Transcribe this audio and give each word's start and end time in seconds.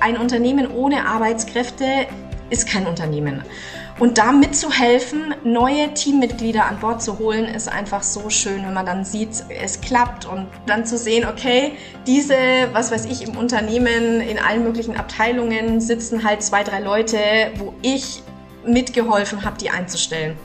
ein 0.00 0.16
Unternehmen 0.16 0.70
ohne 0.70 1.06
Arbeitskräfte 1.06 2.06
ist 2.50 2.68
kein 2.68 2.86
Unternehmen. 2.86 3.42
Und 4.00 4.18
da 4.18 4.32
mitzuhelfen, 4.32 5.34
neue 5.44 5.94
Teammitglieder 5.94 6.66
an 6.66 6.80
Bord 6.80 7.00
zu 7.00 7.18
holen, 7.18 7.44
ist 7.44 7.68
einfach 7.68 8.02
so 8.02 8.28
schön, 8.28 8.66
wenn 8.66 8.74
man 8.74 8.84
dann 8.84 9.04
sieht, 9.04 9.44
es 9.48 9.80
klappt 9.80 10.26
und 10.26 10.48
dann 10.66 10.84
zu 10.84 10.98
sehen, 10.98 11.26
okay, 11.28 11.74
diese, 12.06 12.34
was 12.72 12.90
weiß 12.90 13.04
ich, 13.04 13.26
im 13.26 13.36
Unternehmen, 13.36 14.20
in 14.20 14.38
allen 14.38 14.64
möglichen 14.64 14.96
Abteilungen 14.96 15.80
sitzen 15.80 16.24
halt 16.24 16.42
zwei, 16.42 16.64
drei 16.64 16.80
Leute, 16.80 17.18
wo 17.58 17.72
ich 17.82 18.22
mitgeholfen 18.66 19.44
habe, 19.44 19.58
die 19.58 19.70
einzustellen. 19.70 20.36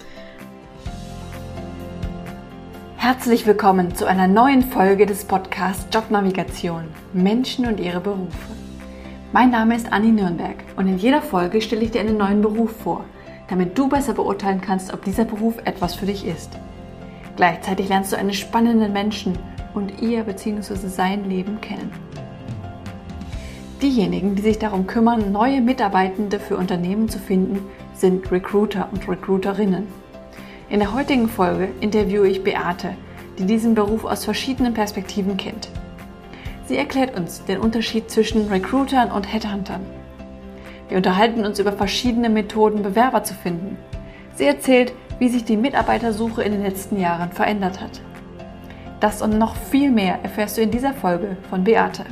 Herzlich 2.97 3.47
willkommen 3.47 3.95
zu 3.95 4.05
einer 4.05 4.27
neuen 4.27 4.61
Folge 4.61 5.07
des 5.07 5.25
Podcasts 5.25 5.87
Jobnavigation 5.91 6.83
Menschen 7.13 7.65
und 7.65 7.79
ihre 7.79 7.99
Berufe. 7.99 8.68
Mein 9.31 9.51
Name 9.51 9.75
ist 9.75 9.93
Anni 9.93 10.11
Nürnberg 10.11 10.55
und 10.75 10.87
in 10.87 10.97
jeder 10.97 11.21
Folge 11.21 11.61
stelle 11.61 11.83
ich 11.83 11.91
dir 11.91 12.01
einen 12.01 12.17
neuen 12.17 12.41
Beruf 12.41 12.71
vor, 12.77 13.05
damit 13.47 13.77
du 13.77 13.87
besser 13.87 14.13
beurteilen 14.13 14.59
kannst, 14.59 14.91
ob 14.91 15.03
dieser 15.03 15.23
Beruf 15.23 15.59
etwas 15.65 15.93
für 15.93 16.07
dich 16.07 16.25
ist. 16.25 16.57
Gleichzeitig 17.35 17.89
lernst 17.89 18.11
du 18.11 18.17
einen 18.17 18.33
spannenden 18.33 18.91
Menschen 18.91 19.37
und 19.75 20.01
ihr 20.01 20.23
bzw. 20.23 20.87
sein 20.87 21.29
Leben 21.29 21.61
kennen. 21.61 21.91
Diejenigen, 23.83 24.33
die 24.33 24.41
sich 24.41 24.57
darum 24.57 24.87
kümmern, 24.87 25.31
neue 25.31 25.61
Mitarbeitende 25.61 26.39
für 26.39 26.57
Unternehmen 26.57 27.07
zu 27.07 27.19
finden, 27.19 27.59
sind 27.93 28.31
Recruiter 28.31 28.89
und 28.91 29.07
Recruiterinnen. 29.07 29.85
In 30.71 30.79
der 30.79 30.91
heutigen 30.95 31.29
Folge 31.29 31.69
interviewe 31.81 32.27
ich 32.27 32.43
Beate, 32.43 32.95
die 33.37 33.45
diesen 33.45 33.75
Beruf 33.75 34.05
aus 34.05 34.25
verschiedenen 34.25 34.73
Perspektiven 34.73 35.37
kennt. 35.37 35.69
Sie 36.69 36.77
erklärt 36.77 37.17
uns 37.17 37.43
den 37.45 37.57
Unterschied 37.57 38.11
zwischen 38.11 38.47
Recruitern 38.47 39.09
und 39.09 39.23
Headhuntern. 39.23 39.83
Wir 40.87 40.97
unterhalten 40.97 41.43
uns 41.43 41.57
über 41.57 41.71
verschiedene 41.71 42.29
Methoden, 42.29 42.83
Bewerber 42.83 43.23
zu 43.23 43.33
finden. 43.33 43.75
Sie 44.35 44.45
erzählt, 44.45 44.93
wie 45.17 45.29
sich 45.29 45.43
die 45.43 45.57
Mitarbeitersuche 45.57 46.43
in 46.43 46.51
den 46.51 46.61
letzten 46.61 46.99
Jahren 46.99 47.31
verändert 47.31 47.81
hat. 47.81 48.01
Das 48.99 49.23
und 49.23 49.39
noch 49.39 49.55
viel 49.55 49.89
mehr 49.89 50.19
erfährst 50.21 50.57
du 50.57 50.61
in 50.61 50.69
dieser 50.69 50.93
Folge 50.93 51.37
von 51.49 51.63
Beate. 51.63 52.05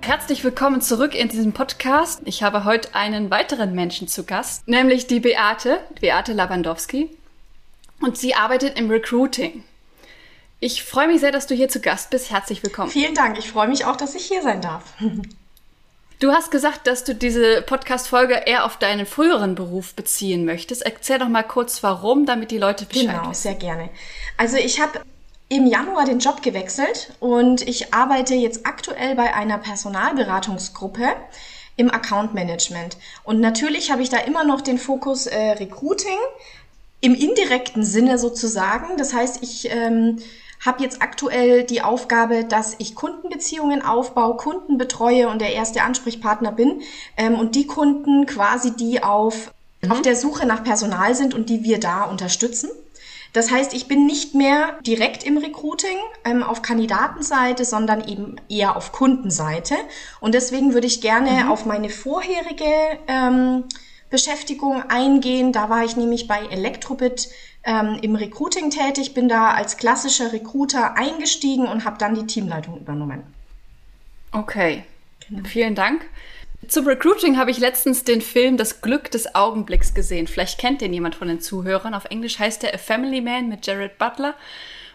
Herzlich 0.00 0.42
willkommen 0.42 0.80
zurück 0.80 1.14
in 1.14 1.28
diesem 1.28 1.52
Podcast. 1.52 2.22
Ich 2.24 2.42
habe 2.42 2.64
heute 2.64 2.94
einen 2.94 3.30
weiteren 3.30 3.74
Menschen 3.74 4.08
zu 4.08 4.24
Gast, 4.24 4.66
nämlich 4.66 5.08
die 5.08 5.20
Beate, 5.20 5.80
Beate 6.00 6.32
Lawandowski. 6.32 7.10
Und 8.00 8.16
sie 8.16 8.34
arbeitet 8.34 8.80
im 8.80 8.90
Recruiting. 8.90 9.64
Ich 10.62 10.84
freue 10.84 11.08
mich 11.08 11.20
sehr, 11.20 11.32
dass 11.32 11.46
du 11.46 11.54
hier 11.54 11.70
zu 11.70 11.80
Gast 11.80 12.10
bist. 12.10 12.30
Herzlich 12.30 12.62
willkommen. 12.62 12.90
Vielen 12.90 13.14
Dank. 13.14 13.38
Ich 13.38 13.50
freue 13.50 13.66
mich 13.66 13.86
auch, 13.86 13.96
dass 13.96 14.14
ich 14.14 14.26
hier 14.26 14.42
sein 14.42 14.60
darf. 14.60 14.84
Du 16.20 16.32
hast 16.32 16.50
gesagt, 16.50 16.86
dass 16.86 17.02
du 17.02 17.14
diese 17.14 17.62
Podcast-Folge 17.62 18.42
eher 18.44 18.66
auf 18.66 18.76
deinen 18.76 19.06
früheren 19.06 19.54
Beruf 19.54 19.94
beziehen 19.94 20.44
möchtest. 20.44 20.82
Erzähl 20.82 21.18
doch 21.18 21.30
mal 21.30 21.44
kurz, 21.44 21.82
warum, 21.82 22.26
damit 22.26 22.50
die 22.50 22.58
Leute 22.58 22.84
Bescheid 22.84 23.06
genau, 23.06 23.30
wissen. 23.30 23.40
sehr 23.40 23.54
gerne. 23.54 23.88
Also 24.36 24.58
ich 24.58 24.82
habe 24.82 25.00
im 25.48 25.66
Januar 25.66 26.04
den 26.04 26.18
Job 26.18 26.42
gewechselt 26.42 27.14
und 27.20 27.66
ich 27.66 27.94
arbeite 27.94 28.34
jetzt 28.34 28.66
aktuell 28.66 29.14
bei 29.14 29.32
einer 29.32 29.56
Personalberatungsgruppe 29.56 31.06
im 31.76 31.90
Account 31.90 32.34
Management. 32.34 32.98
Und 33.24 33.40
natürlich 33.40 33.90
habe 33.90 34.02
ich 34.02 34.10
da 34.10 34.18
immer 34.18 34.44
noch 34.44 34.60
den 34.60 34.76
Fokus 34.76 35.26
äh, 35.26 35.52
Recruiting 35.52 36.18
im 37.00 37.14
indirekten 37.14 37.82
Sinne 37.82 38.18
sozusagen. 38.18 38.98
Das 38.98 39.14
heißt, 39.14 39.42
ich 39.42 39.70
ähm, 39.70 40.18
habe 40.64 40.82
jetzt 40.82 41.00
aktuell 41.00 41.64
die 41.64 41.82
Aufgabe, 41.82 42.44
dass 42.44 42.76
ich 42.78 42.94
Kundenbeziehungen 42.94 43.82
aufbaue, 43.82 44.36
Kunden 44.36 44.76
betreue 44.76 45.28
und 45.28 45.40
der 45.40 45.54
erste 45.54 45.82
Ansprechpartner 45.82 46.52
bin 46.52 46.82
ähm, 47.16 47.34
und 47.34 47.54
die 47.54 47.66
Kunden 47.66 48.26
quasi, 48.26 48.76
die 48.76 49.02
auf, 49.02 49.52
mhm. 49.82 49.92
auf 49.92 50.02
der 50.02 50.16
Suche 50.16 50.46
nach 50.46 50.62
Personal 50.62 51.14
sind 51.14 51.34
und 51.34 51.48
die 51.48 51.64
wir 51.64 51.80
da 51.80 52.04
unterstützen. 52.04 52.70
Das 53.32 53.50
heißt, 53.50 53.74
ich 53.74 53.86
bin 53.86 54.06
nicht 54.06 54.34
mehr 54.34 54.78
direkt 54.84 55.22
im 55.22 55.38
Recruiting 55.38 55.96
ähm, 56.24 56.42
auf 56.42 56.62
Kandidatenseite, 56.62 57.64
sondern 57.64 58.06
eben 58.06 58.36
eher 58.48 58.76
auf 58.76 58.92
Kundenseite. 58.92 59.76
Und 60.20 60.34
deswegen 60.34 60.74
würde 60.74 60.88
ich 60.88 61.00
gerne 61.00 61.44
mhm. 61.44 61.50
auf 61.50 61.64
meine 61.64 61.90
vorherige 61.90 62.64
ähm, 63.06 63.64
Beschäftigung 64.10 64.82
eingehen. 64.90 65.52
Da 65.52 65.70
war 65.70 65.84
ich 65.84 65.96
nämlich 65.96 66.26
bei 66.26 66.40
Elektrobit 66.50 67.28
ähm, 67.64 67.98
im 68.02 68.14
Recruiting 68.16 68.70
tätig, 68.70 69.14
bin 69.14 69.28
da 69.28 69.52
als 69.52 69.76
klassischer 69.76 70.32
Recruiter 70.32 70.96
eingestiegen 70.96 71.66
und 71.66 71.84
habe 71.84 71.98
dann 71.98 72.14
die 72.14 72.26
Teamleitung 72.26 72.78
übernommen. 72.78 73.22
Okay, 74.32 74.84
genau. 75.28 75.46
vielen 75.48 75.74
Dank. 75.74 76.02
Zum 76.68 76.86
Recruiting 76.86 77.36
habe 77.36 77.50
ich 77.50 77.58
letztens 77.58 78.04
den 78.04 78.20
Film 78.20 78.56
Das 78.56 78.80
Glück 78.80 79.10
des 79.10 79.34
Augenblicks 79.34 79.94
gesehen. 79.94 80.26
Vielleicht 80.26 80.58
kennt 80.58 80.80
den 80.80 80.92
jemand 80.92 81.14
von 81.14 81.28
den 81.28 81.40
Zuhörern. 81.40 81.94
Auf 81.94 82.04
Englisch 82.06 82.38
heißt 82.38 82.62
der 82.62 82.74
A 82.74 82.78
Family 82.78 83.20
Man 83.20 83.48
mit 83.48 83.66
Jared 83.66 83.98
Butler. 83.98 84.34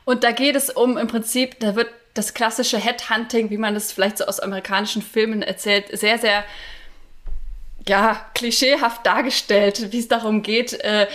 Und 0.05 0.23
da 0.23 0.31
geht 0.31 0.55
es 0.55 0.69
um 0.69 0.97
im 0.97 1.07
Prinzip, 1.07 1.59
da 1.59 1.75
wird 1.75 1.89
das 2.13 2.33
klassische 2.33 2.77
Headhunting, 2.77 3.49
wie 3.49 3.57
man 3.57 3.73
das 3.73 3.91
vielleicht 3.91 4.19
so 4.19 4.25
aus 4.25 4.39
amerikanischen 4.39 5.01
Filmen 5.01 5.41
erzählt, 5.41 5.87
sehr, 5.97 6.17
sehr 6.17 6.45
ja, 7.87 8.19
klischeehaft 8.33 9.05
dargestellt, 9.05 9.91
wie 9.91 9.99
es 9.99 10.07
darum 10.07 10.41
geht, 10.41 10.73
äh, 10.73 11.07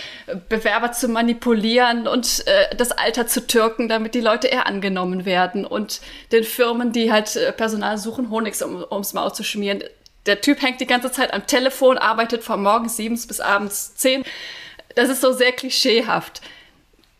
Bewerber 0.47 0.93
zu 0.93 1.09
manipulieren 1.09 2.07
und 2.07 2.47
äh, 2.47 2.73
das 2.75 2.93
Alter 2.93 3.27
zu 3.27 3.45
türken, 3.45 3.89
damit 3.89 4.15
die 4.15 4.21
Leute 4.21 4.47
eher 4.47 4.67
angenommen 4.67 5.25
werden 5.25 5.65
und 5.65 5.99
den 6.31 6.45
Firmen, 6.45 6.93
die 6.93 7.11
halt 7.11 7.35
äh, 7.35 7.51
Personal 7.51 7.97
suchen, 7.97 8.29
Honigs 8.29 8.61
um, 8.61 8.85
ums 8.89 9.13
Maul 9.13 9.33
zu 9.33 9.43
schmieren. 9.43 9.83
Der 10.25 10.39
Typ 10.39 10.61
hängt 10.61 10.79
die 10.79 10.87
ganze 10.87 11.11
Zeit 11.11 11.33
am 11.33 11.45
Telefon, 11.45 11.97
arbeitet 11.97 12.43
von 12.43 12.63
morgens 12.63 12.95
sieben 12.95 13.19
bis 13.27 13.41
abends 13.41 13.95
zehn. 13.95 14.23
Das 14.95 15.09
ist 15.09 15.21
so 15.21 15.33
sehr 15.33 15.51
klischeehaft. 15.51 16.41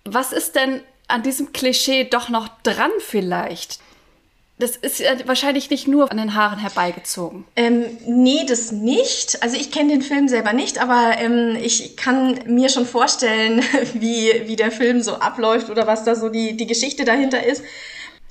Was 0.06 0.32
ist 0.32 0.56
denn 0.56 0.82
an 1.10 1.24
diesem 1.24 1.52
Klischee 1.52 2.06
doch 2.06 2.30
noch 2.30 2.48
dran 2.64 2.92
vielleicht? 3.00 3.81
Das 4.62 4.76
ist 4.76 5.00
ja 5.00 5.14
wahrscheinlich 5.26 5.72
nicht 5.72 5.88
nur 5.88 6.12
an 6.12 6.18
den 6.18 6.36
Haaren 6.36 6.60
herbeigezogen. 6.60 7.46
Ähm, 7.56 7.98
nee, 8.06 8.46
das 8.48 8.72
nicht. 8.72 9.42
Also 9.42 9.58
ich 9.58 9.72
kenne 9.72 9.94
den 9.94 10.04
Film 10.04 10.28
selber 10.28 10.54
nicht, 10.54 10.80
aber 10.80 11.16
ähm, 11.18 11.58
ich 11.60 11.98
kann 11.98 12.40
mir 12.46 12.70
schon 12.70 12.86
vorstellen, 12.86 13.64
wie, 13.96 14.30
wie 14.46 14.56
der 14.56 14.70
Film 14.70 15.02
so 15.02 15.16
abläuft 15.16 15.72
oder 15.72 15.88
was 15.88 16.04
da 16.04 16.14
so 16.14 16.30
die, 16.30 16.56
die 16.56 16.68
Geschichte 16.68 17.06
dahinter 17.06 17.44
ist. 17.44 17.64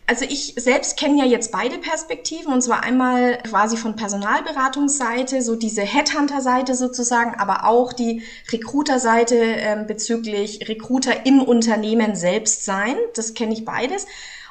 Also 0.06 0.24
ich 0.24 0.54
selbst 0.56 0.96
kenne 0.96 1.18
ja 1.18 1.24
jetzt 1.24 1.50
beide 1.50 1.78
Perspektiven 1.78 2.52
und 2.52 2.62
zwar 2.62 2.84
einmal 2.84 3.38
quasi 3.38 3.76
von 3.76 3.96
Personalberatungsseite, 3.96 5.42
so 5.42 5.56
diese 5.56 5.82
Headhunter-Seite 5.82 6.76
sozusagen, 6.76 7.34
aber 7.40 7.64
auch 7.64 7.92
die 7.92 8.22
Recruiter-Seite 8.52 9.36
äh, 9.36 9.84
bezüglich 9.84 10.68
Recruiter 10.68 11.26
im 11.26 11.42
Unternehmen 11.42 12.14
selbst 12.14 12.64
sein. 12.64 12.94
Das 13.14 13.34
kenne 13.34 13.52
ich 13.52 13.64
beides. 13.64 14.06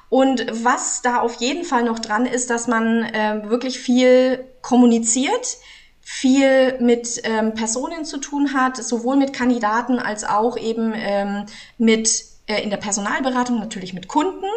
Und 0.10 0.46
was 0.64 1.02
da 1.02 1.20
auf 1.20 1.36
jeden 1.36 1.64
Fall 1.64 1.84
noch 1.84 2.00
dran 2.00 2.26
ist, 2.26 2.50
dass 2.50 2.68
man 2.68 3.04
äh, 3.04 3.42
wirklich 3.46 3.80
viel 3.80 4.44
kommuniziert, 4.62 5.58
viel 6.02 6.80
mit 6.80 7.22
ähm, 7.24 7.54
Personen 7.54 8.04
zu 8.04 8.18
tun 8.18 8.54
hat, 8.54 8.78
sowohl 8.78 9.16
mit 9.16 9.34
Kandidaten 9.34 10.00
als 10.00 10.24
auch 10.24 10.58
eben 10.58 10.94
ähm, 10.96 11.46
mit 11.78 12.26
äh, 12.50 12.64
in 12.64 12.72
der 12.72 12.78
Personalberatung 12.78 13.60
natürlich 13.60 13.94
mit 13.94 14.08
Kunden 14.08 14.48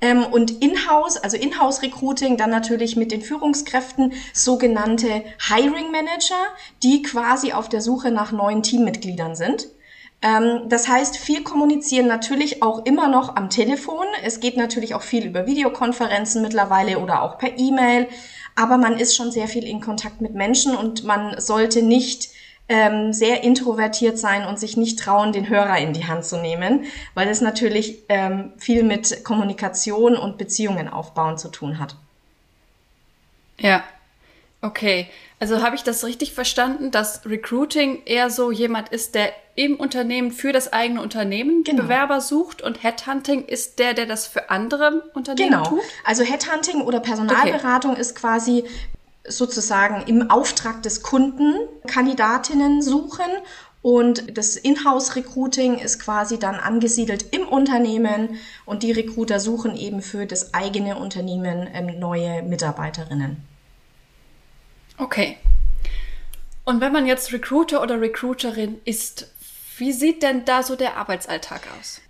ähm, 0.00 0.24
und 0.24 0.62
in-house, 0.62 1.18
also 1.18 1.36
in-house-Recruiting, 1.36 2.38
dann 2.38 2.48
natürlich 2.48 2.96
mit 2.96 3.12
den 3.12 3.20
Führungskräften, 3.20 4.14
sogenannte 4.32 5.22
Hiring 5.48 5.92
Manager, 5.92 6.46
die 6.82 7.02
quasi 7.02 7.52
auf 7.52 7.68
der 7.68 7.82
Suche 7.82 8.10
nach 8.10 8.32
neuen 8.32 8.62
Teammitgliedern 8.62 9.36
sind. 9.36 9.68
Ähm, 10.22 10.68
das 10.68 10.88
heißt, 10.88 11.16
viel 11.16 11.42
kommunizieren 11.42 12.06
natürlich 12.06 12.62
auch 12.62 12.84
immer 12.86 13.08
noch 13.08 13.36
am 13.36 13.50
Telefon. 13.50 14.06
Es 14.24 14.40
geht 14.40 14.56
natürlich 14.56 14.94
auch 14.94 15.02
viel 15.02 15.26
über 15.26 15.46
Videokonferenzen 15.46 16.40
mittlerweile 16.42 16.98
oder 17.00 17.22
auch 17.22 17.38
per 17.38 17.58
E-Mail. 17.58 18.08
Aber 18.54 18.78
man 18.78 18.98
ist 18.98 19.16
schon 19.16 19.32
sehr 19.32 19.48
viel 19.48 19.64
in 19.64 19.80
Kontakt 19.80 20.20
mit 20.20 20.34
Menschen 20.34 20.76
und 20.76 21.04
man 21.04 21.40
sollte 21.40 21.82
nicht 21.82 22.28
ähm, 22.68 23.12
sehr 23.12 23.42
introvertiert 23.42 24.18
sein 24.18 24.46
und 24.46 24.58
sich 24.58 24.76
nicht 24.76 24.98
trauen, 24.98 25.32
den 25.32 25.48
Hörer 25.48 25.78
in 25.78 25.92
die 25.92 26.06
Hand 26.06 26.24
zu 26.24 26.38
nehmen, 26.38 26.84
weil 27.14 27.28
es 27.28 27.40
natürlich 27.40 28.04
ähm, 28.08 28.52
viel 28.56 28.82
mit 28.82 29.24
Kommunikation 29.24 30.16
und 30.16 30.38
Beziehungen 30.38 30.88
aufbauen 30.88 31.38
zu 31.38 31.48
tun 31.48 31.78
hat. 31.78 31.96
Ja, 33.58 33.82
okay. 34.60 35.08
Also 35.42 35.60
habe 35.60 35.74
ich 35.74 35.82
das 35.82 36.04
richtig 36.04 36.34
verstanden, 36.34 36.92
dass 36.92 37.26
Recruiting 37.26 38.04
eher 38.04 38.30
so 38.30 38.52
jemand 38.52 38.90
ist, 38.90 39.16
der 39.16 39.32
im 39.56 39.74
Unternehmen 39.74 40.30
für 40.30 40.52
das 40.52 40.72
eigene 40.72 41.02
Unternehmen 41.02 41.64
genau. 41.64 41.82
Bewerber 41.82 42.20
sucht 42.20 42.62
und 42.62 42.84
Headhunting 42.84 43.46
ist 43.46 43.80
der, 43.80 43.92
der 43.92 44.06
das 44.06 44.28
für 44.28 44.50
andere 44.50 45.02
Unternehmen 45.14 45.50
genau. 45.50 45.64
tut? 45.64 45.80
Also 46.04 46.22
Headhunting 46.22 46.82
oder 46.82 47.00
Personalberatung 47.00 47.90
okay. 47.90 48.00
ist 48.00 48.14
quasi 48.14 48.62
sozusagen 49.26 50.04
im 50.06 50.30
Auftrag 50.30 50.80
des 50.84 51.02
Kunden 51.02 51.56
Kandidatinnen 51.88 52.80
suchen 52.80 53.26
Und 53.82 54.38
das 54.38 54.54
Inhouse-Recruiting 54.54 55.76
ist 55.78 55.98
quasi 55.98 56.38
dann 56.38 56.54
angesiedelt 56.54 57.26
im 57.32 57.48
Unternehmen 57.48 58.36
und 58.64 58.84
die 58.84 58.92
Recruiter 58.92 59.40
suchen 59.40 59.76
eben 59.76 60.02
für 60.02 60.24
das 60.24 60.54
eigene 60.54 60.98
Unternehmen 60.98 61.68
ähm, 61.74 61.98
neue 61.98 62.44
Mitarbeiterinnen. 62.44 63.51
Okay. 64.98 65.38
Und 66.64 66.80
wenn 66.80 66.92
man 66.92 67.06
jetzt 67.06 67.32
Recruiter 67.32 67.82
oder 67.82 68.00
Recruiterin 68.00 68.80
ist, 68.84 69.28
wie 69.78 69.92
sieht 69.92 70.22
denn 70.22 70.44
da 70.44 70.62
so 70.62 70.76
der 70.76 70.96
Arbeitsalltag 70.96 71.62
aus? 71.80 72.00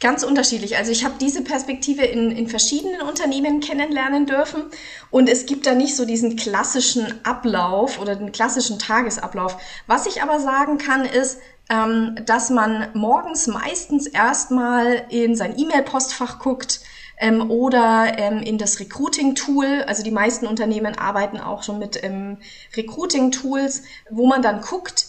Ganz 0.00 0.24
unterschiedlich. 0.24 0.76
Also 0.76 0.90
ich 0.90 1.04
habe 1.04 1.14
diese 1.20 1.44
Perspektive 1.44 2.04
in, 2.04 2.32
in 2.32 2.48
verschiedenen 2.48 3.02
Unternehmen 3.02 3.60
kennenlernen 3.60 4.26
dürfen 4.26 4.64
und 5.12 5.28
es 5.28 5.46
gibt 5.46 5.64
da 5.64 5.74
nicht 5.74 5.94
so 5.94 6.04
diesen 6.04 6.34
klassischen 6.34 7.24
Ablauf 7.24 8.00
oder 8.00 8.16
den 8.16 8.32
klassischen 8.32 8.80
Tagesablauf. 8.80 9.56
Was 9.86 10.06
ich 10.06 10.20
aber 10.20 10.40
sagen 10.40 10.78
kann, 10.78 11.04
ist, 11.04 11.38
ähm, 11.70 12.16
dass 12.26 12.50
man 12.50 12.88
morgens 12.94 13.46
meistens 13.46 14.08
erstmal 14.08 15.06
in 15.10 15.36
sein 15.36 15.56
E-Mail-Postfach 15.56 16.40
guckt, 16.40 16.80
ähm, 17.18 17.50
oder 17.50 18.18
ähm, 18.18 18.38
in 18.38 18.58
das 18.58 18.80
Recruiting-Tool. 18.80 19.84
Also 19.86 20.02
die 20.02 20.10
meisten 20.10 20.46
Unternehmen 20.46 20.98
arbeiten 20.98 21.38
auch 21.38 21.62
schon 21.62 21.78
mit 21.78 22.02
ähm, 22.02 22.38
Recruiting-Tools, 22.76 23.82
wo 24.10 24.26
man 24.26 24.42
dann 24.42 24.60
guckt, 24.60 25.06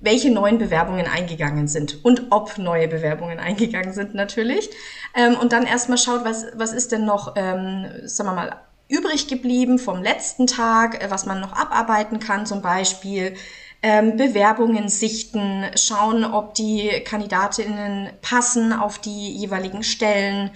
welche 0.00 0.30
neuen 0.30 0.58
Bewerbungen 0.58 1.06
eingegangen 1.06 1.68
sind 1.68 2.04
und 2.04 2.26
ob 2.30 2.56
neue 2.58 2.88
Bewerbungen 2.88 3.38
eingegangen 3.40 3.92
sind 3.92 4.14
natürlich. 4.14 4.70
Ähm, 5.14 5.36
und 5.36 5.52
dann 5.52 5.64
erstmal 5.64 5.98
schaut, 5.98 6.24
was, 6.24 6.46
was 6.54 6.72
ist 6.72 6.92
denn 6.92 7.04
noch, 7.04 7.34
ähm, 7.36 7.86
sagen 8.04 8.30
wir 8.30 8.34
mal, 8.34 8.56
übrig 8.88 9.28
geblieben 9.28 9.78
vom 9.78 10.02
letzten 10.02 10.46
Tag, 10.46 11.02
äh, 11.02 11.10
was 11.10 11.26
man 11.26 11.40
noch 11.40 11.52
abarbeiten 11.52 12.18
kann, 12.18 12.46
zum 12.46 12.62
Beispiel 12.62 13.34
ähm, 13.82 14.16
Bewerbungen 14.16 14.88
sichten, 14.88 15.64
schauen, 15.76 16.24
ob 16.24 16.54
die 16.54 16.90
Kandidatinnen 17.04 18.10
passen 18.20 18.72
auf 18.72 18.98
die 18.98 19.30
jeweiligen 19.30 19.82
Stellen, 19.82 20.50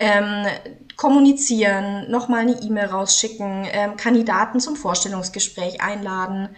ähm, 0.00 0.46
kommunizieren, 0.96 2.10
nochmal 2.10 2.40
eine 2.40 2.60
E-Mail 2.60 2.86
rausschicken, 2.86 3.66
ähm, 3.70 3.96
Kandidaten 3.96 4.58
zum 4.58 4.74
Vorstellungsgespräch 4.74 5.80
einladen, 5.80 6.48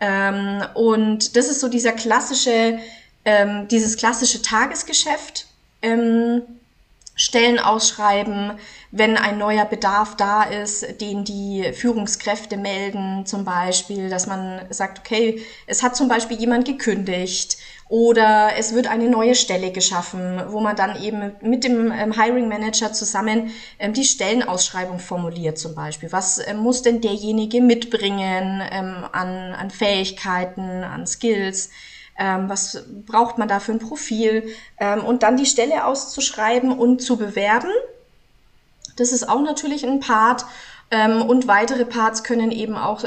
ähm, 0.00 0.62
und 0.74 1.36
das 1.36 1.48
ist 1.48 1.60
so 1.60 1.68
dieser 1.68 1.92
klassische, 1.92 2.78
ähm, 3.24 3.68
dieses 3.68 3.96
klassische 3.96 4.42
Tagesgeschäft. 4.42 5.46
Stellen 7.16 7.58
ausschreiben, 7.58 8.52
wenn 8.90 9.16
ein 9.16 9.38
neuer 9.38 9.64
Bedarf 9.64 10.16
da 10.16 10.42
ist, 10.42 11.00
den 11.00 11.24
die 11.24 11.72
Führungskräfte 11.72 12.58
melden, 12.58 13.24
zum 13.24 13.44
Beispiel, 13.44 14.10
dass 14.10 14.26
man 14.26 14.60
sagt, 14.68 14.98
okay, 14.98 15.42
es 15.66 15.82
hat 15.82 15.96
zum 15.96 16.08
Beispiel 16.08 16.38
jemand 16.38 16.66
gekündigt 16.66 17.56
oder 17.88 18.50
es 18.58 18.74
wird 18.74 18.86
eine 18.86 19.08
neue 19.08 19.34
Stelle 19.34 19.72
geschaffen, 19.72 20.42
wo 20.48 20.60
man 20.60 20.76
dann 20.76 21.02
eben 21.02 21.32
mit 21.40 21.64
dem 21.64 21.90
ähm, 21.90 22.12
Hiring 22.20 22.48
Manager 22.48 22.92
zusammen 22.92 23.50
ähm, 23.78 23.94
die 23.94 24.04
Stellenausschreibung 24.04 24.98
formuliert 24.98 25.56
zum 25.56 25.74
Beispiel. 25.74 26.12
Was 26.12 26.46
ähm, 26.46 26.58
muss 26.58 26.82
denn 26.82 27.00
derjenige 27.00 27.62
mitbringen 27.62 28.60
an, 28.60 29.54
an 29.54 29.70
Fähigkeiten, 29.70 30.84
an 30.84 31.06
Skills? 31.06 31.70
Ähm, 32.18 32.48
was 32.48 32.84
braucht 33.06 33.38
man 33.38 33.48
da 33.48 33.60
für 33.60 33.72
ein 33.72 33.78
Profil? 33.78 34.48
Ähm, 34.78 35.04
und 35.04 35.22
dann 35.22 35.36
die 35.36 35.46
Stelle 35.46 35.84
auszuschreiben 35.84 36.72
und 36.72 37.02
zu 37.02 37.16
bewerben. 37.16 37.70
Das 38.96 39.12
ist 39.12 39.28
auch 39.28 39.42
natürlich 39.42 39.84
ein 39.84 40.00
Part. 40.00 40.46
und 41.28 41.48
weitere 41.48 41.84
Parts 41.84 42.22
können 42.22 42.50
eben 42.50 42.76
auch 42.76 43.04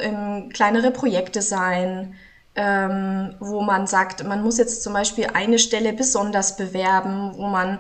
kleinere 0.54 0.92
Projekte 0.92 1.42
sein 1.42 2.14
ähm, 2.60 3.36
wo 3.40 3.62
man 3.62 3.88
sagt, 3.88 4.26
man 4.26 4.44
muss 4.44 4.58
jetzt 4.58 4.84
zum 4.84 4.92
Beispiel 4.92 5.28
eine 5.34 5.60
Stelle 5.60 5.94
besonders 5.94 6.58
bewerben, 6.58 7.32
wo 7.38 7.48
man 7.48 7.80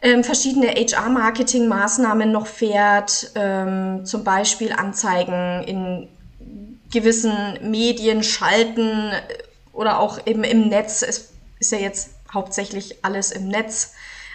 ähm, 0.00 0.24
verschiedene 0.24 0.68
HR-Marketing-Maßnahmen 0.68 2.32
noch 2.32 2.48
fährt, 2.48 3.30
ähm, 3.36 4.04
zum 4.04 4.24
Beispiel 4.24 4.72
Anzeigen 4.72 5.62
in 5.62 6.08
gewissen 6.90 7.32
Medien 7.62 8.24
schalten 8.24 9.12
oder 9.72 9.98
auch 9.98 10.26
eben 10.26 10.44
im 10.44 10.68
Netz. 10.68 11.02
Es 11.02 11.32
ist 11.58 11.72
ja 11.72 11.78
jetzt 11.78 12.10
hauptsächlich 12.32 13.04
alles 13.04 13.30
im 13.30 13.48
Netz. 13.48 13.94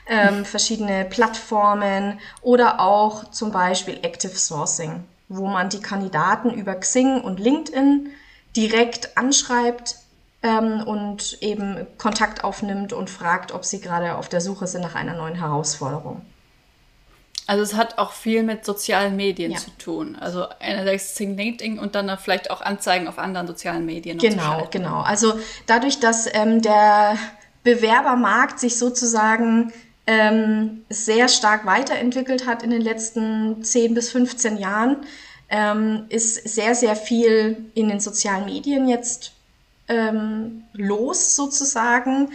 Ähm, 0.09 0.45
verschiedene 0.45 1.03
Plattformen 1.03 2.21
oder 2.41 2.79
auch 2.79 3.29
zum 3.31 3.51
Beispiel 3.51 3.99
Active 4.03 4.37
Sourcing, 4.37 5.03
wo 5.27 5.47
man 5.47 5.67
die 5.67 5.81
Kandidaten 5.81 6.49
über 6.49 6.75
Xing 6.75 7.19
und 7.19 7.41
LinkedIn 7.41 8.11
direkt 8.55 9.17
anschreibt 9.17 9.97
ähm, 10.43 10.81
und 10.85 11.37
eben 11.41 11.85
Kontakt 11.97 12.45
aufnimmt 12.45 12.93
und 12.93 13.09
fragt, 13.09 13.51
ob 13.51 13.65
sie 13.65 13.81
gerade 13.81 14.15
auf 14.15 14.29
der 14.29 14.39
Suche 14.39 14.67
sind 14.67 14.81
nach 14.81 14.95
einer 14.95 15.13
neuen 15.13 15.35
Herausforderung. 15.35 16.21
Also 17.47 17.63
es 17.63 17.75
hat 17.75 17.97
auch 17.97 18.11
viel 18.11 18.43
mit 18.43 18.65
sozialen 18.65 19.15
Medien 19.15 19.53
ja. 19.53 19.57
zu 19.57 19.71
tun. 19.77 20.17
Also 20.19 20.45
einerseits 20.59 21.17
LinkedIn 21.17 21.79
und 21.79 21.95
dann 21.95 22.15
vielleicht 22.17 22.51
auch 22.51 22.59
Anzeigen 22.59 23.07
auf 23.07 23.17
anderen 23.17 23.47
sozialen 23.47 23.85
Medien. 23.85 24.17
Genau, 24.17 24.67
genau. 24.69 24.99
Also 24.99 25.39
dadurch, 25.65 26.01
dass 26.01 26.27
ähm, 26.33 26.61
der 26.61 27.17
Bewerbermarkt 27.63 28.59
sich 28.59 28.77
sozusagen 28.77 29.71
ähm, 30.07 30.83
sehr 30.89 31.29
stark 31.29 31.65
weiterentwickelt 31.65 32.45
hat 32.45 32.63
in 32.63 32.69
den 32.69 32.81
letzten 32.81 33.63
10 33.63 33.93
bis 33.93 34.09
15 34.11 34.57
Jahren, 34.57 34.97
ähm, 35.49 36.05
ist 36.09 36.49
sehr, 36.49 36.75
sehr 36.75 36.97
viel 36.97 37.69
in 37.73 37.87
den 37.87 38.01
sozialen 38.01 38.45
Medien 38.45 38.89
jetzt 38.89 39.36
ähm, 39.87 40.63
los 40.73 41.35
sozusagen. 41.35 42.29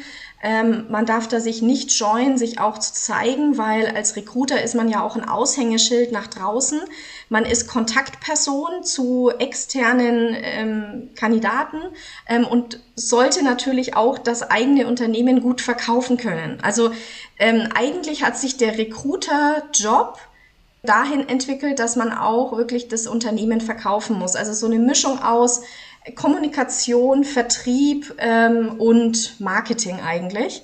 Ähm, 0.44 0.86
man 0.90 1.06
darf 1.06 1.28
da 1.28 1.38
sich 1.38 1.62
nicht 1.62 1.92
scheuen, 1.92 2.36
sich 2.36 2.58
auch 2.58 2.78
zu 2.78 2.92
zeigen, 2.92 3.58
weil 3.58 3.86
als 3.94 4.16
Recruiter 4.16 4.60
ist 4.60 4.74
man 4.74 4.88
ja 4.88 5.00
auch 5.00 5.14
ein 5.14 5.28
Aushängeschild 5.28 6.10
nach 6.10 6.26
draußen. 6.26 6.80
Man 7.28 7.44
ist 7.44 7.68
Kontaktperson 7.68 8.82
zu 8.82 9.30
externen 9.38 10.34
ähm, 10.36 11.10
Kandidaten 11.14 11.78
ähm, 12.26 12.44
und 12.44 12.80
sollte 12.96 13.44
natürlich 13.44 13.94
auch 13.94 14.18
das 14.18 14.42
eigene 14.42 14.88
Unternehmen 14.88 15.40
gut 15.40 15.60
verkaufen 15.60 16.16
können. 16.16 16.58
Also 16.62 16.90
ähm, 17.38 17.68
eigentlich 17.74 18.24
hat 18.24 18.36
sich 18.36 18.56
der 18.56 18.76
Recruiter-Job 18.76 20.18
dahin 20.82 21.28
entwickelt, 21.28 21.78
dass 21.78 21.94
man 21.94 22.12
auch 22.12 22.56
wirklich 22.56 22.88
das 22.88 23.06
Unternehmen 23.06 23.60
verkaufen 23.60 24.18
muss. 24.18 24.34
Also 24.34 24.52
so 24.52 24.66
eine 24.66 24.80
Mischung 24.80 25.22
aus 25.22 25.62
Kommunikation, 26.14 27.24
Vertrieb 27.24 28.14
ähm, 28.18 28.80
und 28.80 29.40
Marketing 29.40 30.00
eigentlich. 30.00 30.62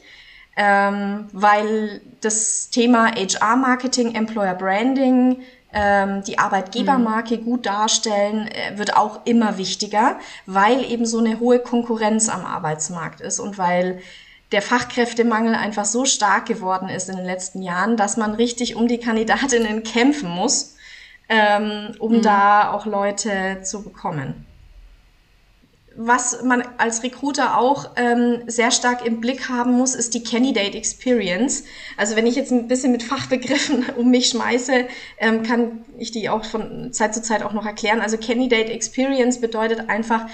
Ähm, 0.56 1.28
weil 1.32 2.00
das 2.20 2.70
Thema 2.70 3.12
HR-Marketing, 3.14 4.16
Employer 4.16 4.54
Branding, 4.54 5.42
ähm, 5.72 6.24
die 6.24 6.38
Arbeitgebermarke 6.38 7.36
mhm. 7.36 7.44
gut 7.44 7.66
darstellen, 7.66 8.48
äh, 8.48 8.76
wird 8.76 8.96
auch 8.96 9.24
immer 9.24 9.58
wichtiger, 9.58 10.18
weil 10.46 10.84
eben 10.90 11.06
so 11.06 11.18
eine 11.18 11.38
hohe 11.38 11.60
Konkurrenz 11.60 12.28
am 12.28 12.44
Arbeitsmarkt 12.44 13.20
ist 13.20 13.38
und 13.38 13.58
weil 13.58 14.00
der 14.50 14.62
Fachkräftemangel 14.62 15.54
einfach 15.54 15.84
so 15.84 16.06
stark 16.06 16.46
geworden 16.46 16.88
ist 16.88 17.08
in 17.08 17.16
den 17.16 17.26
letzten 17.26 17.62
Jahren, 17.62 17.96
dass 17.96 18.16
man 18.16 18.34
richtig 18.34 18.76
um 18.76 18.88
die 18.88 18.98
Kandidatinnen 18.98 19.82
kämpfen 19.82 20.30
muss, 20.30 20.74
ähm, 21.28 21.94
um 21.98 22.16
mhm. 22.16 22.22
da 22.22 22.72
auch 22.72 22.86
Leute 22.86 23.60
zu 23.62 23.82
bekommen. 23.82 24.46
Was 26.00 26.44
man 26.44 26.62
als 26.76 27.02
Recruiter 27.02 27.58
auch 27.58 27.90
ähm, 27.96 28.44
sehr 28.46 28.70
stark 28.70 29.04
im 29.04 29.20
Blick 29.20 29.48
haben 29.48 29.72
muss, 29.72 29.96
ist 29.96 30.14
die 30.14 30.22
Candidate 30.22 30.78
Experience. 30.78 31.64
Also 31.96 32.14
wenn 32.14 32.24
ich 32.24 32.36
jetzt 32.36 32.52
ein 32.52 32.68
bisschen 32.68 32.92
mit 32.92 33.02
Fachbegriffen 33.02 33.84
um 33.96 34.08
mich 34.08 34.28
schmeiße, 34.28 34.86
ähm, 35.18 35.42
kann 35.42 35.84
ich 35.98 36.12
die 36.12 36.28
auch 36.28 36.44
von 36.44 36.92
Zeit 36.92 37.14
zu 37.14 37.20
Zeit 37.20 37.42
auch 37.42 37.52
noch 37.52 37.66
erklären. 37.66 38.00
Also 38.00 38.16
Candidate 38.16 38.70
Experience 38.70 39.40
bedeutet 39.40 39.90
einfach, 39.90 40.26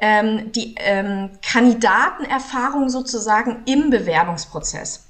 ähm, 0.00 0.52
die 0.52 0.74
ähm, 0.78 1.28
Kandidatenerfahrung 1.42 2.88
sozusagen 2.88 3.62
im 3.66 3.90
Bewerbungsprozess. 3.90 5.06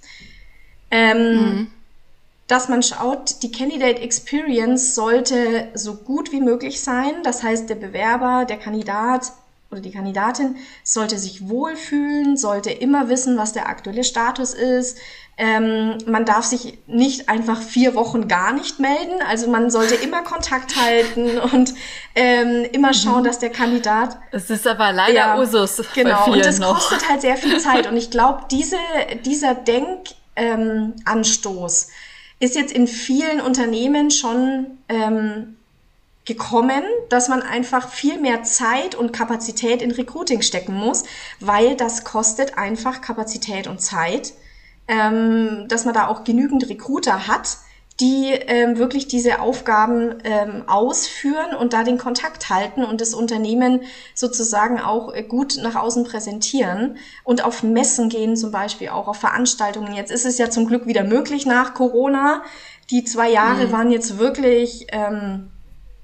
Ähm, 0.91 1.35
mhm. 1.35 1.71
Dass 2.49 2.69
man 2.69 2.83
schaut, 2.83 3.45
die 3.45 3.53
Candidate 3.53 4.03
Experience 4.03 4.97
sollte 4.97 5.69
so 5.75 5.95
gut 5.95 6.33
wie 6.33 6.41
möglich 6.41 6.81
sein. 6.81 7.23
Das 7.23 7.45
heißt, 7.45 7.71
der 7.71 7.77
Bewerber, 7.77 8.45
der 8.45 8.57
Kandidat 8.57 9.31
oder 9.71 9.81
die 9.81 9.93
Kandidatin 9.93 10.57
sollte 10.83 11.19
sich 11.19 11.49
wohlfühlen, 11.49 12.37
sollte 12.37 12.71
immer 12.71 13.09
wissen, 13.09 13.37
was 13.37 13.53
der 13.53 13.69
aktuelle 13.69 14.05
Status 14.05 14.53
ist, 14.55 14.99
ähm, 15.43 15.97
man 16.07 16.27
darf 16.27 16.45
sich 16.45 16.77
nicht 16.87 17.31
einfach 17.31 17.63
vier 17.63 17.95
Wochen 17.95 18.29
gar 18.29 18.53
nicht 18.53 18.79
melden. 18.79 19.23
Also 19.27 19.49
man 19.49 19.71
sollte 19.71 19.95
immer 19.95 20.23
Kontakt 20.23 20.77
halten 20.77 21.39
und 21.53 21.73
ähm, 22.15 22.67
immer 22.73 22.93
schauen, 22.93 23.21
mhm. 23.21 23.25
dass 23.25 23.39
der 23.39 23.49
Kandidat. 23.49 24.19
Es 24.33 24.51
ist 24.51 24.67
aber 24.67 24.93
leider 24.93 25.15
ja, 25.15 25.39
Usus. 25.39 25.83
Genau. 25.95 26.31
und 26.31 26.45
das 26.45 26.59
noch. 26.59 26.75
kostet 26.75 27.09
halt 27.09 27.23
sehr 27.23 27.39
viel 27.39 27.59
Zeit. 27.59 27.87
Und 27.87 27.97
ich 27.97 28.11
glaube, 28.11 28.43
diese, 28.51 28.77
dieser 29.25 29.55
Denkanstoß 30.37 31.85
ähm, 31.85 31.91
ist 32.39 32.55
jetzt 32.55 32.73
in 32.73 32.87
vielen 32.87 33.41
Unternehmen 33.41 34.11
schon 34.11 34.79
ähm, 34.91 35.57
gekommen, 36.25 36.83
dass 37.09 37.29
man 37.29 37.43
einfach 37.43 37.89
viel 37.89 38.21
mehr 38.21 38.43
Zeit 38.43 38.95
und 38.95 39.13
Kapazität 39.13 39.83
in 39.83 39.91
Recruiting 39.91 40.43
stecken 40.43 40.75
muss, 40.75 41.05
weil 41.41 41.77
das 41.77 42.05
kostet 42.05 42.59
einfach 42.59 43.01
Kapazität 43.01 43.67
und 43.67 43.81
Zeit, 43.81 44.35
ähm, 44.87 45.67
dass 45.69 45.85
man 45.85 45.95
da 45.95 46.09
auch 46.09 46.25
genügend 46.25 46.69
Recruiter 46.69 47.27
hat, 47.27 47.59
die 48.01 48.31
ähm, 48.33 48.79
wirklich 48.79 49.09
diese 49.09 49.41
Aufgaben 49.41 50.15
ähm, 50.25 50.65
ausführen 50.67 51.55
und 51.55 51.75
da 51.75 51.85
den 51.85 51.99
Kontakt 51.99 52.49
halten 52.49 52.83
und 52.83 53.01
das 53.01 53.13
Unternehmen 53.13 53.83
sozusagen 54.15 54.81
auch 54.81 55.13
äh, 55.13 55.23
gut 55.23 55.59
nach 55.63 55.75
außen 55.75 56.05
präsentieren 56.05 56.97
und 57.25 57.45
auf 57.45 57.63
Messen 57.63 58.09
gehen 58.09 58.37
zum 58.37 58.53
Beispiel, 58.53 58.89
auch 58.89 59.07
auf 59.07 59.19
Veranstaltungen. 59.19 59.95
Jetzt 59.95 60.11
ist 60.11 60.25
es 60.25 60.39
ja 60.39 60.49
zum 60.49 60.67
Glück 60.67 60.87
wieder 60.87 61.05
möglich 61.05 61.45
nach 61.45 61.75
Corona. 61.75 62.43
Die 62.91 63.05
zwei 63.05 63.31
Jahre 63.31 63.67
mhm. 63.67 63.73
waren 63.73 63.91
jetzt 63.91 64.19
wirklich 64.19 64.87
ähm, 64.93 65.50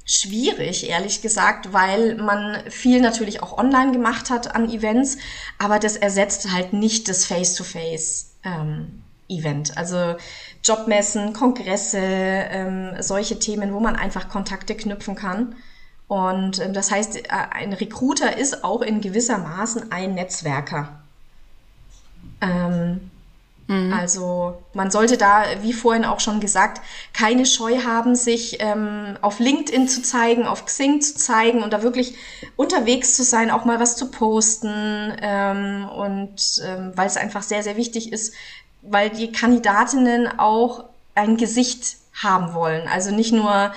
schwierig, 0.06 0.88
ehrlich 0.88 1.20
gesagt, 1.20 1.72
weil 1.72 2.14
man 2.14 2.70
viel 2.70 3.00
natürlich 3.00 3.42
auch 3.42 3.58
online 3.58 3.92
gemacht 3.92 4.30
hat 4.30 4.54
an 4.54 4.70
Events, 4.70 5.18
aber 5.58 5.78
das 5.78 5.96
ersetzt 5.96 6.52
halt 6.52 6.72
nicht 6.72 7.08
das 7.08 7.26
Face-to-Face. 7.26 8.36
-face, 8.42 8.60
ähm. 8.62 9.02
Also 9.74 10.14
Jobmessen, 10.62 11.32
Kongresse, 11.32 11.98
ähm, 11.98 12.92
solche 13.00 13.40
Themen, 13.40 13.74
wo 13.74 13.80
man 13.80 13.96
einfach 13.96 14.28
Kontakte 14.28 14.76
knüpfen 14.76 15.16
kann. 15.16 15.56
Und 16.06 16.60
ähm, 16.60 16.72
das 16.72 16.92
heißt, 16.92 17.16
äh, 17.16 17.28
ein 17.28 17.72
Recruiter 17.72 18.36
ist 18.38 18.62
auch 18.62 18.82
in 18.82 19.00
gewisser 19.00 19.38
Maßen 19.38 19.90
ein 19.90 20.14
Netzwerker. 20.14 21.00
Ähm, 22.40 23.10
mhm. 23.66 23.92
Also 23.92 24.58
man 24.74 24.90
sollte 24.90 25.16
da, 25.16 25.44
wie 25.62 25.72
vorhin 25.72 26.04
auch 26.04 26.20
schon 26.20 26.40
gesagt, 26.40 26.80
keine 27.12 27.46
Scheu 27.46 27.82
haben, 27.84 28.14
sich 28.14 28.58
ähm, 28.60 29.16
auf 29.22 29.38
LinkedIn 29.38 29.88
zu 29.88 30.02
zeigen, 30.02 30.46
auf 30.46 30.64
Xing 30.66 31.00
zu 31.00 31.16
zeigen 31.16 31.62
und 31.62 31.72
da 31.72 31.82
wirklich 31.82 32.16
unterwegs 32.56 33.16
zu 33.16 33.22
sein, 33.22 33.50
auch 33.50 33.64
mal 33.64 33.80
was 33.80 33.96
zu 33.96 34.10
posten. 34.10 35.16
Ähm, 35.20 35.88
und 35.88 36.62
ähm, 36.64 36.92
weil 36.94 37.06
es 37.06 37.16
einfach 37.16 37.42
sehr, 37.42 37.62
sehr 37.62 37.76
wichtig 37.76 38.12
ist, 38.12 38.34
weil 38.82 39.10
die 39.10 39.32
Kandidatinnen 39.32 40.38
auch 40.38 40.84
ein 41.14 41.36
Gesicht 41.36 41.96
haben 42.22 42.54
wollen. 42.54 42.88
Also 42.88 43.14
nicht 43.14 43.32
nur 43.32 43.72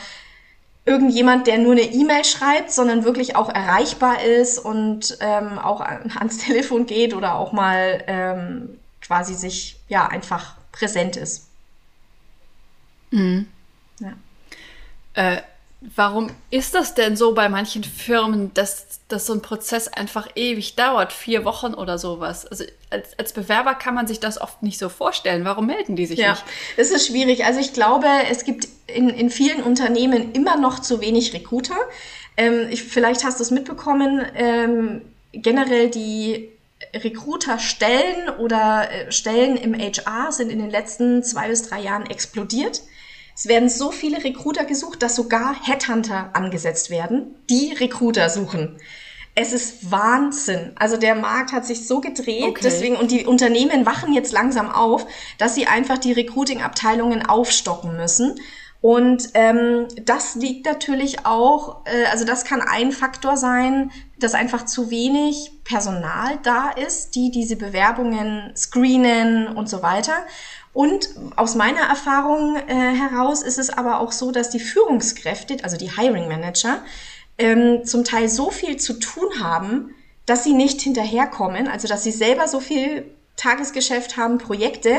irgendjemand, 0.86 1.48
der 1.48 1.60
nur 1.60 1.74
eine 1.74 1.81
E-Mail 1.84 2.25
schreibt, 2.25 2.72
sondern 2.72 3.03
wirklich 3.03 3.36
auch 3.36 3.50
erreichbar 3.50 4.24
ist 4.24 4.58
und 4.60 5.17
ähm, 5.22 5.60
auch 5.60 5.81
ans 6.19 6.38
Telefon 6.39 6.86
geht 6.86 7.13
oder 7.13 7.36
auch 7.36 7.51
mal 7.51 8.03
ähm, 8.08 8.78
quasi 9.09 9.33
sich 9.33 9.79
ja 9.87 10.07
einfach 10.07 10.55
präsent 10.71 11.17
ist. 11.17 11.47
Mhm. 13.09 13.47
Ja. 13.99 14.13
Äh, 15.15 15.41
warum 15.95 16.29
ist 16.51 16.75
das 16.75 16.93
denn 16.93 17.17
so 17.17 17.33
bei 17.33 17.49
manchen 17.49 17.83
Firmen, 17.83 18.53
dass 18.53 18.99
dass 19.09 19.25
so 19.25 19.33
ein 19.33 19.41
Prozess 19.41 19.87
einfach 19.87 20.27
ewig 20.35 20.75
dauert, 20.75 21.11
vier 21.11 21.43
Wochen 21.43 21.73
oder 21.73 21.97
sowas. 21.97 22.45
Also 22.45 22.63
als, 22.91 23.17
als 23.17 23.33
Bewerber 23.33 23.73
kann 23.73 23.95
man 23.95 24.05
sich 24.05 24.19
das 24.19 24.39
oft 24.39 24.61
nicht 24.61 24.77
so 24.77 24.87
vorstellen. 24.87 25.45
Warum 25.45 25.65
melden 25.65 25.95
die 25.95 26.05
sich 26.05 26.19
ja, 26.19 26.31
nicht? 26.31 26.43
Es 26.77 26.91
ist 26.91 27.07
schwierig. 27.07 27.43
Also 27.43 27.59
ich 27.59 27.73
glaube, 27.73 28.05
es 28.29 28.45
gibt 28.45 28.67
in, 28.85 29.09
in 29.09 29.31
vielen 29.31 29.63
Unternehmen 29.63 30.31
immer 30.33 30.57
noch 30.57 30.79
zu 30.79 31.01
wenig 31.01 31.33
Recruiter. 31.33 31.75
Ähm, 32.37 32.67
ich, 32.69 32.83
vielleicht 32.83 33.23
hast 33.23 33.39
du 33.39 33.43
es 33.43 33.49
mitbekommen, 33.49 34.23
ähm, 34.35 35.01
generell 35.31 35.89
die 35.89 36.49
Recruiter-Stellen 36.95 38.29
oder 38.39 38.89
äh, 38.91 39.12
Stellen 39.12 39.57
im 39.57 39.74
HR 39.74 40.31
sind 40.31 40.50
in 40.51 40.59
den 40.59 40.69
letzten 40.69 41.24
zwei 41.24 41.50
bis 41.50 41.63
drei 41.63 41.81
Jahren 41.81 42.05
explodiert. 42.05 42.81
Es 43.36 43.48
werden 43.48 43.69
so 43.69 43.91
viele 43.91 44.24
Recruiter 44.24 44.65
gesucht, 44.65 45.01
dass 45.01 45.15
sogar 45.15 45.55
Headhunter 45.65 46.31
angesetzt 46.33 46.89
werden, 46.89 47.36
die 47.50 47.74
Recruiter 47.74 48.29
suchen. 48.29 48.77
Es 49.36 49.53
ist 49.53 49.91
Wahnsinn. 49.91 50.74
Also 50.75 50.98
der 50.98 51.15
Markt 51.15 51.53
hat 51.53 51.65
sich 51.65 51.88
so 51.88 52.01
gedreht, 52.01 52.43
okay. 52.43 52.59
deswegen 52.63 52.98
und 52.98 53.12
die 53.12 53.25
Unternehmen 53.25 53.86
wachen 53.86 54.12
jetzt 54.13 54.33
langsam 54.33 54.69
auf, 54.69 55.05
dass 55.38 55.55
sie 55.55 55.67
einfach 55.67 55.98
die 55.98 56.12
Recruiting-Abteilungen 56.12 57.25
aufstocken 57.25 57.95
müssen. 57.95 58.39
Und 58.81 59.31
ähm, 59.33 59.88
das 60.05 60.36
liegt 60.36 60.65
natürlich 60.65 61.25
auch, 61.25 61.86
äh, 61.86 62.05
also 62.12 62.24
das 62.24 62.45
kann 62.45 62.62
ein 62.62 62.93
Faktor 62.93 63.36
sein, 63.36 63.91
dass 64.19 64.33
einfach 64.33 64.65
zu 64.65 64.89
wenig 64.89 65.51
Personal 65.65 66.39
da 66.43 66.69
ist, 66.69 67.15
die 67.15 67.29
diese 67.29 67.57
Bewerbungen 67.57 68.53
screenen 68.55 69.48
und 69.48 69.67
so 69.67 69.81
weiter. 69.81 70.25
Und 70.71 71.09
aus 71.36 71.55
meiner 71.55 71.81
Erfahrung 71.81 72.55
äh, 72.55 72.74
heraus 72.74 73.41
ist 73.41 73.59
es 73.59 73.69
aber 73.69 74.00
auch 74.00 74.13
so, 74.13 74.31
dass 74.31 74.50
die 74.50 74.62
Führungskräfte, 74.62 75.57
also 75.63 75.75
die 75.75 75.91
Hiring 75.98 76.29
Manager, 76.29 76.81
ähm, 77.38 77.83
zum 77.83 78.05
Teil 78.05 78.29
so 78.29 78.50
viel 78.50 78.77
zu 78.77 78.93
tun 78.93 79.41
haben, 79.41 79.93
dass 80.25 80.45
sie 80.45 80.53
nicht 80.53 80.79
hinterherkommen, 80.79 81.67
also 81.67 81.88
dass 81.88 82.03
sie 82.03 82.12
selber 82.12 82.48
so 82.48 82.62
viel 82.62 83.03
Tagesgeschäft 83.36 84.15
haben, 84.15 84.38
Projekte, 84.38 84.95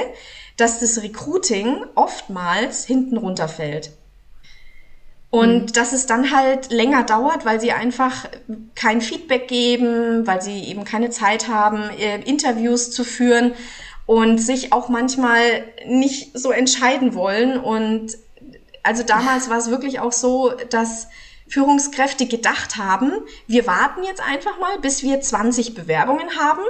dass 0.61 0.81
das 0.81 1.03
Recruiting 1.03 1.85
oftmals 1.95 2.85
hinten 2.85 3.17
runterfällt. 3.17 3.93
Und 5.31 5.63
mhm. 5.63 5.73
dass 5.73 5.93
es 5.93 6.07
dann 6.07 6.33
halt 6.33 6.71
länger 6.71 7.05
dauert, 7.05 7.45
weil 7.45 7.61
sie 7.61 7.73
einfach 7.73 8.27
kein 8.75 9.01
Feedback 9.01 9.47
geben, 9.49 10.27
weil 10.27 10.43
sie 10.43 10.65
eben 10.65 10.85
keine 10.85 11.11
Zeit 11.11 11.49
haben, 11.49 11.83
äh, 11.99 12.21
Interviews 12.23 12.91
zu 12.91 13.05
führen 13.05 13.53
und 14.07 14.39
sich 14.39 14.73
auch 14.73 14.89
manchmal 14.89 15.63
nicht 15.87 16.37
so 16.37 16.51
entscheiden 16.51 17.15
wollen. 17.15 17.59
Und 17.59 18.19
also 18.83 19.05
damals 19.05 19.49
war 19.49 19.59
es 19.59 19.71
wirklich 19.71 20.01
auch 20.01 20.13
so, 20.13 20.53
dass 20.69 21.07
Führungskräfte 21.47 22.27
gedacht 22.27 22.77
haben, 22.77 23.13
wir 23.47 23.67
warten 23.67 24.03
jetzt 24.03 24.21
einfach 24.21 24.59
mal, 24.59 24.79
bis 24.81 25.03
wir 25.03 25.21
20 25.21 25.75
Bewerbungen 25.75 26.39
haben 26.39 26.63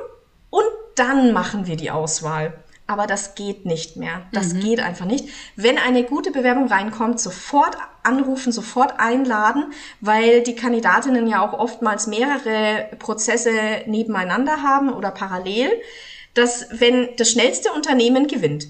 und 0.50 0.64
dann 0.96 1.32
machen 1.32 1.66
wir 1.66 1.76
die 1.76 1.90
Auswahl. 1.90 2.52
Aber 2.90 3.06
das 3.06 3.36
geht 3.36 3.66
nicht 3.66 3.94
mehr. 3.94 4.22
Das 4.32 4.52
mhm. 4.52 4.60
geht 4.62 4.80
einfach 4.80 5.06
nicht. 5.06 5.28
Wenn 5.54 5.78
eine 5.78 6.02
gute 6.02 6.32
Bewerbung 6.32 6.66
reinkommt, 6.66 7.20
sofort 7.20 7.76
anrufen, 8.02 8.50
sofort 8.50 8.98
einladen, 8.98 9.72
weil 10.00 10.42
die 10.42 10.56
Kandidatinnen 10.56 11.28
ja 11.28 11.40
auch 11.40 11.52
oftmals 11.52 12.08
mehrere 12.08 12.88
Prozesse 12.98 13.52
nebeneinander 13.86 14.64
haben 14.64 14.92
oder 14.92 15.12
parallel 15.12 15.70
dass 16.34 16.66
wenn 16.70 17.08
das 17.16 17.32
schnellste 17.32 17.72
Unternehmen 17.72 18.28
gewinnt. 18.28 18.68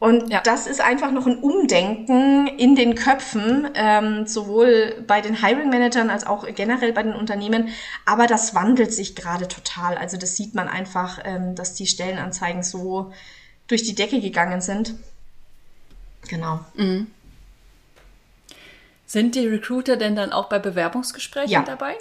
Und 0.00 0.30
ja. 0.30 0.40
das 0.40 0.66
ist 0.66 0.80
einfach 0.80 1.12
noch 1.12 1.26
ein 1.26 1.38
Umdenken 1.40 2.46
in 2.46 2.74
den 2.74 2.94
Köpfen, 2.94 3.68
ähm, 3.74 4.26
sowohl 4.26 5.04
bei 5.06 5.20
den 5.20 5.44
Hiring 5.44 5.68
Managern 5.68 6.08
als 6.08 6.26
auch 6.26 6.46
generell 6.54 6.94
bei 6.94 7.02
den 7.02 7.14
Unternehmen. 7.14 7.68
Aber 8.06 8.26
das 8.26 8.54
wandelt 8.54 8.94
sich 8.94 9.14
gerade 9.14 9.46
total. 9.46 9.98
Also 9.98 10.16
das 10.16 10.36
sieht 10.36 10.54
man 10.54 10.68
einfach, 10.68 11.18
ähm, 11.24 11.54
dass 11.54 11.74
die 11.74 11.86
Stellenanzeigen 11.86 12.62
so 12.62 13.12
durch 13.66 13.82
die 13.82 13.94
Decke 13.94 14.22
gegangen 14.22 14.62
sind. 14.62 14.94
Genau. 16.28 16.60
Mhm. 16.76 17.08
Sind 19.04 19.34
die 19.34 19.46
Recruiter 19.46 19.98
denn 19.98 20.16
dann 20.16 20.32
auch 20.32 20.48
bei 20.48 20.58
Bewerbungsgesprächen 20.58 21.50
ja. 21.50 21.62
dabei? 21.62 21.94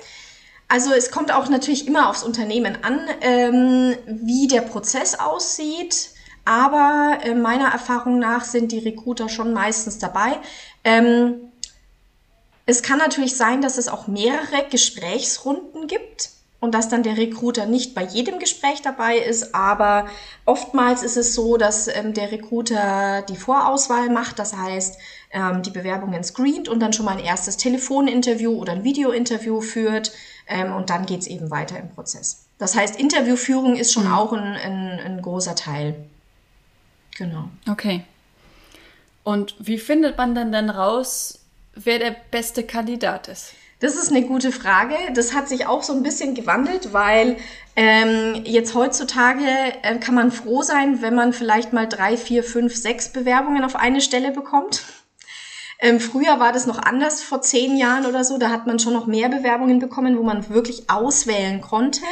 Also 0.70 0.94
es 0.94 1.12
kommt 1.12 1.34
auch 1.34 1.50
natürlich 1.50 1.86
immer 1.86 2.10
aufs 2.10 2.24
Unternehmen 2.24 2.82
an, 2.82 3.02
ähm, 3.20 3.96
wie 4.06 4.48
der 4.48 4.62
Prozess 4.62 5.20
aussieht. 5.20 6.12
Aber 6.50 7.20
äh, 7.22 7.36
meiner 7.36 7.68
Erfahrung 7.68 8.18
nach 8.18 8.44
sind 8.44 8.72
die 8.72 8.80
Recruiter 8.80 9.30
schon 9.30 9.54
meistens 9.54 10.00
dabei. 10.00 10.40
Ähm, 10.84 11.36
es 12.66 12.82
kann 12.82 12.98
natürlich 12.98 13.38
sein, 13.38 13.62
dass 13.62 13.78
es 13.78 13.88
auch 13.88 14.08
mehrere 14.08 14.66
Gesprächsrunden 14.68 15.86
gibt 15.86 16.32
und 16.60 16.74
dass 16.74 16.90
dann 16.90 17.04
der 17.04 17.18
Recruiter 17.18 17.68
nicht 17.68 17.94
bei 17.94 18.04
jedem 18.04 18.40
Gespräch 18.40 18.82
dabei 18.82 19.20
ist, 19.20 19.54
aber 19.54 20.08
oftmals 20.46 21.04
ist 21.04 21.18
es 21.18 21.36
so, 21.36 21.58
dass 21.58 21.88
ähm, 21.88 22.16
der 22.16 22.32
Recruiter 22.32 23.22
die 23.30 23.36
Vorauswahl 23.36 24.10
macht, 24.10 24.40
das 24.40 24.58
heißt, 24.58 24.98
ähm, 25.32 25.62
die 25.62 25.70
Bewerbungen 25.70 26.24
screent 26.24 26.68
und 26.68 26.80
dann 26.80 26.94
schon 26.94 27.06
mal 27.06 27.18
ein 27.18 27.24
erstes 27.24 27.58
Telefoninterview 27.58 28.60
oder 28.60 28.74
ein 28.74 28.84
Videointerview 28.84 29.62
führt 29.62 30.14
ähm, 30.48 30.74
und 30.74 30.90
dann 30.90 31.06
geht's 31.06 31.28
eben 31.28 31.52
weiter 31.52 31.78
im 31.78 31.90
Prozess. 31.90 32.46
Das 32.58 32.76
heißt, 32.76 33.00
Interviewführung 33.00 33.76
ist 33.76 33.94
schon 33.94 34.06
mhm. 34.06 34.14
auch 34.14 34.34
ein, 34.34 34.56
ein, 34.56 35.00
ein 35.00 35.22
großer 35.22 35.54
Teil. 35.54 36.10
Genau. 37.20 37.50
Okay. 37.70 38.06
Und 39.26 39.54
wie 39.60 39.78
findet 39.78 40.18
man 40.18 40.34
dann 40.34 40.54
dann 40.54 40.70
raus, 40.70 41.40
wer 41.76 42.00
der 42.00 42.16
beste 42.32 42.64
Kandidat 42.64 43.28
ist? 43.28 43.54
Das 43.82 43.96
ist 43.96 44.10
eine 44.10 44.26
gute 44.26 44.54
Frage. 44.54 44.96
Das 45.14 45.34
hat 45.34 45.50
sich 45.50 45.68
auch 45.68 45.84
so 45.84 45.94
ein 45.94 46.02
bisschen 46.02 46.34
gewandelt, 46.34 46.94
weil 46.94 47.36
ähm, 47.76 48.42
jetzt 48.46 48.74
heutzutage 48.74 49.44
äh, 49.84 49.98
kann 50.00 50.16
man 50.16 50.32
froh 50.32 50.62
sein, 50.64 51.02
wenn 51.02 51.14
man 51.14 51.34
vielleicht 51.34 51.74
mal 51.74 51.88
drei, 51.88 52.16
vier, 52.16 52.42
fünf, 52.42 52.74
sechs 52.76 53.10
Bewerbungen 53.10 53.66
auf 53.66 53.76
eine 53.76 54.00
Stelle 54.00 54.32
bekommt. 54.32 54.84
Ähm, 55.82 56.00
früher 56.00 56.40
war 56.40 56.54
das 56.54 56.68
noch 56.68 56.78
anders, 56.78 57.22
vor 57.22 57.42
zehn 57.42 57.78
Jahren 57.78 58.06
oder 58.06 58.24
so. 58.24 58.38
Da 58.38 58.50
hat 58.50 58.66
man 58.66 58.80
schon 58.80 58.94
noch 58.94 59.08
mehr 59.08 59.28
Bewerbungen 59.28 59.80
bekommen, 59.80 60.18
wo 60.18 60.24
man 60.24 60.50
wirklich 60.50 60.90
auswählen 60.90 61.60
konnte. 61.60 62.06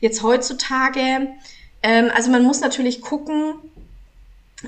Jetzt 0.00 0.22
heutzutage, 0.22 1.34
ähm, 1.82 2.10
also 2.14 2.30
man 2.30 2.42
muss 2.42 2.60
natürlich 2.60 3.00
gucken, 3.00 3.54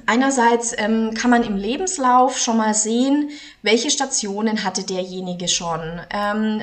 Einerseits 0.07 0.75
ähm, 0.77 1.15
kann 1.15 1.31
man 1.31 1.45
im 1.45 1.57
Lebenslauf 1.57 2.39
schon 2.39 2.57
mal 2.57 2.75
sehen, 2.75 3.31
welche 3.63 3.91
Stationen 3.91 4.65
hatte 4.65 4.83
derjenige 4.83 5.49
schon, 5.49 6.01
ähm, 6.11 6.63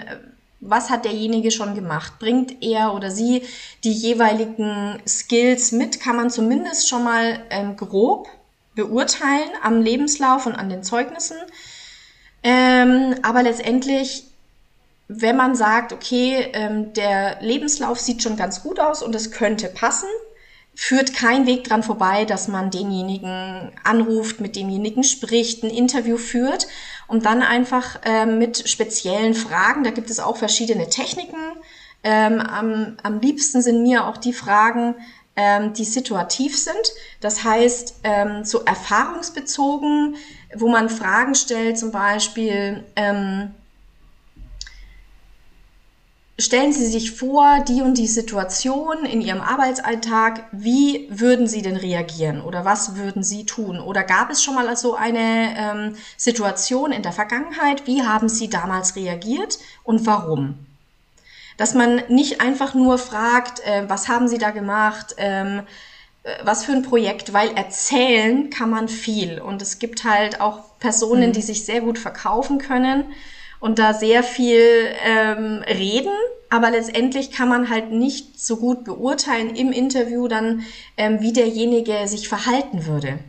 was 0.59 0.89
hat 0.89 1.05
derjenige 1.05 1.49
schon 1.49 1.73
gemacht, 1.73 2.19
bringt 2.19 2.61
er 2.61 2.93
oder 2.93 3.09
sie 3.09 3.43
die 3.83 3.91
jeweiligen 3.91 5.01
Skills 5.07 5.71
mit, 5.71 5.99
kann 5.99 6.15
man 6.15 6.29
zumindest 6.29 6.87
schon 6.87 7.03
mal 7.03 7.39
ähm, 7.49 7.75
grob 7.75 8.27
beurteilen 8.75 9.49
am 9.63 9.81
Lebenslauf 9.81 10.45
und 10.45 10.55
an 10.55 10.69
den 10.69 10.83
Zeugnissen. 10.83 11.37
Ähm, 12.43 13.15
aber 13.23 13.43
letztendlich, 13.43 14.25
wenn 15.07 15.35
man 15.35 15.55
sagt, 15.55 15.93
okay, 15.93 16.49
ähm, 16.53 16.93
der 16.93 17.41
Lebenslauf 17.41 17.99
sieht 17.99 18.21
schon 18.21 18.37
ganz 18.37 18.63
gut 18.63 18.79
aus 18.79 19.03
und 19.03 19.15
es 19.15 19.31
könnte 19.31 19.67
passen, 19.67 20.09
führt 20.73 21.13
kein 21.13 21.45
Weg 21.45 21.65
dran 21.65 21.83
vorbei, 21.83 22.25
dass 22.25 22.47
man 22.47 22.71
denjenigen 22.71 23.71
anruft, 23.83 24.39
mit 24.39 24.55
demjenigen 24.55 25.03
spricht, 25.03 25.63
ein 25.63 25.69
Interview 25.69 26.17
führt 26.17 26.67
und 27.07 27.25
dann 27.25 27.41
einfach 27.41 27.99
äh, 28.03 28.25
mit 28.25 28.69
speziellen 28.69 29.33
Fragen, 29.33 29.83
da 29.83 29.91
gibt 29.91 30.09
es 30.09 30.19
auch 30.19 30.37
verschiedene 30.37 30.89
Techniken. 30.89 31.37
Ähm, 32.03 32.39
am, 32.39 32.97
am 33.03 33.19
liebsten 33.19 33.61
sind 33.61 33.83
mir 33.83 34.07
auch 34.07 34.17
die 34.17 34.33
Fragen, 34.33 34.95
ähm, 35.35 35.73
die 35.73 35.85
situativ 35.85 36.57
sind. 36.57 36.93
Das 37.19 37.43
heißt, 37.43 37.99
ähm, 38.03 38.43
so 38.43 38.63
erfahrungsbezogen, 38.63 40.15
wo 40.55 40.67
man 40.67 40.89
Fragen 40.89 41.35
stellt, 41.35 41.77
zum 41.77 41.91
Beispiel, 41.91 42.83
ähm, 42.95 43.51
Stellen 46.39 46.73
Sie 46.73 46.87
sich 46.87 47.11
vor, 47.11 47.59
die 47.67 47.81
und 47.81 47.97
die 47.97 48.07
Situation 48.07 49.05
in 49.05 49.21
Ihrem 49.21 49.41
Arbeitsalltag, 49.41 50.45
wie 50.51 51.07
würden 51.11 51.47
Sie 51.47 51.61
denn 51.61 51.75
reagieren 51.75 52.41
oder 52.41 52.65
was 52.65 52.95
würden 52.95 53.23
Sie 53.23 53.45
tun? 53.45 53.79
Oder 53.79 54.03
gab 54.03 54.31
es 54.31 54.43
schon 54.43 54.55
mal 54.55 54.75
so 54.75 54.95
eine 54.95 55.55
ähm, 55.55 55.95
Situation 56.17 56.91
in 56.91 57.03
der 57.03 57.11
Vergangenheit? 57.11 57.85
Wie 57.85 58.03
haben 58.03 58.27
Sie 58.27 58.49
damals 58.49 58.95
reagiert 58.95 59.59
und 59.83 60.05
warum? 60.07 60.65
Dass 61.57 61.75
man 61.75 62.01
nicht 62.07 62.41
einfach 62.41 62.73
nur 62.73 62.97
fragt, 62.97 63.59
äh, 63.59 63.83
was 63.87 64.07
haben 64.07 64.27
Sie 64.27 64.39
da 64.39 64.49
gemacht, 64.49 65.13
ähm, 65.17 65.61
äh, 66.23 66.33
was 66.43 66.63
für 66.63 66.71
ein 66.71 66.81
Projekt, 66.81 67.33
weil 67.33 67.51
erzählen 67.55 68.49
kann 68.49 68.69
man 68.69 68.87
viel. 68.87 69.39
Und 69.39 69.61
es 69.61 69.77
gibt 69.77 70.05
halt 70.05 70.41
auch 70.41 70.79
Personen, 70.79 71.29
mhm. 71.29 71.33
die 71.33 71.41
sich 71.41 71.65
sehr 71.65 71.81
gut 71.81 71.99
verkaufen 71.99 72.57
können 72.57 73.05
und 73.61 73.79
da 73.79 73.93
sehr 73.93 74.23
viel 74.23 74.59
ähm, 75.05 75.63
reden, 75.65 76.11
aber 76.49 76.71
letztendlich 76.71 77.31
kann 77.31 77.47
man 77.47 77.69
halt 77.69 77.91
nicht 77.91 78.41
so 78.41 78.57
gut 78.57 78.83
beurteilen 78.83 79.55
im 79.55 79.71
Interview 79.71 80.27
dann, 80.27 80.65
ähm, 80.97 81.21
wie 81.21 81.31
derjenige 81.31 82.07
sich 82.07 82.27
verhalten 82.27 82.85
würde. 82.85 83.19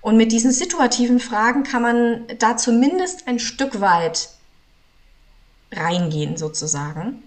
Und 0.00 0.16
mit 0.16 0.30
diesen 0.30 0.52
situativen 0.52 1.18
Fragen 1.18 1.64
kann 1.64 1.82
man 1.82 2.24
da 2.38 2.56
zumindest 2.56 3.26
ein 3.26 3.40
Stück 3.40 3.80
weit 3.80 4.28
reingehen 5.72 6.36
sozusagen. 6.36 7.22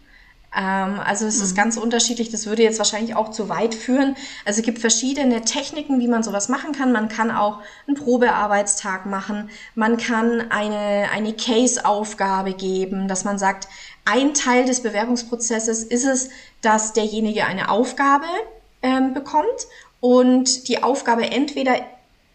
Ähm, 0.55 1.00
also 1.00 1.25
es 1.25 1.38
mhm. 1.38 1.43
ist 1.43 1.55
ganz 1.55 1.77
unterschiedlich. 1.77 2.29
Das 2.29 2.46
würde 2.46 2.63
jetzt 2.63 2.77
wahrscheinlich 2.77 3.15
auch 3.15 3.31
zu 3.31 3.50
weit 3.50 3.74
führen. 3.74 4.15
Also 4.46 4.60
es 4.60 4.65
gibt 4.65 4.79
verschiedene 4.79 5.41
Techniken, 5.41 6.00
wie 6.00 6.08
man 6.08 6.24
sowas 6.24 6.50
machen 6.50 6.74
kann. 6.74 6.91
Man 6.91 7.08
kann 7.10 7.31
auch 7.31 7.60
einen 7.88 7.96
Probearbeitstag 7.96 9.05
machen. 9.05 9.50
Man 9.75 9.98
kann 9.98 10.51
eine, 10.51 11.10
eine 11.12 11.34
Case-Aufgabe 11.34 12.53
geben, 12.53 13.08
dass 13.08 13.24
man 13.24 13.38
sagt, 13.39 13.67
ein 14.03 14.34
Teil 14.34 14.65
des 14.65 14.81
Bewerbungsprozesses 14.81 15.84
ist 15.84 16.05
es, 16.05 16.29
dass 16.62 16.93
derjenige 16.93 17.46
eine 17.46 17.70
Aufgabe 17.70 18.25
ähm, 18.81 19.13
bekommt 19.13 19.48
und 20.00 20.67
die 20.67 20.81
Aufgabe 20.84 21.29
entweder 21.29 21.75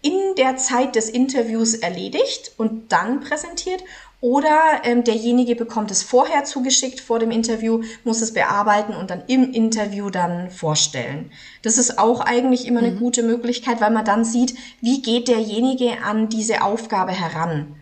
in 0.02 0.36
der 0.36 0.56
Zeit 0.56 0.94
des 0.94 1.08
Interviews 1.08 1.74
erledigt 1.74 2.52
und 2.58 2.92
dann 2.92 3.20
präsentiert 3.20 3.82
oder 4.20 4.80
ähm, 4.84 5.04
derjenige 5.04 5.54
bekommt 5.56 5.90
es 5.90 6.02
vorher 6.02 6.44
zugeschickt 6.44 7.00
vor 7.00 7.18
dem 7.18 7.30
Interview, 7.30 7.82
muss 8.04 8.22
es 8.22 8.32
bearbeiten 8.32 8.94
und 8.94 9.10
dann 9.10 9.22
im 9.26 9.52
Interview 9.52 10.08
dann 10.08 10.50
vorstellen. 10.50 11.30
Das 11.62 11.76
ist 11.76 11.98
auch 11.98 12.20
eigentlich 12.20 12.66
immer 12.66 12.80
mhm. 12.80 12.86
eine 12.86 12.96
gute 12.96 13.22
Möglichkeit, 13.22 13.80
weil 13.80 13.90
man 13.90 14.04
dann 14.04 14.24
sieht, 14.24 14.54
wie 14.80 15.02
geht 15.02 15.28
derjenige 15.28 16.02
an 16.02 16.28
diese 16.28 16.62
Aufgabe 16.62 17.12
heran. 17.12 17.76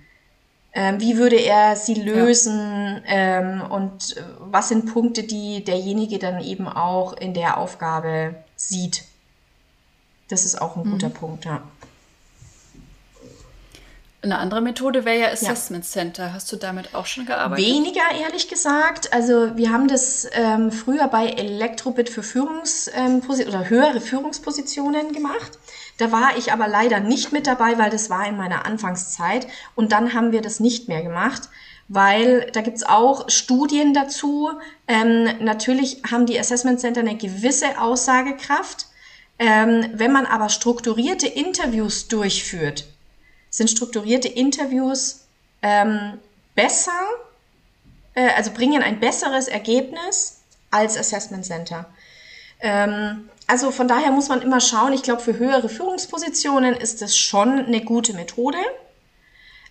Ähm, 0.76 1.00
wie 1.00 1.16
würde 1.16 1.36
er 1.36 1.76
sie 1.76 1.94
lösen 1.94 3.00
ja. 3.06 3.40
ähm, 3.40 3.62
und 3.70 4.16
was 4.40 4.68
sind 4.68 4.92
Punkte, 4.92 5.22
die 5.22 5.62
derjenige 5.62 6.18
dann 6.18 6.42
eben 6.42 6.66
auch 6.66 7.12
in 7.12 7.32
der 7.32 7.58
Aufgabe 7.58 8.34
sieht. 8.56 9.04
Das 10.28 10.44
ist 10.44 10.60
auch 10.60 10.74
ein 10.74 10.82
guter 10.90 11.10
mhm. 11.10 11.14
Punkt, 11.14 11.44
ja. 11.44 11.62
Eine 14.24 14.38
andere 14.38 14.62
Methode 14.62 15.04
wäre 15.04 15.20
ja 15.20 15.28
Assessment 15.28 15.84
ja. 15.84 15.90
Center. 15.90 16.32
Hast 16.32 16.50
du 16.50 16.56
damit 16.56 16.94
auch 16.94 17.04
schon 17.04 17.26
gearbeitet? 17.26 17.64
Weniger, 17.66 18.00
ehrlich 18.18 18.48
gesagt. 18.48 19.12
Also 19.12 19.54
wir 19.56 19.70
haben 19.70 19.86
das 19.86 20.26
ähm, 20.32 20.72
früher 20.72 21.08
bei 21.08 21.26
Elektrobit 21.26 22.08
für 22.08 22.22
Führungs- 22.22 22.90
ähm, 22.94 23.20
oder 23.46 23.68
höhere 23.68 24.00
Führungspositionen 24.00 25.12
gemacht. 25.12 25.58
Da 25.98 26.10
war 26.10 26.38
ich 26.38 26.52
aber 26.52 26.68
leider 26.68 27.00
nicht 27.00 27.32
mit 27.32 27.46
dabei, 27.46 27.76
weil 27.78 27.90
das 27.90 28.08
war 28.08 28.26
in 28.26 28.38
meiner 28.38 28.64
Anfangszeit. 28.64 29.46
Und 29.74 29.92
dann 29.92 30.14
haben 30.14 30.32
wir 30.32 30.40
das 30.40 30.58
nicht 30.58 30.88
mehr 30.88 31.02
gemacht, 31.02 31.50
weil 31.88 32.50
da 32.52 32.62
gibt's 32.62 32.82
auch 32.82 33.28
Studien 33.28 33.92
dazu. 33.92 34.50
Ähm, 34.88 35.28
natürlich 35.40 36.02
haben 36.10 36.24
die 36.24 36.40
Assessment 36.40 36.80
Center 36.80 37.00
eine 37.00 37.16
gewisse 37.16 37.78
Aussagekraft. 37.78 38.86
Ähm, 39.38 39.90
wenn 39.92 40.12
man 40.12 40.26
aber 40.26 40.48
strukturierte 40.48 41.26
Interviews 41.26 42.08
durchführt, 42.08 42.86
sind 43.56 43.70
strukturierte 43.70 44.26
Interviews 44.26 45.26
ähm, 45.62 46.18
besser, 46.56 46.90
äh, 48.14 48.30
also 48.36 48.50
bringen 48.50 48.82
ein 48.82 48.98
besseres 48.98 49.46
Ergebnis 49.46 50.40
als 50.72 50.98
Assessment 50.98 51.44
Center. 51.44 51.86
Ähm, 52.60 53.28
also 53.46 53.70
von 53.70 53.86
daher 53.86 54.10
muss 54.10 54.28
man 54.28 54.42
immer 54.42 54.60
schauen. 54.60 54.92
Ich 54.92 55.02
glaube, 55.02 55.22
für 55.22 55.38
höhere 55.38 55.68
Führungspositionen 55.68 56.74
ist 56.74 57.00
das 57.00 57.16
schon 57.16 57.66
eine 57.66 57.82
gute 57.82 58.14
Methode. 58.14 58.58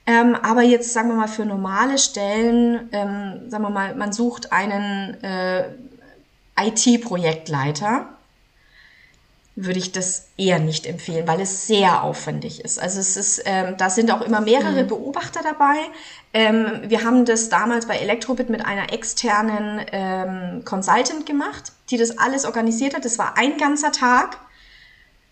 Ähm, 0.06 0.36
aber 0.36 0.62
jetzt 0.62 0.94
sagen 0.94 1.10
wir 1.10 1.16
mal 1.16 1.28
für 1.28 1.46
normale 1.46 1.98
Stellen, 1.98 2.90
ähm, 2.94 3.50
sagen 3.50 3.64
wir 3.64 3.70
mal, 3.70 3.96
man 3.96 4.14
sucht 4.14 4.54
einen 4.54 5.22
äh, 5.24 5.70
IT-Projektleiter 6.58 8.13
würde 9.56 9.78
ich 9.78 9.92
das 9.92 10.30
eher 10.36 10.58
nicht 10.58 10.88
empfehlen, 10.88 11.28
weil 11.28 11.40
es 11.40 11.68
sehr 11.68 12.04
aufwendig 12.04 12.62
ist. 12.62 12.80
Also 12.80 13.00
es 13.00 13.18
ist, 13.18 13.44
ähm, 13.46 13.76
da 13.78 13.90
sind 13.90 14.12
auch 14.12 14.22
immer 14.22 14.42
mehrere 14.42 14.84
mhm. 14.84 14.88
Beobachter 14.88 15.42
dabei. 15.44 15.76
Ähm, 16.34 16.82
wir 16.88 17.04
haben 17.04 17.26
das 17.26 17.50
damals 17.50 17.86
bei 17.86 17.98
Elektrobit 17.98 18.50
mit 18.50 18.66
einer 18.66 18.92
externen 18.92 19.82
ähm, 19.92 20.66
Consultant 20.66 21.28
gemacht, 21.28 21.72
die 21.92 21.98
das 21.98 22.18
alles 22.18 22.46
organisiert 22.46 22.96
hat. 22.96 23.06
Das 23.06 23.20
war 23.20 23.38
ein 23.38 23.58
ganzer 23.60 23.92
Tag, 23.92 24.40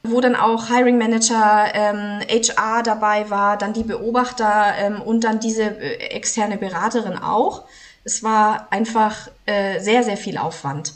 wo 0.03 0.21
dann 0.21 0.35
auch 0.35 0.67
Hiring 0.67 0.99
Manager, 0.99 1.65
ähm, 1.73 2.19
HR 2.29 2.83
dabei 2.83 3.29
war, 3.31 3.57
dann 3.57 3.73
die 3.73 3.83
Beobachter 3.83 4.75
ähm, 4.77 5.01
und 5.01 5.23
dann 5.23 5.39
diese 5.39 5.63
äh, 5.63 5.97
externe 6.11 6.57
Beraterin 6.57 7.17
auch. 7.17 7.63
Es 8.03 8.21
war 8.21 8.67
einfach 8.71 9.29
äh, 9.47 9.79
sehr, 9.79 10.03
sehr 10.03 10.17
viel 10.17 10.37
Aufwand. 10.37 10.93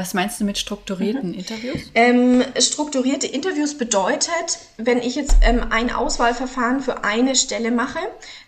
Was 0.00 0.14
meinst 0.14 0.40
du 0.40 0.44
mit 0.44 0.56
strukturierten 0.56 1.32
mhm. 1.32 1.34
Interviews? 1.34 1.90
Ähm, 1.94 2.42
strukturierte 2.58 3.26
Interviews 3.26 3.76
bedeutet, 3.76 4.58
wenn 4.78 4.96
ich 4.96 5.14
jetzt 5.14 5.36
ähm, 5.42 5.66
ein 5.68 5.92
Auswahlverfahren 5.92 6.80
für 6.80 7.04
eine 7.04 7.36
Stelle 7.36 7.70
mache, 7.70 7.98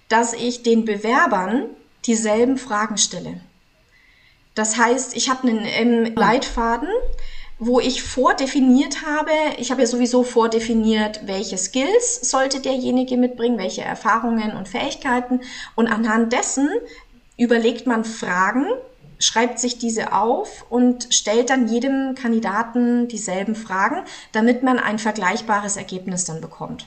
dass 0.08 0.32
ich 0.32 0.62
den 0.62 0.86
Bewerbern 0.86 1.66
dieselben 2.06 2.56
Fragen 2.56 2.96
stelle. 2.96 3.42
Das 4.54 4.78
heißt, 4.78 5.14
ich 5.14 5.28
habe 5.28 5.46
einen 5.46 5.66
ähm, 5.66 6.12
ah. 6.16 6.20
Leitfaden, 6.20 6.88
wo 7.58 7.80
ich 7.80 8.02
vordefiniert 8.02 9.04
habe, 9.04 9.32
ich 9.58 9.70
habe 9.70 9.82
ja 9.82 9.86
sowieso 9.86 10.22
vordefiniert, 10.22 11.20
welche 11.26 11.58
Skills 11.58 12.30
sollte 12.30 12.60
derjenige 12.60 13.18
mitbringen, 13.18 13.58
welche 13.58 13.82
Erfahrungen 13.82 14.56
und 14.56 14.68
Fähigkeiten. 14.68 15.42
Und 15.74 15.88
anhand 15.88 16.32
dessen 16.32 16.70
überlegt 17.36 17.86
man 17.86 18.06
Fragen, 18.06 18.68
schreibt 19.22 19.58
sich 19.58 19.78
diese 19.78 20.12
auf 20.12 20.66
und 20.70 21.12
stellt 21.14 21.50
dann 21.50 21.68
jedem 21.68 22.14
Kandidaten 22.14 23.08
dieselben 23.08 23.54
Fragen, 23.54 24.04
damit 24.32 24.62
man 24.62 24.78
ein 24.78 24.98
vergleichbares 24.98 25.76
Ergebnis 25.76 26.24
dann 26.24 26.40
bekommt. 26.40 26.86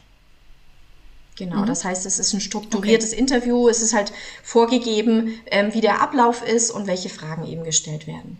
Genau, 1.38 1.62
mhm. 1.62 1.65
das 1.65 1.84
heißt, 1.84 2.06
es 2.06 2.19
ist 2.19 2.34
ein 2.34 2.39
strukturiertes 2.39 3.12
okay. 3.12 3.19
Interview, 3.19 3.67
es 3.67 3.82
ist 3.82 3.93
halt 3.93 4.13
vorgegeben, 4.41 5.39
ähm, 5.48 5.74
wie 5.74 5.82
der 5.82 6.02
Ablauf 6.02 6.45
ist 6.45 6.71
und 6.71 6.88
welche 6.88 7.10
Fragen 7.10 7.45
eben 7.45 7.63
gestellt 7.63 8.08
werden. 8.08 8.39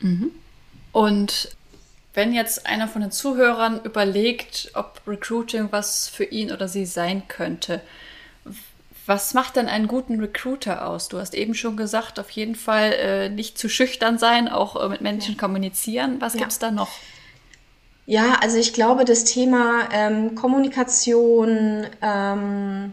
Mhm. 0.00 0.32
Und 0.92 1.56
wenn 2.14 2.32
jetzt 2.32 2.66
einer 2.66 2.88
von 2.88 3.02
den 3.02 3.12
Zuhörern 3.12 3.80
überlegt, 3.84 4.72
ob 4.74 5.00
Recruiting 5.06 5.68
was 5.70 6.08
für 6.08 6.24
ihn 6.24 6.50
oder 6.50 6.66
sie 6.66 6.86
sein 6.86 7.28
könnte, 7.28 7.80
was 9.08 9.32
macht 9.32 9.56
denn 9.56 9.68
einen 9.68 9.88
guten 9.88 10.20
Recruiter 10.20 10.86
aus? 10.86 11.08
Du 11.08 11.18
hast 11.18 11.34
eben 11.34 11.54
schon 11.54 11.78
gesagt, 11.78 12.20
auf 12.20 12.28
jeden 12.28 12.54
Fall 12.54 12.92
äh, 12.92 13.28
nicht 13.30 13.56
zu 13.56 13.70
schüchtern 13.70 14.18
sein, 14.18 14.48
auch 14.48 14.76
äh, 14.76 14.86
mit 14.90 15.00
Menschen 15.00 15.34
ja. 15.34 15.40
kommunizieren. 15.40 16.20
Was 16.20 16.34
ja. 16.34 16.40
gibt 16.40 16.52
es 16.52 16.58
da 16.58 16.70
noch? 16.70 16.90
Ja, 18.04 18.34
also 18.42 18.58
ich 18.58 18.74
glaube, 18.74 19.06
das 19.06 19.24
Thema 19.24 19.88
ähm, 19.92 20.34
Kommunikation 20.34 21.86
ähm, 22.02 22.92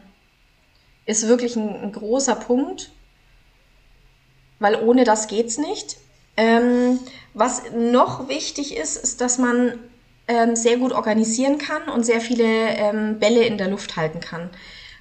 ist 1.05 1.27
wirklich 1.27 1.57
ein, 1.57 1.83
ein, 1.83 1.91
großer 1.91 2.35
Punkt, 2.35 2.91
weil 4.59 4.75
ohne 4.75 5.03
das 5.03 5.27
geht's 5.27 5.57
nicht. 5.57 5.97
Ähm, 6.37 6.97
was 7.33 7.71
noch 7.73 8.29
wichtig 8.29 8.77
ist, 8.77 8.95
ist, 8.95 9.19
dass 9.19 9.37
man 9.37 9.79
ähm, 10.29 10.55
sehr 10.55 10.77
gut 10.77 10.93
organisieren 10.93 11.57
kann 11.57 11.89
und 11.89 12.05
sehr 12.05 12.21
viele 12.21 12.45
ähm, 12.45 13.19
Bälle 13.19 13.43
in 13.43 13.57
der 13.57 13.67
Luft 13.67 13.97
halten 13.97 14.21
kann. 14.21 14.49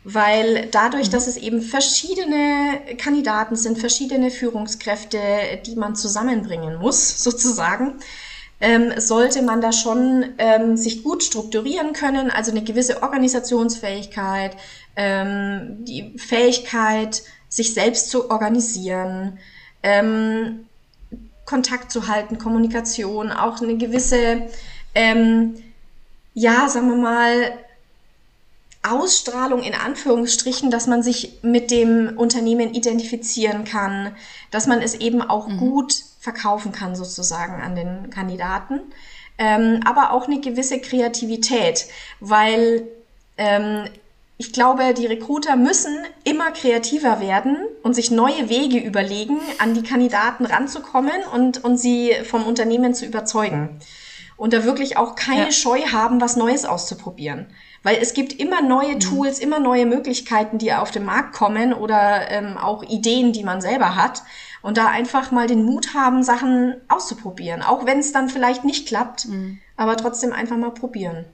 Weil 0.05 0.69
dadurch, 0.71 1.09
mhm. 1.09 1.13
dass 1.13 1.27
es 1.27 1.37
eben 1.37 1.63
verschiedene 1.63 2.81
Kandidaten 2.99 3.57
sind, 3.57 3.79
verschiedene 3.79 4.31
Führungskräfte, 4.31 5.19
die 5.67 5.77
man 5.77 5.97
zusammenbringen 5.97 6.79
muss, 6.79 7.23
sozusagen, 7.23 7.95
ähm, 8.61 8.93
sollte 8.99 9.43
man 9.43 9.61
da 9.61 9.73
schon 9.73 10.35
ähm, 10.39 10.77
sich 10.77 11.03
gut 11.03 11.25
strukturieren 11.25 11.93
können, 11.93 12.31
also 12.31 12.51
eine 12.51 12.63
gewisse 12.63 13.03
Organisationsfähigkeit, 13.03 14.57
ähm, 14.97 15.85
die 15.85 16.17
Fähigkeit, 16.19 17.23
sich 17.49 17.75
selbst 17.75 18.11
zu 18.11 18.31
organisieren, 18.31 19.39
ähm, 19.83 20.67
Kontakt 21.45 21.93
zu 21.93 22.09
halten, 22.09 22.39
Kommunikation, 22.39 23.31
auch 23.31 23.61
eine 23.61 23.77
gewisse, 23.77 24.49
ähm, 24.95 25.55
ja, 26.33 26.69
sagen 26.69 26.89
wir 26.89 26.97
mal, 26.97 27.53
Ausstrahlung 28.85 29.63
in 29.63 29.75
Anführungsstrichen, 29.75 30.71
dass 30.71 30.87
man 30.87 31.03
sich 31.03 31.39
mit 31.43 31.71
dem 31.71 32.15
Unternehmen 32.17 32.75
identifizieren 32.75 33.65
kann, 33.65 34.15
dass 34.51 34.67
man 34.67 34.83
es 34.83 34.95
eben 34.95 35.23
auch 35.23 35.49
mhm. 35.49 35.59
gut 35.59 35.95
verkaufen 36.21 36.73
kann 36.73 36.95
sozusagen 36.95 37.61
an 37.63 37.75
den 37.75 38.11
Kandidaten, 38.11 38.81
ähm, 39.39 39.81
aber 39.85 40.13
auch 40.13 40.27
eine 40.27 40.41
gewisse 40.41 40.81
Kreativität, 40.81 41.87
weil 42.21 42.87
ähm, 43.37 43.89
ich 44.37 44.53
glaube, 44.53 44.95
die 44.95 45.07
Recruiter 45.07 45.57
müssen 45.57 45.97
immer 46.25 46.51
kreativer 46.51 47.21
werden 47.21 47.57
und 47.83 47.95
sich 47.95 48.11
neue 48.11 48.49
Wege 48.49 48.79
überlegen, 48.79 49.39
an 49.59 49.75
die 49.75 49.83
Kandidaten 49.83 50.45
ranzukommen 50.45 51.23
und, 51.33 51.63
und 51.63 51.79
sie 51.79 52.13
vom 52.25 52.45
Unternehmen 52.45 52.95
zu 52.95 53.07
überzeugen. 53.07 53.79
Und 54.37 54.53
da 54.53 54.65
wirklich 54.65 54.97
auch 54.97 55.15
keine 55.15 55.47
ja. 55.47 55.53
Scheu 55.53 55.81
haben, 55.93 56.21
was 56.21 56.35
Neues 56.35 56.65
auszuprobieren. 56.65 57.47
Weil 57.85 57.99
es 58.01 58.15
gibt 58.15 58.33
immer 58.33 58.63
neue 58.63 58.95
mhm. 58.95 59.01
Tools, 59.01 59.39
immer 59.39 59.61
neue 59.61 59.87
Möglichkeiten, 59.87 60.59
die 60.59 60.73
auf 60.73 60.91
den 60.91 61.05
Markt 61.05 61.35
kommen 61.35 61.73
oder 61.73 62.31
ähm, 62.31 62.57
auch 62.57 62.83
Ideen, 62.83 63.33
die 63.33 63.45
man 63.45 63.61
selber 63.61 63.95
hat. 63.95 64.23
Und 64.63 64.79
da 64.79 64.89
einfach 64.89 65.31
mal 65.31 65.47
den 65.47 65.63
Mut 65.63 65.93
haben, 65.95 66.23
Sachen 66.23 66.77
auszuprobieren. 66.89 67.61
Auch 67.63 67.85
wenn 67.85 67.99
es 67.99 68.13
dann 68.13 68.31
vielleicht 68.31 68.65
nicht 68.65 68.89
klappt, 68.89 69.29
mhm. 69.29 69.59
aber 69.77 69.99
trotzdem 69.99 70.33
einfach 70.33 70.57
mal 70.57 70.71
probieren. 70.71 71.27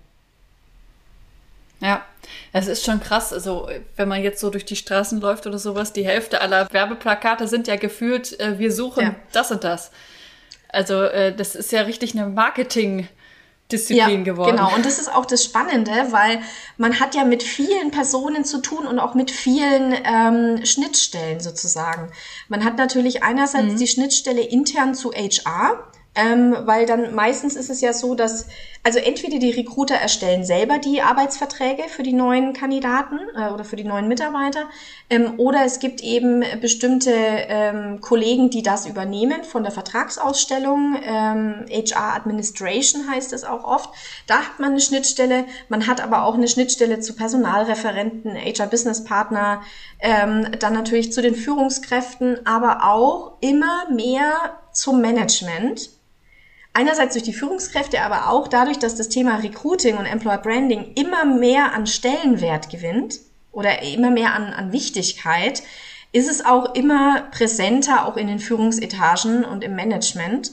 Ja, 1.79 2.05
es 2.53 2.67
ist 2.67 2.85
schon 2.85 3.01
krass. 3.01 3.33
Also, 3.33 3.69
wenn 3.95 4.09
man 4.09 4.21
jetzt 4.21 4.41
so 4.41 4.51
durch 4.51 4.65
die 4.65 4.77
Straßen 4.77 5.21
läuft 5.21 5.47
oder 5.47 5.59
sowas, 5.59 5.93
die 5.93 6.05
Hälfte 6.05 6.41
aller 6.41 6.71
Werbeplakate 6.73 7.47
sind 7.47 7.69
ja 7.69 7.77
gefühlt, 7.77 8.39
äh, 8.41 8.59
wir 8.59 8.73
suchen 8.73 9.03
ja. 9.05 9.15
das 9.33 9.53
und 9.53 9.63
das. 9.63 9.93
Also, 10.69 11.05
äh, 11.05 11.33
das 11.35 11.55
ist 11.55 11.71
ja 11.71 11.83
richtig 11.83 12.19
eine 12.19 12.29
Marketing- 12.29 13.09
Disziplin 13.73 14.25
ja, 14.25 14.33
geworden. 14.33 14.57
Genau, 14.57 14.75
und 14.75 14.85
das 14.85 14.99
ist 14.99 15.13
auch 15.13 15.27
das 15.27 15.45
Spannende, 15.45 15.93
weil 16.11 16.41
man 16.77 17.01
hat 17.01 17.15
ja 17.15 17.25
mit 17.25 17.43
vielen 17.43 17.91
Personen 17.91 18.45
zu 18.45 18.61
tun 18.61 18.87
und 18.87 18.99
auch 18.99 19.15
mit 19.15 19.31
vielen 19.31 19.95
ähm, 20.05 20.65
Schnittstellen 20.65 21.41
sozusagen. 21.41 22.11
Man 22.49 22.65
hat 22.65 22.77
natürlich 22.77 23.23
einerseits 23.23 23.75
mhm. 23.75 23.77
die 23.77 23.87
Schnittstelle 23.87 24.43
intern 24.43 24.95
zu 24.95 25.13
HR, 25.13 25.90
ähm, 26.17 26.57
weil 26.65 26.87
dann 26.87 27.15
meistens 27.15 27.55
ist 27.55 27.71
es 27.71 27.81
ja 27.81 27.93
so, 27.93 28.17
dass, 28.17 28.47
also 28.83 28.99
entweder 28.99 29.39
die 29.39 29.53
Recruiter 29.53 29.95
erstellen 29.95 30.45
selber 30.45 30.79
die 30.79 31.03
Arbeitsverträge 31.03 31.85
für 31.85 32.03
die 32.03 32.13
neuen 32.13 32.53
Kandidaten 32.53 33.21
äh, 33.37 33.51
oder 33.51 33.65
für 33.65 33.77
die 33.77 33.85
neuen 33.85 34.09
Mitarbeiter, 34.09 34.65
ähm, 35.09 35.35
oder 35.39 35.65
es 35.65 35.79
gibt 35.79 36.03
eben 36.03 36.43
bestimmte 36.61 37.13
ähm, 37.15 38.01
Kollegen, 38.01 38.51
die 38.51 38.63
das 38.63 38.87
übernehmen 38.87 39.45
von 39.45 39.63
der 39.63 39.71
Vertragsausstellung. 39.71 40.97
HR 41.01 41.67
ähm, 41.67 41.67
Administration 41.95 43.09
heißt 43.09 43.33
es 43.33 43.45
auch 43.45 43.63
oft. 43.63 43.91
Da 44.27 44.39
hat 44.39 44.59
man 44.59 44.73
eine 44.73 44.81
Schnittstelle. 44.81 45.45
Man 45.69 45.87
hat 45.87 46.01
aber 46.01 46.25
auch 46.25 46.35
eine 46.35 46.49
Schnittstelle 46.49 46.99
zu 46.99 47.15
Personalreferenten, 47.15 48.35
HR 48.35 48.67
Business 48.67 49.05
Partner, 49.05 49.63
ähm, 50.01 50.49
dann 50.59 50.75
natürlich 50.75 51.13
zu 51.13 51.23
den 51.23 51.37
Führungskräften, 51.37 52.45
aber 52.47 52.85
auch 52.85 53.35
immer 53.41 53.89
mehr 53.91 54.59
zum 54.73 55.01
Management 55.01 56.00
Einerseits 56.73 57.15
durch 57.15 57.25
die 57.25 57.33
Führungskräfte, 57.33 58.01
aber 58.03 58.31
auch 58.31 58.47
dadurch, 58.47 58.79
dass 58.79 58.95
das 58.95 59.09
Thema 59.09 59.37
Recruiting 59.37 59.97
und 59.97 60.07
Employer 60.07 60.39
Branding 60.39 60.93
immer 60.95 61.25
mehr 61.25 61.73
an 61.73 61.87
Stellenwert 61.87 62.71
gewinnt 62.71 63.19
oder 63.51 63.83
immer 63.83 64.11
mehr 64.11 64.35
an, 64.35 64.53
an 64.53 64.73
Wichtigkeit, 64.73 65.63
ist 66.13 66.29
es 66.29 66.45
auch 66.45 66.75
immer 66.75 67.23
präsenter, 67.33 68.07
auch 68.07 68.17
in 68.17 68.27
den 68.27 68.39
Führungsetagen 68.39 69.45
und 69.45 69.65
im 69.65 69.75
Management, 69.75 70.53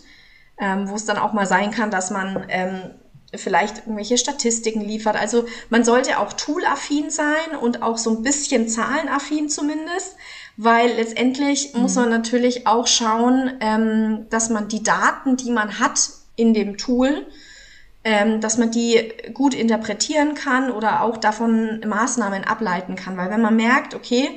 ähm, 0.59 0.89
wo 0.89 0.95
es 0.95 1.05
dann 1.05 1.17
auch 1.17 1.33
mal 1.33 1.45
sein 1.45 1.71
kann, 1.71 1.91
dass 1.91 2.09
man 2.09 2.45
ähm, 2.49 2.91
vielleicht 3.35 3.79
irgendwelche 3.79 4.17
Statistiken 4.17 4.81
liefert. 4.81 5.15
Also 5.15 5.45
man 5.69 5.83
sollte 5.83 6.19
auch 6.19 6.33
toolaffin 6.33 7.09
sein 7.09 7.57
und 7.59 7.81
auch 7.81 7.97
so 7.97 8.11
ein 8.11 8.23
bisschen 8.23 8.69
zahlenaffin 8.69 9.49
zumindest, 9.49 10.15
weil 10.57 10.89
letztendlich 10.93 11.73
mhm. 11.73 11.81
muss 11.81 11.95
man 11.95 12.09
natürlich 12.09 12.67
auch 12.67 12.87
schauen, 12.87 13.51
ähm, 13.61 14.25
dass 14.29 14.49
man 14.49 14.67
die 14.67 14.83
Daten, 14.83 15.37
die 15.37 15.51
man 15.51 15.79
hat 15.79 16.09
in 16.35 16.53
dem 16.53 16.77
Tool, 16.77 17.25
ähm, 18.03 18.41
dass 18.41 18.57
man 18.57 18.71
die 18.71 19.13
gut 19.33 19.53
interpretieren 19.53 20.33
kann 20.33 20.71
oder 20.71 21.01
auch 21.01 21.17
davon 21.17 21.81
Maßnahmen 21.85 22.43
ableiten 22.43 22.95
kann. 22.95 23.17
Weil 23.17 23.29
wenn 23.29 23.41
man 23.41 23.55
merkt, 23.55 23.93
okay, 23.93 24.29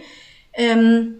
ähm, 0.53 1.17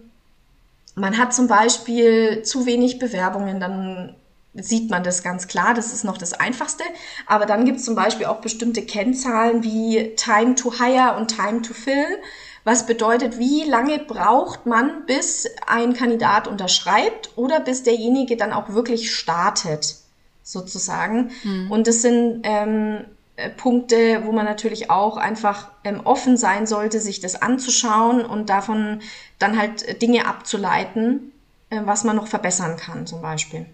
man 0.95 1.17
hat 1.17 1.33
zum 1.33 1.47
Beispiel 1.47 2.43
zu 2.43 2.65
wenig 2.65 2.99
Bewerbungen, 2.99 3.59
dann 3.59 4.15
sieht 4.53 4.89
man 4.89 5.03
das 5.03 5.23
ganz 5.23 5.47
klar. 5.47 5.73
Das 5.73 5.93
ist 5.93 6.03
noch 6.03 6.17
das 6.17 6.33
Einfachste. 6.33 6.83
Aber 7.25 7.45
dann 7.45 7.65
gibt 7.65 7.79
es 7.79 7.85
zum 7.85 7.95
Beispiel 7.95 8.25
auch 8.25 8.41
bestimmte 8.41 8.81
Kennzahlen 8.81 9.63
wie 9.63 10.13
Time 10.15 10.55
to 10.55 10.73
Hire 10.77 11.15
und 11.17 11.33
Time 11.33 11.61
to 11.61 11.73
Fill. 11.73 12.19
Was 12.63 12.85
bedeutet, 12.85 13.39
wie 13.39 13.63
lange 13.63 13.99
braucht 13.99 14.65
man, 14.65 15.05
bis 15.05 15.47
ein 15.65 15.93
Kandidat 15.93 16.47
unterschreibt 16.47 17.31
oder 17.35 17.59
bis 17.59 17.83
derjenige 17.83 18.37
dann 18.37 18.53
auch 18.53 18.69
wirklich 18.69 19.15
startet, 19.15 19.95
sozusagen. 20.43 21.31
Mhm. 21.43 21.71
Und 21.71 21.87
das 21.87 22.01
sind 22.01 22.41
ähm, 22.43 23.05
äh, 23.35 23.49
Punkte, 23.49 24.23
wo 24.25 24.31
man 24.31 24.45
natürlich 24.45 24.91
auch 24.91 25.17
einfach 25.17 25.69
ähm, 25.83 26.01
offen 26.03 26.37
sein 26.37 26.67
sollte, 26.67 26.99
sich 26.99 27.19
das 27.19 27.41
anzuschauen 27.41 28.25
und 28.25 28.49
davon 28.49 29.01
dann 29.39 29.57
halt 29.57 30.01
Dinge 30.01 30.27
abzuleiten, 30.27 31.31
äh, 31.69 31.81
was 31.85 32.03
man 32.03 32.15
noch 32.15 32.27
verbessern 32.27 32.77
kann, 32.77 33.07
zum 33.07 33.21
Beispiel. 33.21 33.65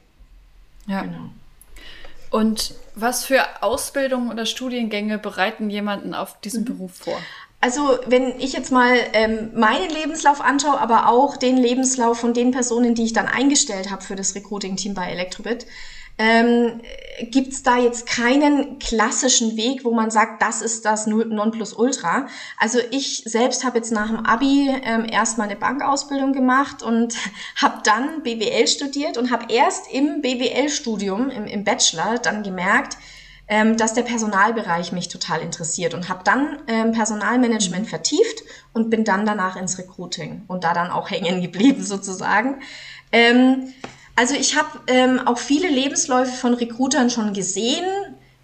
Ja. 0.85 1.01
Genau. 1.01 1.29
Und 2.29 2.75
was 2.95 3.23
für 3.23 3.63
Ausbildungen 3.63 4.31
oder 4.31 4.45
Studiengänge 4.45 5.17
bereiten 5.17 5.69
jemanden 5.69 6.13
auf 6.13 6.39
diesen 6.41 6.61
mhm. 6.61 6.65
Beruf 6.65 6.95
vor? 6.95 7.19
Also 7.59 7.97
wenn 8.05 8.39
ich 8.39 8.53
jetzt 8.53 8.71
mal 8.71 8.95
ähm, 9.13 9.49
meinen 9.55 9.89
Lebenslauf 9.89 10.41
anschaue, 10.41 10.79
aber 10.79 11.09
auch 11.09 11.37
den 11.37 11.57
Lebenslauf 11.57 12.19
von 12.19 12.33
den 12.33 12.51
Personen, 12.51 12.93
die 12.93 13.05
ich 13.05 13.13
dann 13.13 13.27
eingestellt 13.27 13.89
habe 13.89 14.03
für 14.03 14.15
das 14.15 14.35
Recruiting-Team 14.35 14.93
bei 14.93 15.09
Electrobit, 15.09 15.65
ähm, 16.19 16.81
gibt 17.29 17.53
es 17.53 17.63
da 17.63 17.77
jetzt 17.77 18.07
keinen 18.07 18.79
klassischen 18.79 19.55
Weg, 19.55 19.85
wo 19.85 19.93
man 19.93 20.09
sagt, 20.09 20.41
das 20.41 20.61
ist 20.61 20.85
das 20.85 21.05
Nonplusultra. 21.07 22.27
Also 22.57 22.79
ich 22.91 23.23
selbst 23.25 23.63
habe 23.63 23.77
jetzt 23.77 23.91
nach 23.91 24.07
dem 24.07 24.25
Abi 24.25 24.71
ähm, 24.83 25.05
erstmal 25.05 25.47
eine 25.47 25.57
Bankausbildung 25.57 26.33
gemacht 26.33 26.81
und 26.81 27.15
habe 27.55 27.81
dann 27.83 28.23
BWL 28.23 28.67
studiert 28.67 29.17
und 29.17 29.31
habe 29.31 29.51
erst 29.51 29.91
im 29.91 30.21
BWL-Studium, 30.21 31.29
im, 31.29 31.45
im 31.45 31.63
Bachelor, 31.63 32.17
dann 32.17 32.43
gemerkt, 32.43 32.97
ähm, 33.47 33.77
dass 33.77 33.93
der 33.93 34.01
Personalbereich 34.01 34.91
mich 34.91 35.07
total 35.07 35.41
interessiert 35.41 35.93
und 35.93 36.09
habe 36.09 36.21
dann 36.23 36.59
ähm, 36.67 36.91
Personalmanagement 36.91 37.85
mhm. 37.85 37.89
vertieft 37.89 38.43
und 38.73 38.89
bin 38.89 39.05
dann 39.05 39.25
danach 39.25 39.55
ins 39.55 39.77
Recruiting 39.77 40.43
und 40.47 40.63
da 40.63 40.73
dann 40.73 40.91
auch 40.91 41.09
hängen 41.11 41.41
geblieben 41.41 41.83
sozusagen. 41.83 42.61
Ähm, 43.11 43.73
also 44.15 44.33
ich 44.33 44.57
habe 44.57 44.69
ähm, 44.87 45.21
auch 45.25 45.37
viele 45.37 45.69
Lebensläufe 45.69 46.31
von 46.31 46.55
Recruitern 46.55 47.09
schon 47.09 47.33
gesehen. 47.33 47.85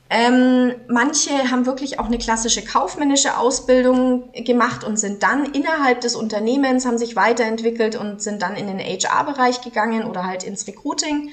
Ähm, 0.10 0.74
manche 0.88 1.50
haben 1.50 1.66
wirklich 1.66 2.00
auch 2.00 2.06
eine 2.06 2.20
klassische 2.20 2.64
kaufmännische 2.64 3.38
Ausbildung 3.38 4.32
gemacht 4.34 4.84
und 4.84 4.98
sind 4.98 5.24
dann 5.24 5.46
innerhalb 5.54 6.02
des 6.02 6.16
Unternehmens, 6.16 6.86
haben 6.86 7.00
sich 7.00 7.16
weiterentwickelt 7.16 7.96
und 7.96 8.22
sind 8.22 8.44
dann 8.44 8.56
in 8.56 8.68
den 8.68 8.80
HR-Bereich 8.80 9.62
gegangen 9.62 10.04
oder 10.04 10.24
halt 10.26 10.44
ins 10.44 10.68
Recruiting. 10.68 11.32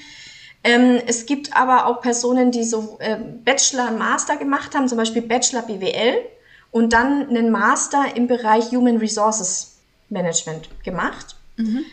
Ähm, 0.63 1.01
es 1.07 1.27
gibt 1.27 1.57
aber 1.57 1.87
auch 1.87 2.01
Personen, 2.01 2.51
die 2.51 2.65
so 2.65 2.99
äh, 3.01 3.17
Bachelor 3.17 3.89
und 3.89 3.99
Master 3.99 4.37
gemacht 4.37 4.75
haben, 4.75 4.89
zum 4.89 4.99
Beispiel 4.99 5.23
Bachelor 5.23 5.63
BWL 5.63 6.19
und 6.71 6.93
dann 6.93 7.29
einen 7.29 7.51
Master 7.51 8.05
im 8.15 8.27
Bereich 8.27 8.71
Human 8.73 8.99
Resources 8.99 9.77
Management 10.11 10.69
gemacht. 10.85 11.37
Mhm. 11.57 11.85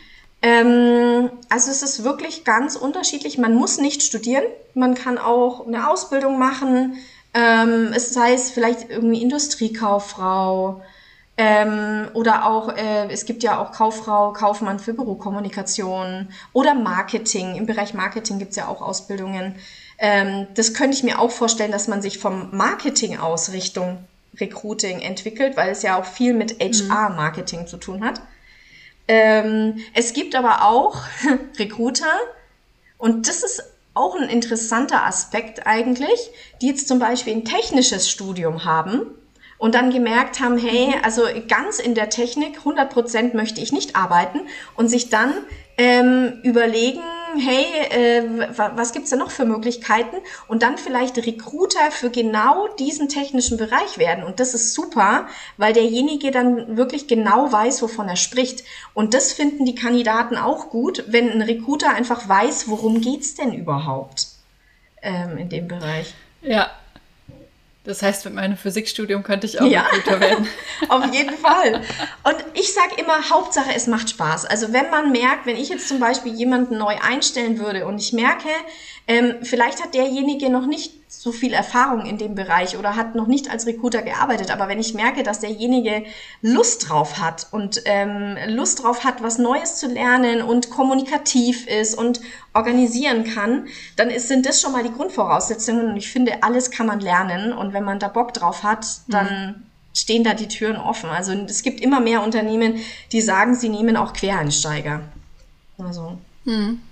Ähm, 0.42 1.30
also 1.48 1.70
es 1.70 1.82
ist 1.82 2.04
wirklich 2.04 2.44
ganz 2.44 2.76
unterschiedlich. 2.76 3.38
Man 3.38 3.54
muss 3.54 3.78
nicht 3.78 4.02
studieren. 4.02 4.44
Man 4.74 4.94
kann 4.94 5.18
auch 5.18 5.66
eine 5.66 5.88
Ausbildung 5.88 6.38
machen. 6.38 6.94
Ähm, 7.34 7.92
es 7.94 8.12
sei 8.12 8.34
es 8.34 8.50
vielleicht 8.50 8.90
irgendwie 8.90 9.22
Industriekauffrau 9.22 10.82
ähm, 11.40 12.08
oder 12.14 12.46
auch, 12.46 12.76
äh, 12.76 13.06
es 13.12 13.24
gibt 13.24 13.44
ja 13.44 13.62
auch 13.62 13.70
Kauffrau, 13.70 14.32
Kaufmann 14.32 14.80
für 14.80 14.92
Bürokommunikation 14.92 16.30
oder 16.52 16.74
Marketing. 16.74 17.54
Im 17.54 17.64
Bereich 17.64 17.94
Marketing 17.94 18.40
gibt 18.40 18.50
es 18.50 18.56
ja 18.56 18.66
auch 18.66 18.82
Ausbildungen. 18.82 19.54
Ähm, 19.98 20.48
das 20.54 20.74
könnte 20.74 20.96
ich 20.96 21.04
mir 21.04 21.20
auch 21.20 21.30
vorstellen, 21.30 21.70
dass 21.70 21.86
man 21.86 22.02
sich 22.02 22.18
vom 22.18 22.48
Marketing 22.56 23.18
aus 23.18 23.52
Richtung 23.52 23.98
Recruiting 24.40 24.98
entwickelt, 24.98 25.56
weil 25.56 25.70
es 25.70 25.82
ja 25.82 25.96
auch 25.96 26.04
viel 26.04 26.34
mit 26.34 26.58
HR-Marketing 26.60 27.60
mhm. 27.60 27.66
zu 27.68 27.76
tun 27.76 28.04
hat. 28.04 28.20
Ähm, 29.06 29.78
es 29.94 30.14
gibt 30.14 30.34
aber 30.34 30.64
auch 30.64 30.96
Recruiter 31.58 32.18
und 32.98 33.28
das 33.28 33.44
ist 33.44 33.62
auch 33.94 34.16
ein 34.16 34.28
interessanter 34.28 35.06
Aspekt 35.06 35.68
eigentlich, 35.68 36.30
die 36.60 36.66
jetzt 36.66 36.88
zum 36.88 36.98
Beispiel 36.98 37.34
ein 37.34 37.44
technisches 37.44 38.10
Studium 38.10 38.64
haben 38.64 39.14
und 39.58 39.74
dann 39.74 39.90
gemerkt 39.90 40.40
haben, 40.40 40.56
hey, 40.56 40.94
also 41.02 41.22
ganz 41.48 41.78
in 41.78 41.94
der 41.94 42.08
Technik, 42.08 42.58
100 42.58 42.90
Prozent 42.90 43.34
möchte 43.34 43.60
ich 43.60 43.72
nicht 43.72 43.96
arbeiten 43.96 44.40
und 44.76 44.88
sich 44.88 45.10
dann 45.10 45.34
ähm, 45.76 46.40
überlegen, 46.42 47.02
hey, 47.36 47.66
äh, 47.90 48.48
was 48.56 48.92
gibt's 48.92 49.10
da 49.10 49.16
noch 49.16 49.30
für 49.30 49.44
Möglichkeiten? 49.44 50.16
Und 50.48 50.62
dann 50.62 50.78
vielleicht 50.78 51.18
Recruiter 51.18 51.90
für 51.90 52.10
genau 52.10 52.68
diesen 52.78 53.08
technischen 53.08 53.58
Bereich 53.58 53.98
werden. 53.98 54.24
Und 54.24 54.40
das 54.40 54.54
ist 54.54 54.74
super, 54.74 55.28
weil 55.56 55.72
derjenige 55.72 56.30
dann 56.30 56.76
wirklich 56.76 57.06
genau 57.06 57.52
weiß, 57.52 57.82
wovon 57.82 58.08
er 58.08 58.16
spricht. 58.16 58.64
Und 58.94 59.14
das 59.14 59.32
finden 59.32 59.64
die 59.64 59.74
Kandidaten 59.74 60.36
auch 60.36 60.70
gut, 60.70 61.04
wenn 61.08 61.30
ein 61.30 61.42
Recruiter 61.42 61.90
einfach 61.90 62.28
weiß, 62.28 62.68
worum 62.68 63.00
geht's 63.00 63.34
denn 63.34 63.52
überhaupt 63.52 64.28
ähm, 65.02 65.38
in 65.38 65.48
dem 65.48 65.68
Bereich. 65.68 66.14
Ja, 66.42 66.70
das 67.88 68.02
heißt, 68.02 68.26
mit 68.26 68.34
meinem 68.34 68.58
Physikstudium 68.58 69.22
könnte 69.22 69.46
ich 69.46 69.60
auch 69.60 69.66
ja, 69.66 69.80
Recruiter 69.80 70.20
werden. 70.20 70.46
Auf 70.90 71.10
jeden 71.12 71.36
Fall. 71.38 71.80
Und 72.22 72.36
ich 72.52 72.74
sage 72.74 73.00
immer, 73.00 73.30
Hauptsache, 73.30 73.74
es 73.74 73.86
macht 73.86 74.10
Spaß. 74.10 74.44
Also 74.44 74.74
wenn 74.74 74.90
man 74.90 75.10
merkt, 75.10 75.46
wenn 75.46 75.56
ich 75.56 75.70
jetzt 75.70 75.88
zum 75.88 75.98
Beispiel 75.98 76.34
jemanden 76.34 76.76
neu 76.76 76.96
einstellen 77.00 77.58
würde 77.58 77.86
und 77.86 77.98
ich 77.98 78.12
merke, 78.12 78.50
ähm, 79.08 79.36
vielleicht 79.42 79.82
hat 79.82 79.94
derjenige 79.94 80.50
noch 80.50 80.66
nicht 80.66 80.92
so 81.08 81.32
viel 81.32 81.54
Erfahrung 81.54 82.04
in 82.04 82.18
dem 82.18 82.34
Bereich 82.34 82.76
oder 82.76 82.94
hat 82.94 83.14
noch 83.14 83.26
nicht 83.26 83.50
als 83.50 83.66
Recruiter 83.66 84.02
gearbeitet, 84.02 84.50
aber 84.50 84.68
wenn 84.68 84.78
ich 84.78 84.92
merke, 84.92 85.22
dass 85.22 85.40
derjenige 85.40 86.04
Lust 86.42 86.90
drauf 86.90 87.18
hat 87.18 87.46
und 87.50 87.80
ähm, 87.86 88.36
Lust 88.48 88.82
drauf 88.82 89.04
hat, 89.04 89.22
was 89.22 89.38
Neues 89.38 89.76
zu 89.76 89.86
lernen 89.88 90.42
und 90.42 90.68
kommunikativ 90.68 91.66
ist 91.66 91.94
und 91.96 92.20
organisieren 92.52 93.24
kann, 93.24 93.68
dann 93.96 94.10
ist, 94.10 94.28
sind 94.28 94.44
das 94.44 94.60
schon 94.60 94.72
mal 94.72 94.82
die 94.82 94.92
Grundvoraussetzungen 94.92 95.88
und 95.88 95.96
ich 95.96 96.12
finde, 96.12 96.42
alles 96.42 96.70
kann 96.70 96.86
man 96.86 97.00
lernen 97.00 97.54
und 97.54 97.72
wenn 97.72 97.84
man 97.84 97.98
da 97.98 98.08
Bock 98.08 98.34
drauf 98.34 98.62
hat, 98.62 98.86
dann 99.08 99.26
mhm. 99.26 99.62
stehen 99.96 100.22
da 100.22 100.34
die 100.34 100.48
Türen 100.48 100.76
offen. 100.76 101.08
Also 101.08 101.32
es 101.32 101.62
gibt 101.62 101.80
immer 101.80 102.00
mehr 102.00 102.22
Unternehmen, 102.22 102.80
die 103.10 103.22
sagen, 103.22 103.54
sie 103.54 103.70
nehmen 103.70 103.96
auch 103.96 104.12
Quereinsteiger. 104.12 105.00
Also. 105.78 106.18
Mhm. 106.44 106.82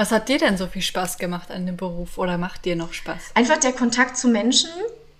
Was 0.00 0.12
hat 0.12 0.30
dir 0.30 0.38
denn 0.38 0.56
so 0.56 0.66
viel 0.66 0.80
Spaß 0.80 1.18
gemacht 1.18 1.50
an 1.50 1.66
dem 1.66 1.76
Beruf 1.76 2.16
oder 2.16 2.38
macht 2.38 2.64
dir 2.64 2.74
noch 2.74 2.94
Spaß? 2.94 3.32
Einfach 3.34 3.58
der 3.58 3.72
Kontakt 3.72 4.16
zu 4.16 4.28
Menschen. 4.28 4.70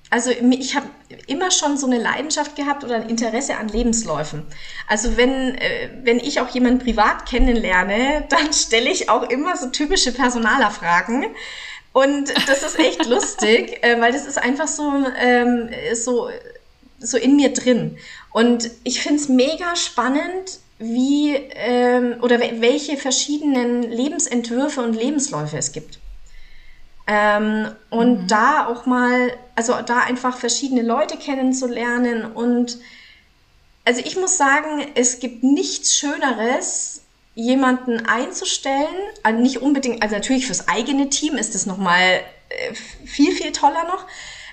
Also 0.09 0.31
ich 0.31 0.75
habe 0.75 0.87
immer 1.27 1.51
schon 1.51 1.77
so 1.77 1.87
eine 1.87 1.99
Leidenschaft 1.99 2.57
gehabt 2.57 2.83
oder 2.83 2.95
ein 2.95 3.11
Interesse 3.11 3.59
an 3.59 3.69
Lebensläufen. 3.69 4.47
Also 4.88 5.19
wenn, 5.19 5.55
äh, 5.57 5.90
wenn 6.03 6.16
ich 6.16 6.40
auch 6.40 6.49
jemanden 6.49 6.79
privat 6.79 7.27
kennenlerne, 7.29 8.25
dann 8.31 8.55
stelle 8.55 8.88
ich 8.88 9.11
auch 9.11 9.29
immer 9.29 9.55
so 9.55 9.66
typische 9.66 10.12
Personalerfragen. 10.12 11.27
Und 11.93 12.31
das 12.49 12.62
ist 12.62 12.79
echt 12.79 13.05
lustig, 13.14 13.85
äh, 13.85 14.01
weil 14.01 14.12
das 14.12 14.25
ist 14.25 14.38
einfach 14.38 14.66
so, 14.66 14.90
ähm, 15.19 15.69
so, 15.93 16.31
so 17.01 17.19
in 17.19 17.37
mir 17.37 17.53
drin. 17.53 17.99
Und 18.33 18.71
ich 18.85 19.03
finde 19.03 19.21
es 19.21 19.29
mega 19.29 19.77
spannend, 19.77 20.59
wie 20.81 21.35
ähm, 21.35 22.16
oder 22.23 22.40
welche 22.40 22.97
verschiedenen 22.97 23.83
Lebensentwürfe 23.83 24.81
und 24.81 24.95
Lebensläufe 24.95 25.59
es 25.59 25.73
gibt. 25.73 26.01
Ähm, 27.07 27.69
und 27.90 28.23
mhm. 28.23 28.27
da 28.29 28.66
auch 28.66 28.87
mal, 28.87 29.33
also 29.55 29.75
da 29.85 30.01
einfach 30.01 30.38
verschiedene 30.38 30.83
Leute 30.83 31.16
kennenzulernen 31.16 32.25
und 32.25 32.79
also 33.85 34.03
ich 34.05 34.16
muss 34.16 34.37
sagen, 34.37 34.87
es 34.95 35.21
gibt 35.21 35.43
nichts 35.43 35.99
Schöneres, 35.99 37.03
jemanden 37.35 38.07
einzustellen, 38.07 38.95
also 39.23 39.40
nicht 39.40 39.62
unbedingt, 39.62 40.03
also 40.03 40.14
natürlich 40.14 40.47
fürs 40.47 40.69
eigene 40.69 41.09
Team 41.11 41.37
ist 41.37 41.55
es 41.55 41.66
nochmal 41.66 42.21
äh, 42.49 42.75
viel, 43.07 43.33
viel 43.33 43.53
toller 43.53 43.85
noch. 43.85 44.07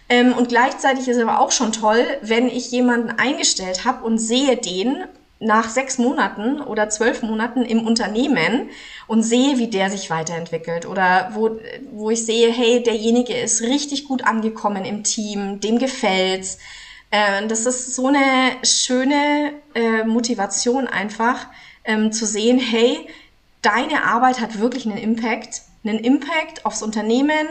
Ähm, 0.09 0.33
und 0.33 0.49
gleichzeitig 0.49 1.07
ist 1.07 1.17
es 1.17 1.23
aber 1.23 1.39
auch 1.39 1.51
schon 1.51 1.73
toll, 1.73 2.05
wenn 2.21 2.47
ich 2.47 2.71
jemanden 2.71 3.11
eingestellt 3.11 3.83
habe 3.83 4.05
und 4.05 4.17
sehe 4.17 4.55
den 4.55 5.03
nach 5.39 5.69
sechs 5.69 5.97
Monaten 5.97 6.61
oder 6.61 6.89
zwölf 6.89 7.21
Monaten 7.21 7.63
im 7.63 7.85
Unternehmen 7.85 8.69
und 9.05 9.23
sehe, 9.23 9.57
wie 9.57 9.67
der 9.67 9.89
sich 9.89 10.09
weiterentwickelt 10.09 10.85
oder 10.85 11.29
wo, 11.33 11.59
wo 11.91 12.09
ich 12.09 12.25
sehe, 12.25 12.51
hey, 12.51 12.81
derjenige 12.81 13.33
ist 13.33 13.61
richtig 13.61 14.05
gut 14.05 14.23
angekommen 14.25 14.83
im 14.83 15.03
Team, 15.03 15.59
dem 15.59 15.77
gefällt's. 15.77 16.57
Äh, 17.11 17.45
das 17.47 17.65
ist 17.65 17.95
so 17.95 18.07
eine 18.07 18.51
schöne 18.63 19.53
äh, 19.75 20.03
Motivation 20.03 20.87
einfach 20.87 21.47
ähm, 21.85 22.11
zu 22.11 22.25
sehen, 22.25 22.59
hey, 22.59 23.07
deine 23.61 24.03
Arbeit 24.05 24.39
hat 24.39 24.59
wirklich 24.59 24.85
einen 24.85 24.97
Impact, 24.97 25.61
einen 25.83 25.99
Impact 25.99 26.65
aufs 26.65 26.81
Unternehmen, 26.81 27.47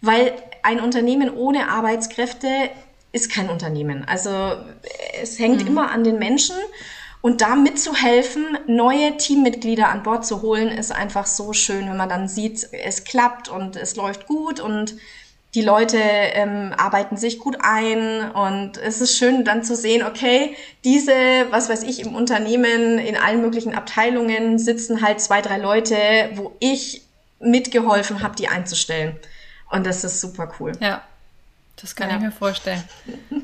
weil 0.00 0.32
ein 0.62 0.80
Unternehmen 0.80 1.34
ohne 1.34 1.68
Arbeitskräfte 1.68 2.48
ist 3.12 3.30
kein 3.30 3.48
Unternehmen. 3.48 4.04
Also 4.06 4.30
es 5.20 5.38
hängt 5.38 5.62
mhm. 5.62 5.68
immer 5.68 5.90
an 5.90 6.04
den 6.04 6.18
Menschen 6.18 6.56
und 7.20 7.40
da 7.40 7.56
mitzuhelfen, 7.56 8.58
neue 8.66 9.16
Teammitglieder 9.16 9.88
an 9.88 10.02
Bord 10.02 10.24
zu 10.24 10.42
holen, 10.42 10.68
ist 10.68 10.92
einfach 10.92 11.26
so 11.26 11.52
schön, 11.52 11.88
wenn 11.88 11.96
man 11.96 12.08
dann 12.08 12.28
sieht, 12.28 12.68
es 12.72 13.04
klappt 13.04 13.48
und 13.48 13.76
es 13.76 13.96
läuft 13.96 14.26
gut 14.26 14.60
und 14.60 14.94
die 15.54 15.62
Leute 15.62 15.98
ähm, 15.98 16.74
arbeiten 16.76 17.16
sich 17.16 17.38
gut 17.38 17.56
ein 17.60 18.30
und 18.30 18.76
es 18.76 19.00
ist 19.00 19.16
schön 19.16 19.44
dann 19.44 19.64
zu 19.64 19.74
sehen, 19.74 20.06
okay, 20.06 20.54
diese, 20.84 21.12
was 21.50 21.68
weiß 21.68 21.84
ich, 21.84 22.00
im 22.00 22.14
Unternehmen, 22.14 22.98
in 22.98 23.16
allen 23.16 23.40
möglichen 23.40 23.74
Abteilungen 23.74 24.58
sitzen 24.58 25.02
halt 25.02 25.20
zwei, 25.20 25.40
drei 25.40 25.56
Leute, 25.56 25.96
wo 26.34 26.54
ich 26.60 27.02
mitgeholfen 27.40 28.22
habe, 28.22 28.36
die 28.36 28.48
einzustellen. 28.48 29.16
Und 29.70 29.86
das 29.86 30.04
ist 30.04 30.20
super 30.20 30.52
cool. 30.60 30.72
Ja, 30.80 31.02
das 31.76 31.96
kann 31.96 32.10
ja. 32.10 32.16
ich 32.16 32.22
mir 32.22 32.32
vorstellen. 32.32 32.84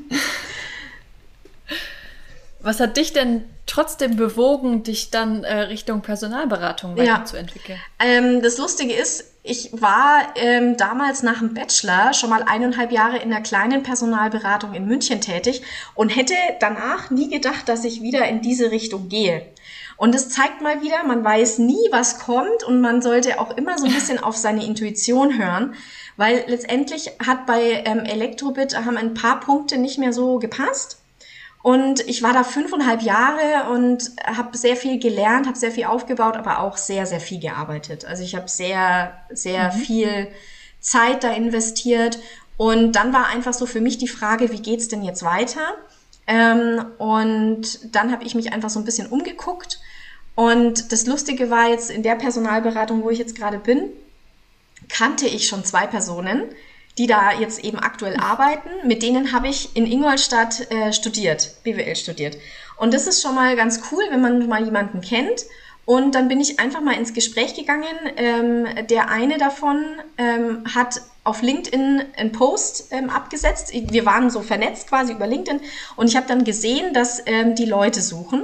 Was 2.65 2.79
hat 2.79 2.97
dich 2.97 3.13
denn 3.13 3.43
trotzdem 3.67 4.15
bewogen, 4.15 4.81
dich 4.81 5.11
dann 5.11 5.43
äh, 5.43 5.53
Richtung 5.61 6.01
Personalberatung 6.01 6.97
weiterzuentwickeln? 6.97 7.77
Ja. 8.01 8.07
Ähm, 8.07 8.41
das 8.41 8.57
Lustige 8.57 8.91
ist, 8.91 9.25
ich 9.43 9.69
war 9.79 10.33
ähm, 10.35 10.75
damals 10.75 11.21
nach 11.21 11.37
dem 11.37 11.53
Bachelor 11.53 12.15
schon 12.15 12.31
mal 12.31 12.41
eineinhalb 12.41 12.91
Jahre 12.91 13.17
in 13.17 13.31
einer 13.31 13.43
kleinen 13.43 13.83
Personalberatung 13.83 14.73
in 14.73 14.87
München 14.87 15.21
tätig 15.21 15.61
und 15.93 16.09
hätte 16.09 16.33
danach 16.59 17.11
nie 17.11 17.29
gedacht, 17.29 17.69
dass 17.69 17.85
ich 17.85 18.01
wieder 18.01 18.27
in 18.27 18.41
diese 18.41 18.71
Richtung 18.71 19.09
gehe. 19.09 19.45
Und 19.97 20.15
es 20.15 20.29
zeigt 20.29 20.61
mal 20.61 20.81
wieder, 20.81 21.03
man 21.05 21.23
weiß 21.23 21.59
nie, 21.59 21.87
was 21.91 22.17
kommt 22.17 22.63
und 22.63 22.81
man 22.81 23.03
sollte 23.03 23.39
auch 23.39 23.55
immer 23.55 23.77
so 23.77 23.85
ein 23.85 23.93
bisschen 23.93 24.17
auf 24.17 24.35
seine 24.35 24.65
Intuition 24.65 25.37
hören, 25.37 25.75
weil 26.17 26.45
letztendlich 26.47 27.11
hat 27.23 27.45
bei 27.45 27.83
ähm, 27.85 27.99
Elektrobit 27.99 28.75
haben 28.75 28.97
ein 28.97 29.13
paar 29.13 29.39
Punkte 29.39 29.77
nicht 29.77 29.99
mehr 29.99 30.13
so 30.13 30.39
gepasst. 30.39 30.97
Und 31.65 32.07
ich 32.07 32.21
war 32.21 32.31
da 32.31 32.43
fünfeinhalb 32.43 33.01
Jahre 33.01 33.71
und 33.71 34.11
habe 34.23 34.55
sehr 34.55 34.75
viel 34.75 34.99
gelernt, 34.99 35.47
habe 35.47 35.57
sehr 35.57 35.71
viel 35.71 35.85
aufgebaut, 35.85 36.37
aber 36.37 36.59
auch 36.59 36.77
sehr, 36.77 37.07
sehr 37.07 37.19
viel 37.19 37.39
gearbeitet. 37.39 38.05
Also 38.05 38.21
ich 38.21 38.35
habe 38.35 38.47
sehr, 38.47 39.17
sehr 39.31 39.73
mhm. 39.73 39.79
viel 39.79 40.27
Zeit 40.79 41.23
da 41.23 41.31
investiert. 41.31 42.19
Und 42.55 42.91
dann 42.91 43.13
war 43.13 43.29
einfach 43.29 43.53
so 43.53 43.65
für 43.65 43.81
mich 43.81 43.97
die 43.97 44.07
Frage, 44.07 44.51
wie 44.51 44.61
geht's 44.61 44.89
denn 44.89 45.01
jetzt 45.01 45.23
weiter? 45.23 45.73
Ähm, 46.27 46.85
und 46.99 47.95
dann 47.95 48.11
habe 48.11 48.25
ich 48.25 48.35
mich 48.35 48.53
einfach 48.53 48.69
so 48.69 48.77
ein 48.77 48.85
bisschen 48.85 49.07
umgeguckt. 49.07 49.79
Und 50.35 50.91
das 50.91 51.07
Lustige 51.07 51.49
war 51.49 51.67
jetzt 51.69 51.89
in 51.89 52.03
der 52.03 52.13
Personalberatung, 52.13 53.01
wo 53.01 53.09
ich 53.09 53.17
jetzt 53.17 53.35
gerade 53.35 53.57
bin, 53.57 53.89
kannte 54.87 55.25
ich 55.25 55.47
schon 55.47 55.65
zwei 55.65 55.87
Personen, 55.87 56.43
die 56.97 57.07
da 57.07 57.31
jetzt 57.33 57.63
eben 57.63 57.79
aktuell 57.79 58.17
arbeiten. 58.17 58.69
Mit 58.85 59.03
denen 59.03 59.31
habe 59.31 59.47
ich 59.47 59.75
in 59.75 59.85
Ingolstadt 59.85 60.71
äh, 60.71 60.93
studiert, 60.93 61.55
BWL 61.63 61.95
studiert. 61.95 62.37
Und 62.77 62.93
das 62.93 63.07
ist 63.07 63.21
schon 63.21 63.35
mal 63.35 63.55
ganz 63.55 63.81
cool, 63.91 64.03
wenn 64.09 64.21
man 64.21 64.47
mal 64.47 64.63
jemanden 64.63 65.01
kennt. 65.01 65.45
Und 65.85 66.15
dann 66.15 66.27
bin 66.27 66.41
ich 66.41 66.59
einfach 66.59 66.81
mal 66.81 66.95
ins 66.95 67.13
Gespräch 67.13 67.53
gegangen. 67.53 67.85
Ähm, 68.17 68.67
der 68.89 69.09
eine 69.09 69.37
davon 69.37 69.83
ähm, 70.17 70.63
hat 70.73 71.01
auf 71.23 71.41
LinkedIn 71.41 72.03
einen 72.17 72.31
Post 72.31 72.91
ähm, 72.91 73.09
abgesetzt. 73.09 73.71
Wir 73.73 74.05
waren 74.05 74.29
so 74.29 74.41
vernetzt 74.41 74.87
quasi 74.89 75.13
über 75.13 75.27
LinkedIn. 75.27 75.61
Und 75.95 76.07
ich 76.07 76.15
habe 76.15 76.27
dann 76.27 76.43
gesehen, 76.43 76.93
dass 76.93 77.21
ähm, 77.25 77.55
die 77.55 77.65
Leute 77.65 78.01
suchen 78.01 78.43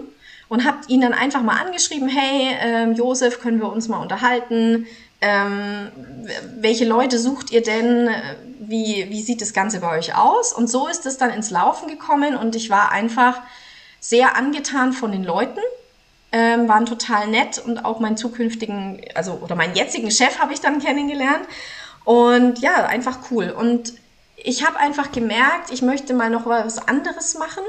und 0.50 0.66
habe 0.66 0.80
ihn 0.88 1.02
dann 1.02 1.14
einfach 1.14 1.42
mal 1.42 1.58
angeschrieben, 1.66 2.10
hey, 2.10 2.56
ähm, 2.62 2.94
Josef, 2.94 3.40
können 3.40 3.60
wir 3.60 3.72
uns 3.72 3.88
mal 3.88 4.00
unterhalten? 4.00 4.86
Ähm, 5.21 5.91
welche 6.57 6.86
Leute 6.86 7.19
sucht 7.19 7.51
ihr 7.51 7.62
denn? 7.62 8.10
Wie, 8.60 9.07
wie 9.10 9.21
sieht 9.21 9.41
das 9.41 9.53
Ganze 9.53 9.79
bei 9.79 9.97
euch 9.97 10.15
aus? 10.15 10.53
Und 10.53 10.69
so 10.69 10.88
ist 10.88 11.05
es 11.05 11.17
dann 11.17 11.29
ins 11.29 11.51
Laufen 11.51 11.88
gekommen 11.88 12.36
und 12.36 12.55
ich 12.55 12.69
war 12.69 12.91
einfach 12.91 13.41
sehr 13.99 14.36
angetan 14.36 14.93
von 14.93 15.12
den 15.12 15.23
Leuten, 15.23 15.60
ähm, 16.31 16.67
waren 16.67 16.86
total 16.86 17.27
nett 17.27 17.60
und 17.60 17.86
auch 17.86 17.99
meinen 17.99 18.17
zukünftigen, 18.17 19.01
also 19.13 19.34
oder 19.43 19.55
meinen 19.55 19.75
jetzigen 19.75 20.10
Chef 20.10 20.39
habe 20.39 20.53
ich 20.53 20.62
dann 20.62 20.79
kennengelernt. 20.79 21.45
Und 22.03 22.60
ja, 22.60 22.86
einfach 22.88 23.19
cool. 23.29 23.51
Und 23.51 23.93
ich 24.38 24.65
habe 24.65 24.77
einfach 24.77 25.12
gemerkt, 25.12 25.71
ich 25.71 25.84
möchte 25.84 26.15
mal 26.15 26.31
noch 26.31 26.47
was 26.47 26.88
anderes 26.88 27.38
machen. 27.38 27.63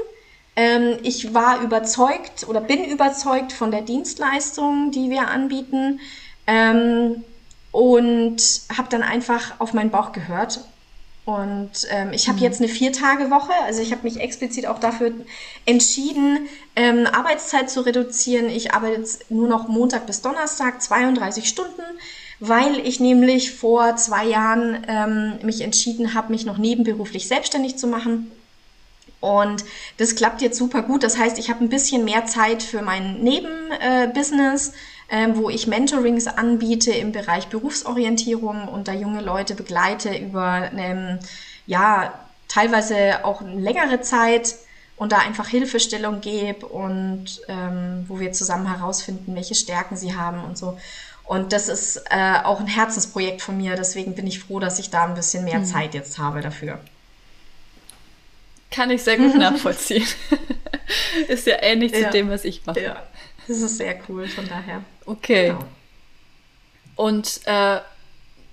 Ähm, 0.55 0.97
ich 1.03 1.33
war 1.33 1.61
überzeugt 1.61 2.47
oder 2.47 2.61
bin 2.61 2.83
überzeugt 2.85 3.51
von 3.51 3.69
der 3.69 3.81
Dienstleistung, 3.81 4.89
die 4.91 5.11
wir 5.11 5.27
anbieten. 5.27 5.99
Ähm, 6.47 7.23
und 7.73 8.37
habe 8.77 8.87
dann 8.89 9.03
einfach 9.03 9.59
auf 9.59 9.73
meinen 9.73 9.89
Bauch 9.89 10.13
gehört. 10.13 10.61
Und 11.25 11.71
ähm, 11.89 12.11
ich 12.13 12.27
habe 12.27 12.37
mhm. 12.37 12.43
jetzt 12.43 12.61
eine 12.61 12.69
Vier-Tage-Woche, 12.69 13.53
also 13.65 13.81
ich 13.81 13.91
habe 13.91 14.03
mich 14.03 14.19
explizit 14.19 14.67
auch 14.67 14.79
dafür 14.79 15.11
entschieden, 15.65 16.47
ähm, 16.75 17.07
Arbeitszeit 17.07 17.69
zu 17.69 17.81
reduzieren. 17.81 18.49
Ich 18.49 18.73
arbeite 18.73 18.99
jetzt 18.99 19.31
nur 19.31 19.47
noch 19.47 19.67
Montag 19.67 20.05
bis 20.05 20.21
Donnerstag, 20.21 20.81
32 20.81 21.47
Stunden, 21.47 21.81
weil 22.39 22.77
ich 22.79 22.99
nämlich 22.99 23.53
vor 23.53 23.95
zwei 23.95 24.25
Jahren 24.25 24.85
ähm, 24.87 25.39
mich 25.43 25.61
entschieden 25.61 26.13
habe, 26.13 26.31
mich 26.31 26.45
noch 26.45 26.57
nebenberuflich 26.57 27.27
selbstständig 27.27 27.77
zu 27.77 27.87
machen. 27.87 28.31
Und 29.21 29.63
das 29.97 30.15
klappt 30.15 30.41
jetzt 30.41 30.57
super 30.57 30.81
gut. 30.81 31.01
Das 31.01 31.17
heißt, 31.17 31.39
ich 31.39 31.49
habe 31.49 31.63
ein 31.63 31.69
bisschen 31.69 32.03
mehr 32.03 32.25
Zeit 32.25 32.61
für 32.61 32.81
mein 32.81 33.23
Nebenbusiness. 33.23 34.69
Äh, 34.69 34.73
ähm, 35.09 35.37
wo 35.37 35.49
ich 35.49 35.67
Mentorings 35.67 36.27
anbiete 36.27 36.91
im 36.91 37.11
Bereich 37.11 37.47
Berufsorientierung 37.47 38.67
und 38.67 38.87
da 38.87 38.93
junge 38.93 39.21
Leute 39.21 39.55
begleite 39.55 40.17
über 40.17 40.71
ähm, 40.75 41.19
ja 41.65 42.13
teilweise 42.47 43.23
auch 43.25 43.41
eine 43.41 43.59
längere 43.59 44.01
Zeit 44.01 44.55
und 44.95 45.11
da 45.11 45.19
einfach 45.19 45.47
Hilfestellung 45.47 46.21
gebe 46.21 46.65
und 46.65 47.41
ähm, 47.47 48.05
wo 48.07 48.19
wir 48.19 48.31
zusammen 48.31 48.67
herausfinden, 48.67 49.35
welche 49.35 49.55
Stärken 49.55 49.95
sie 49.97 50.15
haben 50.15 50.43
und 50.43 50.57
so. 50.57 50.77
Und 51.25 51.53
das 51.53 51.69
ist 51.69 52.03
äh, 52.09 52.35
auch 52.43 52.59
ein 52.59 52.67
Herzensprojekt 52.67 53.41
von 53.41 53.57
mir, 53.57 53.75
deswegen 53.75 54.13
bin 54.13 54.27
ich 54.27 54.39
froh, 54.39 54.59
dass 54.59 54.77
ich 54.77 54.89
da 54.89 55.05
ein 55.05 55.15
bisschen 55.15 55.45
mehr 55.45 55.59
mhm. 55.59 55.65
Zeit 55.65 55.93
jetzt 55.93 56.19
habe 56.19 56.41
dafür. 56.41 56.79
Kann 58.71 58.91
ich 58.91 59.03
sehr 59.03 59.17
gut 59.17 59.35
nachvollziehen. 59.35 60.05
ist 61.27 61.47
ja 61.47 61.61
ähnlich 61.61 61.91
ja. 61.91 62.05
zu 62.05 62.11
dem, 62.11 62.29
was 62.29 62.43
ich 62.43 62.65
mache. 62.65 62.81
Ja. 62.81 63.03
Das 63.47 63.57
ist 63.57 63.77
sehr 63.77 63.99
cool, 64.07 64.27
von 64.27 64.47
daher. 64.47 64.83
Okay. 65.05 65.47
Genau. 65.49 65.65
Und 66.95 67.41
äh, 67.45 67.79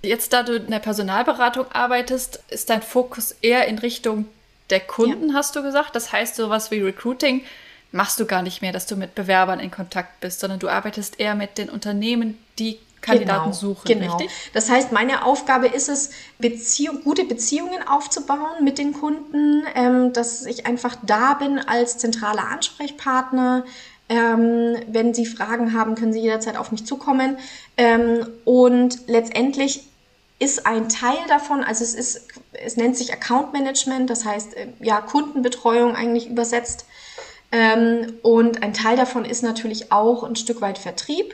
jetzt, 0.01 0.33
da 0.33 0.43
du 0.43 0.55
in 0.55 0.71
der 0.71 0.79
Personalberatung 0.79 1.71
arbeitest, 1.71 2.43
ist 2.49 2.69
dein 2.69 2.81
Fokus 2.81 3.35
eher 3.41 3.67
in 3.67 3.79
Richtung 3.79 4.25
der 4.69 4.79
Kunden, 4.79 5.29
ja. 5.29 5.35
hast 5.35 5.55
du 5.55 5.63
gesagt. 5.63 5.95
Das 5.95 6.11
heißt, 6.11 6.35
sowas 6.35 6.71
wie 6.71 6.79
Recruiting 6.79 7.43
machst 7.91 8.19
du 8.19 8.25
gar 8.25 8.41
nicht 8.41 8.61
mehr, 8.61 8.71
dass 8.71 8.85
du 8.85 8.95
mit 8.95 9.15
Bewerbern 9.15 9.59
in 9.59 9.69
Kontakt 9.69 10.21
bist, 10.21 10.39
sondern 10.39 10.59
du 10.59 10.69
arbeitest 10.69 11.19
eher 11.19 11.35
mit 11.35 11.57
den 11.57 11.69
Unternehmen, 11.69 12.37
die 12.57 12.79
Kandidaten 13.01 13.45
genau, 13.45 13.53
suchen, 13.53 13.87
genau. 13.87 14.15
richtig? 14.15 14.31
Das 14.53 14.69
heißt, 14.69 14.91
meine 14.91 15.25
Aufgabe 15.25 15.67
ist 15.67 15.89
es, 15.89 16.11
Beziehung, 16.37 17.03
gute 17.03 17.25
Beziehungen 17.25 17.85
aufzubauen 17.87 18.63
mit 18.63 18.77
den 18.77 18.93
Kunden, 18.93 19.63
ähm, 19.75 20.13
dass 20.13 20.45
ich 20.45 20.67
einfach 20.67 20.95
da 21.01 21.33
bin 21.33 21.59
als 21.59 21.97
zentraler 21.97 22.47
Ansprechpartner, 22.47 23.65
ähm, 24.11 24.75
wenn 24.87 25.13
Sie 25.13 25.25
Fragen 25.25 25.73
haben, 25.73 25.95
können 25.95 26.11
Sie 26.11 26.19
jederzeit 26.19 26.57
auf 26.57 26.73
mich 26.73 26.85
zukommen. 26.85 27.37
Ähm, 27.77 28.27
und 28.43 29.07
letztendlich 29.07 29.87
ist 30.37 30.65
ein 30.65 30.89
Teil 30.89 31.17
davon, 31.29 31.63
also 31.63 31.85
es 31.85 31.93
ist, 31.93 32.27
es 32.51 32.75
nennt 32.75 32.97
sich 32.97 33.13
Account 33.13 33.53
Management, 33.53 34.09
das 34.09 34.25
heißt 34.25 34.57
äh, 34.57 34.67
ja 34.81 34.99
Kundenbetreuung 34.99 35.95
eigentlich 35.95 36.29
übersetzt. 36.29 36.85
Ähm, 37.53 38.13
und 38.21 38.61
ein 38.61 38.73
Teil 38.73 38.97
davon 38.97 39.23
ist 39.23 39.43
natürlich 39.43 39.93
auch 39.93 40.23
ein 40.23 40.35
Stück 40.35 40.59
weit 40.59 40.77
Vertrieb, 40.77 41.33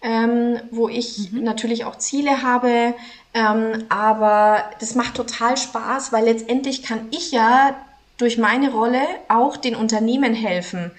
ähm, 0.00 0.60
wo 0.70 0.88
ich 0.88 1.32
mhm. 1.32 1.42
natürlich 1.42 1.84
auch 1.84 1.98
Ziele 1.98 2.42
habe. 2.42 2.94
Ähm, 3.34 3.84
aber 3.88 4.62
das 4.78 4.94
macht 4.94 5.16
total 5.16 5.56
Spaß, 5.56 6.12
weil 6.12 6.26
letztendlich 6.26 6.84
kann 6.84 7.08
ich 7.10 7.32
ja 7.32 7.74
durch 8.16 8.38
meine 8.38 8.70
Rolle 8.70 9.02
auch 9.26 9.56
den 9.56 9.74
Unternehmen 9.74 10.34
helfen, 10.34 10.92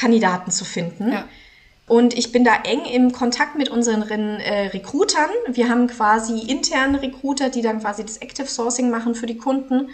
Kandidaten 0.00 0.50
zu 0.50 0.64
finden. 0.64 1.12
Ja. 1.12 1.28
Und 1.86 2.16
ich 2.16 2.30
bin 2.30 2.44
da 2.44 2.54
eng 2.64 2.84
im 2.84 3.12
Kontakt 3.12 3.56
mit 3.56 3.68
unseren 3.68 4.02
äh, 4.02 4.68
Recruitern. 4.68 5.28
Wir 5.48 5.68
haben 5.68 5.88
quasi 5.88 6.38
interne 6.38 7.02
Recruiter, 7.02 7.50
die 7.50 7.62
dann 7.62 7.80
quasi 7.80 8.04
das 8.04 8.18
Active 8.18 8.46
Sourcing 8.46 8.90
machen 8.90 9.14
für 9.14 9.26
die 9.26 9.36
Kunden. 9.36 9.90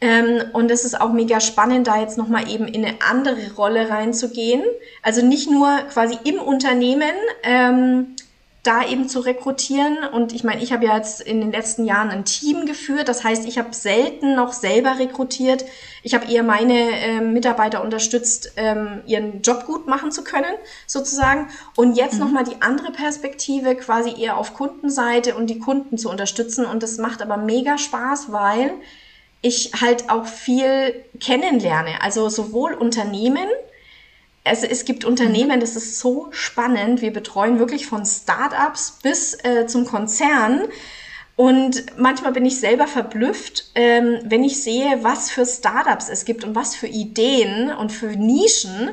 Ähm, 0.00 0.42
und 0.52 0.70
es 0.70 0.84
ist 0.84 0.98
auch 0.98 1.12
mega 1.12 1.40
spannend, 1.40 1.86
da 1.86 2.00
jetzt 2.00 2.18
nochmal 2.18 2.50
eben 2.50 2.66
in 2.66 2.84
eine 2.84 2.96
andere 3.08 3.54
Rolle 3.54 3.88
reinzugehen. 3.88 4.62
Also 5.02 5.24
nicht 5.24 5.50
nur 5.50 5.68
quasi 5.92 6.18
im 6.24 6.36
Unternehmen 6.36 7.14
ähm, 7.42 8.16
da 8.66 8.86
eben 8.86 9.08
zu 9.08 9.20
rekrutieren. 9.20 9.98
Und 10.12 10.32
ich 10.32 10.44
meine, 10.44 10.62
ich 10.62 10.72
habe 10.72 10.84
ja 10.84 10.96
jetzt 10.96 11.20
in 11.20 11.40
den 11.40 11.52
letzten 11.52 11.84
Jahren 11.84 12.10
ein 12.10 12.24
Team 12.24 12.66
geführt. 12.66 13.08
Das 13.08 13.24
heißt, 13.24 13.46
ich 13.46 13.58
habe 13.58 13.74
selten 13.74 14.34
noch 14.34 14.52
selber 14.52 14.98
rekrutiert. 14.98 15.64
Ich 16.02 16.14
habe 16.14 16.30
eher 16.30 16.42
meine 16.42 16.74
äh, 16.74 17.20
Mitarbeiter 17.20 17.82
unterstützt, 17.82 18.52
ähm, 18.56 19.02
ihren 19.06 19.42
Job 19.42 19.66
gut 19.66 19.86
machen 19.86 20.12
zu 20.12 20.24
können, 20.24 20.54
sozusagen. 20.86 21.48
Und 21.76 21.96
jetzt 21.96 22.14
mhm. 22.14 22.20
nochmal 22.20 22.44
die 22.44 22.60
andere 22.60 22.92
Perspektive, 22.92 23.76
quasi 23.76 24.20
eher 24.20 24.36
auf 24.36 24.54
Kundenseite 24.54 25.36
und 25.36 25.48
die 25.48 25.58
Kunden 25.58 25.98
zu 25.98 26.10
unterstützen. 26.10 26.64
Und 26.66 26.82
das 26.82 26.98
macht 26.98 27.22
aber 27.22 27.36
mega 27.36 27.78
Spaß, 27.78 28.32
weil 28.32 28.72
ich 29.42 29.72
halt 29.80 30.10
auch 30.10 30.26
viel 30.26 31.04
kennenlerne. 31.20 32.02
Also 32.02 32.28
sowohl 32.28 32.72
Unternehmen, 32.74 33.48
also 34.46 34.66
es 34.66 34.84
gibt 34.84 35.04
Unternehmen, 35.04 35.60
das 35.60 35.76
ist 35.76 35.98
so 35.98 36.28
spannend. 36.30 37.02
Wir 37.02 37.12
betreuen 37.12 37.58
wirklich 37.58 37.86
von 37.86 38.06
Startups 38.06 38.98
bis 39.02 39.34
äh, 39.44 39.66
zum 39.66 39.84
Konzern. 39.84 40.62
Und 41.36 41.98
manchmal 41.98 42.32
bin 42.32 42.46
ich 42.46 42.60
selber 42.60 42.86
verblüfft, 42.86 43.70
ähm, 43.74 44.20
wenn 44.24 44.42
ich 44.42 44.62
sehe, 44.62 45.02
was 45.02 45.30
für 45.30 45.44
Startups 45.44 46.08
es 46.08 46.24
gibt 46.24 46.44
und 46.44 46.54
was 46.54 46.74
für 46.74 46.86
Ideen 46.86 47.70
und 47.70 47.92
für 47.92 48.06
Nischen 48.06 48.90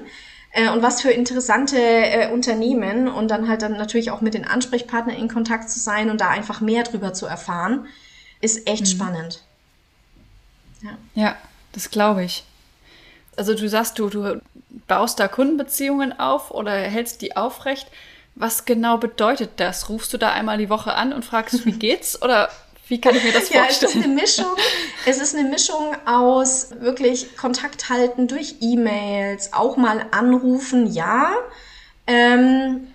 äh, 0.51 0.69
und 0.69 0.81
was 0.81 1.01
für 1.01 1.11
interessante 1.11 1.77
äh, 1.77 2.31
Unternehmen 2.33 3.07
und 3.07 3.29
dann 3.29 3.47
halt 3.47 3.61
dann 3.61 3.73
natürlich 3.73 4.11
auch 4.11 4.19
mit 4.19 4.33
den 4.33 4.43
Ansprechpartnern 4.43 5.15
in 5.15 5.29
Kontakt 5.29 5.69
zu 5.69 5.79
sein 5.79 6.09
und 6.09 6.19
da 6.19 6.29
einfach 6.29 6.59
mehr 6.59 6.83
drüber 6.83 7.13
zu 7.13 7.25
erfahren, 7.25 7.87
ist 8.41 8.67
echt 8.67 8.81
mhm. 8.81 8.87
spannend. 8.87 9.43
Ja, 10.81 10.97
ja 11.15 11.37
das 11.71 11.91
glaube 11.91 12.25
ich. 12.25 12.43
Also 13.37 13.55
du 13.55 13.69
sagst, 13.69 13.97
du, 13.99 14.09
du 14.09 14.41
baust 14.87 15.19
da 15.19 15.27
Kundenbeziehungen 15.27 16.19
auf 16.19 16.51
oder 16.51 16.71
hältst 16.71 17.21
die 17.21 17.35
aufrecht. 17.35 17.87
Was 18.35 18.65
genau 18.65 18.97
bedeutet 18.97 19.51
das? 19.57 19.89
Rufst 19.89 20.11
du 20.13 20.17
da 20.17 20.31
einmal 20.31 20.57
die 20.57 20.69
Woche 20.69 20.93
an 20.95 21.13
und 21.13 21.23
fragst, 21.23 21.65
wie 21.65 21.71
geht's? 21.79 22.21
Oder 22.21 22.49
wie 22.87 22.99
kann 22.99 23.15
ich 23.15 23.23
mir 23.23 23.31
das 23.31 23.49
vorstellen? 23.49 23.61
Ja, 23.61 23.67
es 23.67 23.81
ist 23.83 23.95
eine 23.95 24.07
Mischung. 24.13 24.55
Es 25.05 25.21
ist 25.21 25.35
eine 25.35 25.49
Mischung 25.49 25.95
aus 26.05 26.69
wirklich 26.79 27.37
Kontakt 27.37 27.89
halten 27.89 28.27
durch 28.27 28.55
E-Mails, 28.61 29.53
auch 29.53 29.77
mal 29.77 30.05
anrufen, 30.11 30.87
ja. 30.91 31.31
Ähm, 32.07 32.87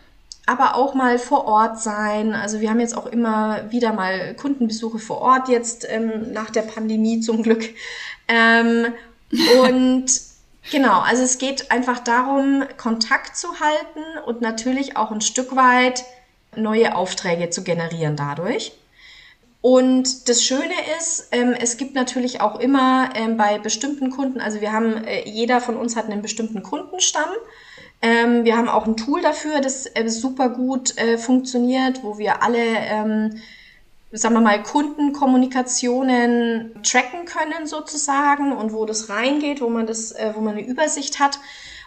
aber 0.46 0.76
auch 0.76 0.94
mal 0.94 1.18
vor 1.18 1.46
Ort 1.46 1.80
sein. 1.80 2.34
Also 2.34 2.60
wir 2.60 2.70
haben 2.70 2.80
jetzt 2.80 2.96
auch 2.96 3.06
immer 3.06 3.70
wieder 3.70 3.92
mal 3.92 4.34
Kundenbesuche 4.34 4.98
vor 4.98 5.20
Ort 5.20 5.48
jetzt 5.48 5.86
ähm, 5.88 6.32
nach 6.32 6.50
der 6.50 6.62
Pandemie 6.62 7.20
zum 7.20 7.42
Glück. 7.42 7.64
Ähm, 8.28 8.92
und 9.62 10.06
Genau, 10.70 11.00
also 11.00 11.22
es 11.22 11.38
geht 11.38 11.70
einfach 11.70 11.98
darum, 12.00 12.64
Kontakt 12.76 13.36
zu 13.36 13.60
halten 13.60 14.02
und 14.26 14.40
natürlich 14.42 14.96
auch 14.96 15.10
ein 15.10 15.22
Stück 15.22 15.56
weit 15.56 16.04
neue 16.54 16.94
Aufträge 16.94 17.50
zu 17.50 17.62
generieren 17.62 18.16
dadurch. 18.16 18.72
Und 19.60 20.28
das 20.28 20.44
Schöne 20.44 20.74
ist, 20.98 21.28
ähm, 21.32 21.54
es 21.58 21.78
gibt 21.78 21.94
natürlich 21.94 22.40
auch 22.40 22.60
immer 22.60 23.10
ähm, 23.14 23.36
bei 23.36 23.58
bestimmten 23.58 24.10
Kunden, 24.10 24.40
also 24.40 24.60
wir 24.60 24.72
haben, 24.72 25.04
äh, 25.04 25.28
jeder 25.28 25.60
von 25.60 25.76
uns 25.76 25.96
hat 25.96 26.06
einen 26.06 26.22
bestimmten 26.22 26.62
Kundenstamm. 26.62 27.30
Ähm, 28.00 28.44
wir 28.44 28.56
haben 28.56 28.68
auch 28.68 28.86
ein 28.86 28.96
Tool 28.96 29.20
dafür, 29.20 29.60
das 29.60 29.86
äh, 29.86 30.08
super 30.08 30.50
gut 30.50 30.96
äh, 30.96 31.18
funktioniert, 31.18 32.04
wo 32.04 32.18
wir 32.18 32.42
alle 32.42 33.34
sagen 34.12 34.34
wir 34.34 34.40
mal, 34.40 34.62
Kundenkommunikationen 34.62 36.82
tracken 36.82 37.26
können 37.26 37.66
sozusagen 37.66 38.52
und 38.52 38.72
wo 38.72 38.86
das 38.86 39.10
reingeht, 39.10 39.60
wo 39.60 39.68
man 39.68 39.86
das, 39.86 40.12
äh, 40.12 40.32
wo 40.34 40.40
man 40.40 40.56
eine 40.56 40.66
Übersicht 40.66 41.20
hat. 41.20 41.38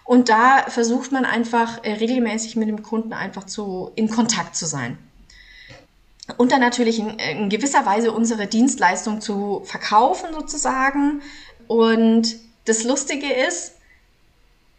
Und 0.03 0.29
da 0.29 0.63
versucht 0.67 1.11
man 1.11 1.25
einfach 1.25 1.83
äh, 1.83 1.93
regelmäßig 1.93 2.55
mit 2.55 2.67
dem 2.67 2.83
Kunden 2.83 3.13
einfach 3.13 3.45
zu, 3.45 3.91
in 3.95 4.09
Kontakt 4.09 4.55
zu 4.55 4.65
sein. 4.65 4.97
Und 6.37 6.51
dann 6.51 6.61
natürlich 6.61 6.99
in, 6.99 7.09
in 7.09 7.49
gewisser 7.49 7.85
Weise 7.85 8.11
unsere 8.11 8.47
Dienstleistung 8.47 9.21
zu 9.21 9.61
verkaufen 9.65 10.33
sozusagen. 10.33 11.21
Und 11.67 12.35
das 12.65 12.83
Lustige 12.83 13.31
ist, 13.33 13.73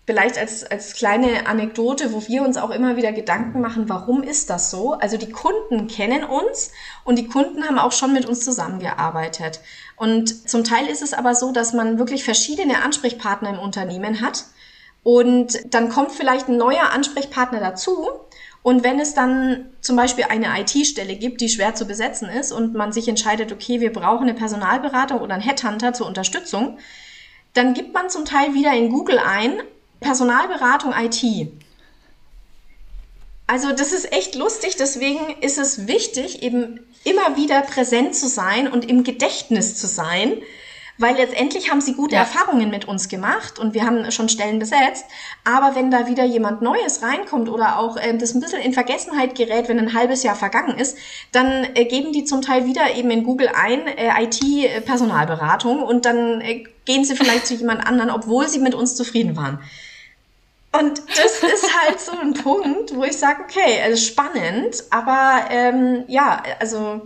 vielleicht 0.04 0.36
als, 0.36 0.64
als 0.64 0.94
kleine 0.94 1.46
Anekdote, 1.46 2.12
wo 2.12 2.26
wir 2.26 2.42
uns 2.42 2.56
auch 2.56 2.70
immer 2.70 2.96
wieder 2.96 3.12
Gedanken 3.12 3.60
machen, 3.60 3.88
warum 3.88 4.22
ist 4.22 4.50
das 4.50 4.70
so? 4.70 4.94
Also 4.94 5.16
die 5.16 5.30
Kunden 5.30 5.86
kennen 5.86 6.24
uns 6.24 6.72
und 7.04 7.18
die 7.18 7.28
Kunden 7.28 7.64
haben 7.64 7.78
auch 7.78 7.92
schon 7.92 8.12
mit 8.12 8.26
uns 8.26 8.44
zusammengearbeitet. 8.44 9.60
Und 9.96 10.48
zum 10.48 10.64
Teil 10.64 10.88
ist 10.88 11.02
es 11.02 11.14
aber 11.14 11.34
so, 11.34 11.52
dass 11.52 11.72
man 11.72 11.98
wirklich 11.98 12.24
verschiedene 12.24 12.82
Ansprechpartner 12.82 13.50
im 13.50 13.58
Unternehmen 13.60 14.20
hat. 14.20 14.44
Und 15.04 15.72
dann 15.72 15.88
kommt 15.88 16.12
vielleicht 16.12 16.48
ein 16.48 16.56
neuer 16.56 16.90
Ansprechpartner 16.90 17.60
dazu. 17.60 18.08
Und 18.62 18.84
wenn 18.84 19.00
es 19.00 19.14
dann 19.14 19.70
zum 19.80 19.96
Beispiel 19.96 20.24
eine 20.28 20.60
IT-Stelle 20.60 21.16
gibt, 21.16 21.40
die 21.40 21.48
schwer 21.48 21.74
zu 21.74 21.84
besetzen 21.84 22.28
ist 22.28 22.52
und 22.52 22.74
man 22.74 22.92
sich 22.92 23.08
entscheidet, 23.08 23.52
okay, 23.52 23.80
wir 23.80 23.92
brauchen 23.92 24.28
eine 24.28 24.34
Personalberatung 24.34 25.20
oder 25.20 25.34
einen 25.34 25.42
Headhunter 25.42 25.92
zur 25.92 26.06
Unterstützung, 26.06 26.78
dann 27.54 27.74
gibt 27.74 27.92
man 27.92 28.08
zum 28.08 28.24
Teil 28.24 28.54
wieder 28.54 28.72
in 28.72 28.90
Google 28.90 29.18
ein, 29.18 29.60
Personalberatung 30.02 30.92
IT. 30.92 31.52
Also 33.46 33.72
das 33.72 33.92
ist 33.92 34.12
echt 34.12 34.34
lustig, 34.34 34.76
deswegen 34.76 35.20
ist 35.40 35.58
es 35.58 35.86
wichtig, 35.86 36.42
eben 36.42 36.80
immer 37.04 37.36
wieder 37.36 37.60
präsent 37.62 38.14
zu 38.14 38.28
sein 38.28 38.66
und 38.66 38.88
im 38.88 39.04
Gedächtnis 39.04 39.76
zu 39.76 39.86
sein, 39.86 40.36
weil 40.98 41.16
letztendlich 41.16 41.70
haben 41.70 41.80
sie 41.80 41.94
gute 41.94 42.14
ja. 42.14 42.20
Erfahrungen 42.20 42.70
mit 42.70 42.86
uns 42.86 43.08
gemacht 43.08 43.58
und 43.58 43.74
wir 43.74 43.84
haben 43.84 44.10
schon 44.10 44.28
Stellen 44.28 44.58
besetzt. 44.58 45.04
Aber 45.44 45.74
wenn 45.74 45.90
da 45.90 46.06
wieder 46.06 46.24
jemand 46.24 46.62
Neues 46.62 47.02
reinkommt 47.02 47.48
oder 47.48 47.78
auch 47.78 47.96
äh, 47.96 48.16
das 48.16 48.34
ein 48.34 48.40
bisschen 48.40 48.62
in 48.62 48.72
Vergessenheit 48.72 49.34
gerät, 49.34 49.68
wenn 49.68 49.78
ein 49.78 49.94
halbes 49.94 50.22
Jahr 50.22 50.36
vergangen 50.36 50.78
ist, 50.78 50.96
dann 51.32 51.66
äh, 51.74 51.84
geben 51.86 52.12
die 52.12 52.24
zum 52.24 52.40
Teil 52.40 52.66
wieder 52.66 52.94
eben 52.94 53.10
in 53.10 53.24
Google 53.24 53.50
ein 53.54 53.86
äh, 53.86 54.22
IT-Personalberatung 54.22 55.82
und 55.82 56.04
dann 56.04 56.40
äh, 56.40 56.64
gehen 56.84 57.04
sie 57.04 57.16
vielleicht 57.16 57.46
zu 57.46 57.54
jemand 57.54 57.86
anderen, 57.86 58.10
obwohl 58.10 58.48
sie 58.48 58.60
mit 58.60 58.74
uns 58.74 58.94
zufrieden 58.94 59.36
waren. 59.36 59.58
Und 60.78 61.02
das 61.08 61.42
ist 61.42 61.70
halt 61.78 62.00
so 62.00 62.12
ein 62.12 62.34
Punkt, 62.34 62.94
wo 62.94 63.04
ich 63.04 63.18
sage, 63.18 63.42
okay, 63.42 63.80
also 63.84 64.02
spannend, 64.02 64.84
aber 64.90 65.50
ähm, 65.50 66.04
ja, 66.08 66.42
also 66.60 67.02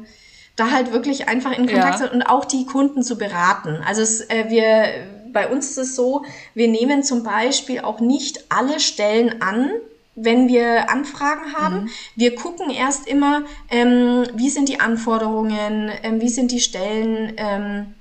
da 0.54 0.70
halt 0.70 0.92
wirklich 0.92 1.28
einfach 1.28 1.50
in 1.52 1.66
Kontakt 1.66 1.94
ja. 1.94 1.98
sind 1.98 2.12
und 2.12 2.22
auch 2.22 2.44
die 2.44 2.64
Kunden 2.64 3.02
zu 3.02 3.18
beraten. 3.18 3.82
Also 3.86 4.02
es, 4.02 4.22
äh, 4.22 4.46
wir, 4.48 5.32
bei 5.32 5.48
uns 5.48 5.70
ist 5.70 5.78
es 5.78 5.96
so, 5.96 6.24
wir 6.54 6.68
nehmen 6.68 7.02
zum 7.02 7.22
Beispiel 7.22 7.80
auch 7.80 8.00
nicht 8.00 8.46
alle 8.48 8.80
Stellen 8.80 9.42
an, 9.42 9.70
wenn 10.14 10.48
wir 10.48 10.90
Anfragen 10.90 11.52
haben. 11.54 11.82
Mhm. 11.82 11.90
Wir 12.14 12.34
gucken 12.34 12.70
erst 12.70 13.06
immer, 13.06 13.42
ähm, 13.70 14.26
wie 14.34 14.48
sind 14.48 14.68
die 14.68 14.80
Anforderungen, 14.80 15.90
ähm, 16.02 16.20
wie 16.22 16.30
sind 16.30 16.52
die 16.52 16.60
Stellen 16.60 17.34
ähm, 17.36 17.94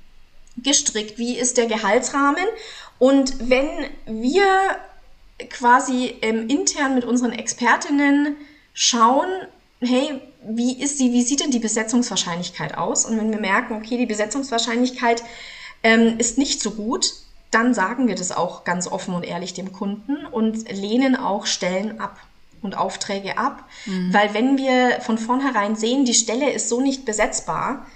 gestrickt, 0.56 1.18
wie 1.18 1.36
ist 1.36 1.58
der 1.58 1.66
Gehaltsrahmen. 1.66 2.44
Und 2.98 3.50
wenn 3.50 3.68
wir 4.06 4.46
quasi 5.50 6.14
ähm, 6.22 6.48
intern 6.48 6.94
mit 6.94 7.04
unseren 7.04 7.32
Expertinnen 7.32 8.36
schauen, 8.72 9.28
hey, 9.80 10.20
wie 10.48 10.80
ist 10.80 10.98
sie, 10.98 11.12
wie 11.12 11.22
sieht 11.22 11.40
denn 11.40 11.50
die 11.50 11.58
Besetzungswahrscheinlichkeit 11.58 12.76
aus? 12.78 13.04
Und 13.04 13.18
wenn 13.18 13.30
wir 13.30 13.40
merken, 13.40 13.74
okay, 13.74 13.96
die 13.98 14.06
Besetzungswahrscheinlichkeit 14.06 15.22
ähm, 15.82 16.18
ist 16.18 16.38
nicht 16.38 16.60
so 16.60 16.70
gut, 16.72 17.12
dann 17.50 17.74
sagen 17.74 18.08
wir 18.08 18.14
das 18.14 18.32
auch 18.32 18.64
ganz 18.64 18.86
offen 18.86 19.14
und 19.14 19.22
ehrlich 19.22 19.54
dem 19.54 19.72
Kunden 19.72 20.26
und 20.26 20.70
lehnen 20.70 21.16
auch 21.16 21.46
Stellen 21.46 22.00
ab 22.00 22.18
und 22.62 22.76
Aufträge 22.76 23.38
ab. 23.38 23.64
Mhm. 23.86 24.12
Weil 24.12 24.34
wenn 24.34 24.58
wir 24.58 25.00
von 25.00 25.18
vornherein 25.18 25.76
sehen, 25.76 26.04
die 26.04 26.14
Stelle 26.14 26.50
ist 26.50 26.68
so 26.68 26.80
nicht 26.80 27.04
besetzbar, 27.04 27.86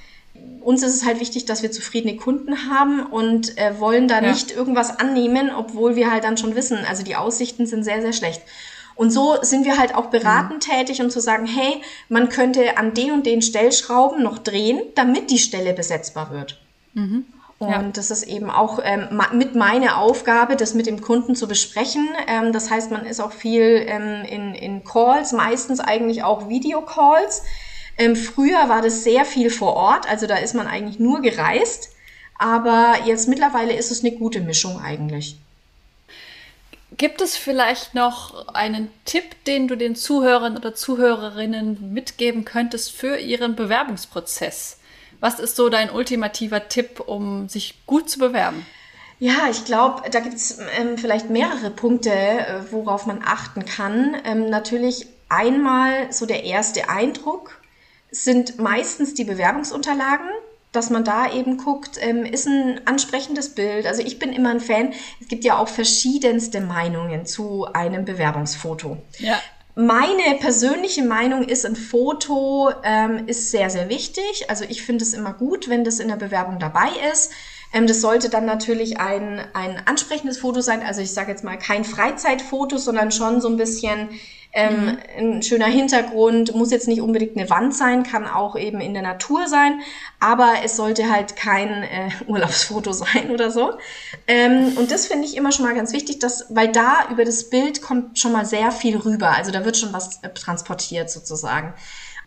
uns 0.60 0.82
ist 0.82 0.94
es 0.94 1.04
halt 1.04 1.20
wichtig, 1.20 1.44
dass 1.44 1.62
wir 1.62 1.70
zufriedene 1.72 2.16
Kunden 2.16 2.70
haben 2.70 3.04
und 3.06 3.56
äh, 3.58 3.78
wollen 3.80 4.08
da 4.08 4.20
ja. 4.20 4.30
nicht 4.30 4.50
irgendwas 4.50 4.98
annehmen, 4.98 5.50
obwohl 5.56 5.96
wir 5.96 6.10
halt 6.10 6.24
dann 6.24 6.36
schon 6.36 6.54
wissen, 6.54 6.78
also 6.88 7.02
die 7.02 7.16
Aussichten 7.16 7.66
sind 7.66 7.84
sehr, 7.84 8.02
sehr 8.02 8.12
schlecht. 8.12 8.42
Und 8.94 9.10
so 9.10 9.38
sind 9.40 9.64
wir 9.64 9.78
halt 9.78 9.94
auch 9.94 10.06
beratend 10.06 10.66
mhm. 10.66 10.72
tätig, 10.72 11.00
um 11.00 11.08
zu 11.08 11.20
sagen, 11.20 11.46
hey, 11.46 11.80
man 12.08 12.28
könnte 12.28 12.76
an 12.76 12.92
den 12.92 13.12
und 13.12 13.26
den 13.26 13.40
Stellschrauben 13.40 14.22
noch 14.22 14.38
drehen, 14.38 14.80
damit 14.94 15.30
die 15.30 15.38
Stelle 15.38 15.72
besetzbar 15.72 16.30
wird. 16.30 16.60
Mhm. 16.92 17.24
Und 17.60 17.70
ja. 17.70 17.82
das 17.92 18.10
ist 18.10 18.22
eben 18.22 18.50
auch 18.50 18.78
ähm, 18.82 19.20
mit 19.32 19.54
meiner 19.54 19.98
Aufgabe, 19.98 20.56
das 20.56 20.72
mit 20.72 20.86
dem 20.86 21.02
Kunden 21.02 21.34
zu 21.34 21.46
besprechen. 21.46 22.08
Ähm, 22.26 22.52
das 22.52 22.70
heißt, 22.70 22.90
man 22.90 23.04
ist 23.04 23.20
auch 23.20 23.32
viel 23.32 23.84
ähm, 23.86 24.24
in, 24.24 24.54
in 24.54 24.82
Calls, 24.82 25.32
meistens 25.32 25.78
eigentlich 25.78 26.22
auch 26.22 26.48
Videocalls. 26.48 27.42
Ähm, 28.00 28.16
früher 28.16 28.70
war 28.70 28.80
das 28.80 29.04
sehr 29.04 29.26
viel 29.26 29.50
vor 29.50 29.74
Ort, 29.74 30.08
also 30.08 30.26
da 30.26 30.36
ist 30.36 30.54
man 30.54 30.66
eigentlich 30.66 30.98
nur 30.98 31.20
gereist. 31.20 31.90
Aber 32.38 32.94
jetzt 33.04 33.28
mittlerweile 33.28 33.74
ist 33.74 33.90
es 33.90 34.02
eine 34.02 34.12
gute 34.12 34.40
Mischung 34.40 34.80
eigentlich. 34.80 35.36
Gibt 36.96 37.20
es 37.20 37.36
vielleicht 37.36 37.94
noch 37.94 38.48
einen 38.54 38.90
Tipp, 39.04 39.44
den 39.44 39.68
du 39.68 39.76
den 39.76 39.96
Zuhörern 39.96 40.56
oder 40.56 40.74
Zuhörerinnen 40.74 41.92
mitgeben 41.92 42.46
könntest 42.46 42.90
für 42.92 43.18
ihren 43.18 43.54
Bewerbungsprozess? 43.54 44.78
Was 45.20 45.38
ist 45.38 45.56
so 45.56 45.68
dein 45.68 45.90
ultimativer 45.90 46.68
Tipp, 46.68 47.00
um 47.00 47.50
sich 47.50 47.86
gut 47.86 48.08
zu 48.08 48.18
bewerben? 48.18 48.64
Ja, 49.18 49.50
ich 49.50 49.66
glaube, 49.66 50.08
da 50.10 50.20
gibt 50.20 50.36
es 50.36 50.58
ähm, 50.78 50.96
vielleicht 50.96 51.28
mehrere 51.28 51.70
Punkte, 51.70 52.10
äh, 52.10 52.62
worauf 52.70 53.04
man 53.04 53.20
achten 53.22 53.66
kann. 53.66 54.16
Ähm, 54.24 54.48
natürlich 54.48 55.06
einmal 55.28 56.10
so 56.10 56.24
der 56.24 56.44
erste 56.44 56.88
Eindruck 56.88 57.59
sind 58.10 58.58
meistens 58.58 59.14
die 59.14 59.24
Bewerbungsunterlagen, 59.24 60.28
dass 60.72 60.90
man 60.90 61.04
da 61.04 61.32
eben 61.32 61.56
guckt, 61.56 61.98
ähm, 62.00 62.24
ist 62.24 62.46
ein 62.46 62.80
ansprechendes 62.86 63.54
Bild. 63.54 63.86
Also 63.86 64.02
ich 64.02 64.18
bin 64.18 64.32
immer 64.32 64.50
ein 64.50 64.60
Fan. 64.60 64.92
Es 65.20 65.28
gibt 65.28 65.44
ja 65.44 65.58
auch 65.58 65.68
verschiedenste 65.68 66.60
Meinungen 66.60 67.26
zu 67.26 67.66
einem 67.72 68.04
Bewerbungsfoto. 68.04 68.98
Ja. 69.18 69.40
Meine 69.74 70.36
persönliche 70.38 71.02
Meinung 71.02 71.44
ist, 71.44 71.64
ein 71.64 71.76
Foto 71.76 72.70
ähm, 72.84 73.26
ist 73.26 73.50
sehr, 73.50 73.70
sehr 73.70 73.88
wichtig. 73.88 74.48
Also 74.48 74.64
ich 74.68 74.82
finde 74.82 75.04
es 75.04 75.14
immer 75.14 75.32
gut, 75.32 75.68
wenn 75.68 75.84
das 75.84 76.00
in 76.00 76.08
der 76.08 76.16
Bewerbung 76.16 76.58
dabei 76.58 76.88
ist. 77.12 77.32
Ähm, 77.72 77.86
das 77.86 78.00
sollte 78.00 78.28
dann 78.28 78.44
natürlich 78.44 78.98
ein, 78.98 79.40
ein 79.54 79.82
ansprechendes 79.86 80.38
Foto 80.38 80.60
sein. 80.60 80.82
Also 80.82 81.00
ich 81.00 81.12
sage 81.12 81.30
jetzt 81.30 81.44
mal 81.44 81.56
kein 81.56 81.84
Freizeitfoto, 81.84 82.78
sondern 82.78 83.10
schon 83.10 83.40
so 83.40 83.48
ein 83.48 83.56
bisschen 83.56 84.10
ähm, 84.52 84.84
mhm. 84.84 84.98
Ein 85.36 85.42
schöner 85.42 85.66
Hintergrund, 85.66 86.54
muss 86.54 86.72
jetzt 86.72 86.88
nicht 86.88 87.00
unbedingt 87.00 87.36
eine 87.36 87.48
Wand 87.50 87.74
sein, 87.74 88.02
kann 88.02 88.26
auch 88.26 88.56
eben 88.56 88.80
in 88.80 88.94
der 88.94 89.02
Natur 89.02 89.46
sein, 89.46 89.80
aber 90.18 90.54
es 90.64 90.76
sollte 90.76 91.10
halt 91.10 91.36
kein 91.36 91.84
äh, 91.84 92.10
Urlaubsfoto 92.26 92.92
sein 92.92 93.30
oder 93.30 93.50
so. 93.50 93.74
Ähm, 94.26 94.76
und 94.76 94.90
das 94.90 95.06
finde 95.06 95.26
ich 95.26 95.36
immer 95.36 95.52
schon 95.52 95.66
mal 95.66 95.74
ganz 95.74 95.92
wichtig, 95.92 96.18
dass, 96.18 96.46
weil 96.50 96.72
da 96.72 97.08
über 97.10 97.24
das 97.24 97.48
Bild 97.48 97.80
kommt 97.80 98.18
schon 98.18 98.32
mal 98.32 98.44
sehr 98.44 98.72
viel 98.72 98.96
rüber. 98.96 99.30
Also 99.30 99.52
da 99.52 99.64
wird 99.64 99.76
schon 99.76 99.92
was 99.92 100.22
äh, 100.22 100.30
transportiert 100.30 101.10
sozusagen. 101.10 101.74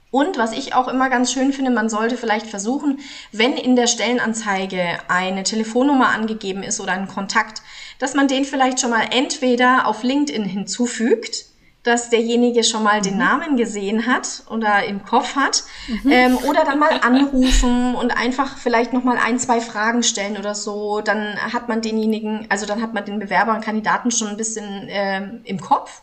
Und 0.09 0.37
was 0.37 0.53
ich 0.53 0.75
auch 0.75 0.87
immer 0.87 1.09
ganz 1.09 1.33
schön 1.33 1.53
finde, 1.53 1.71
man 1.71 1.89
sollte 1.89 2.17
vielleicht 2.17 2.45
versuchen, 2.45 2.99
wenn 3.31 3.53
in 3.57 3.75
der 3.75 3.87
Stellenanzeige 3.87 4.99
eine 5.07 5.41
Telefonnummer 5.41 6.09
angegeben 6.09 6.61
ist 6.61 6.79
oder 6.79 6.91
ein 6.91 7.07
Kontakt, 7.07 7.63
dass 7.97 8.13
man 8.13 8.27
den 8.27 8.45
vielleicht 8.45 8.79
schon 8.79 8.91
mal 8.91 9.07
entweder 9.09 9.87
auf 9.87 10.03
LinkedIn 10.03 10.45
hinzufügt 10.45 11.52
dass 11.83 12.09
derjenige 12.09 12.63
schon 12.63 12.83
mal 12.83 13.01
den 13.01 13.13
mhm. 13.13 13.19
Namen 13.19 13.57
gesehen 13.57 14.07
hat 14.07 14.43
oder 14.49 14.85
im 14.85 15.03
Kopf 15.03 15.35
hat. 15.35 15.63
Mhm. 15.87 16.11
Ähm, 16.11 16.37
oder 16.49 16.63
dann 16.63 16.79
mal 16.79 17.01
anrufen 17.01 17.95
und 17.95 18.11
einfach 18.11 18.57
vielleicht 18.57 18.93
noch 18.93 19.03
mal 19.03 19.17
ein, 19.17 19.37
zwei 19.37 19.59
Fragen 19.59 20.01
stellen 20.01 20.37
oder 20.37 20.55
so. 20.55 21.01
Dann 21.01 21.37
hat 21.53 21.67
man 21.67 21.81
denjenigen, 21.81 22.47
also 22.49 22.65
dann 22.65 22.81
hat 22.81 22.93
man 22.93 23.03
den 23.05 23.19
Bewerber 23.19 23.53
und 23.53 23.61
Kandidaten 23.61 24.11
schon 24.11 24.29
ein 24.29 24.37
bisschen 24.37 24.87
äh, 24.87 25.21
im 25.43 25.59
Kopf. 25.59 26.01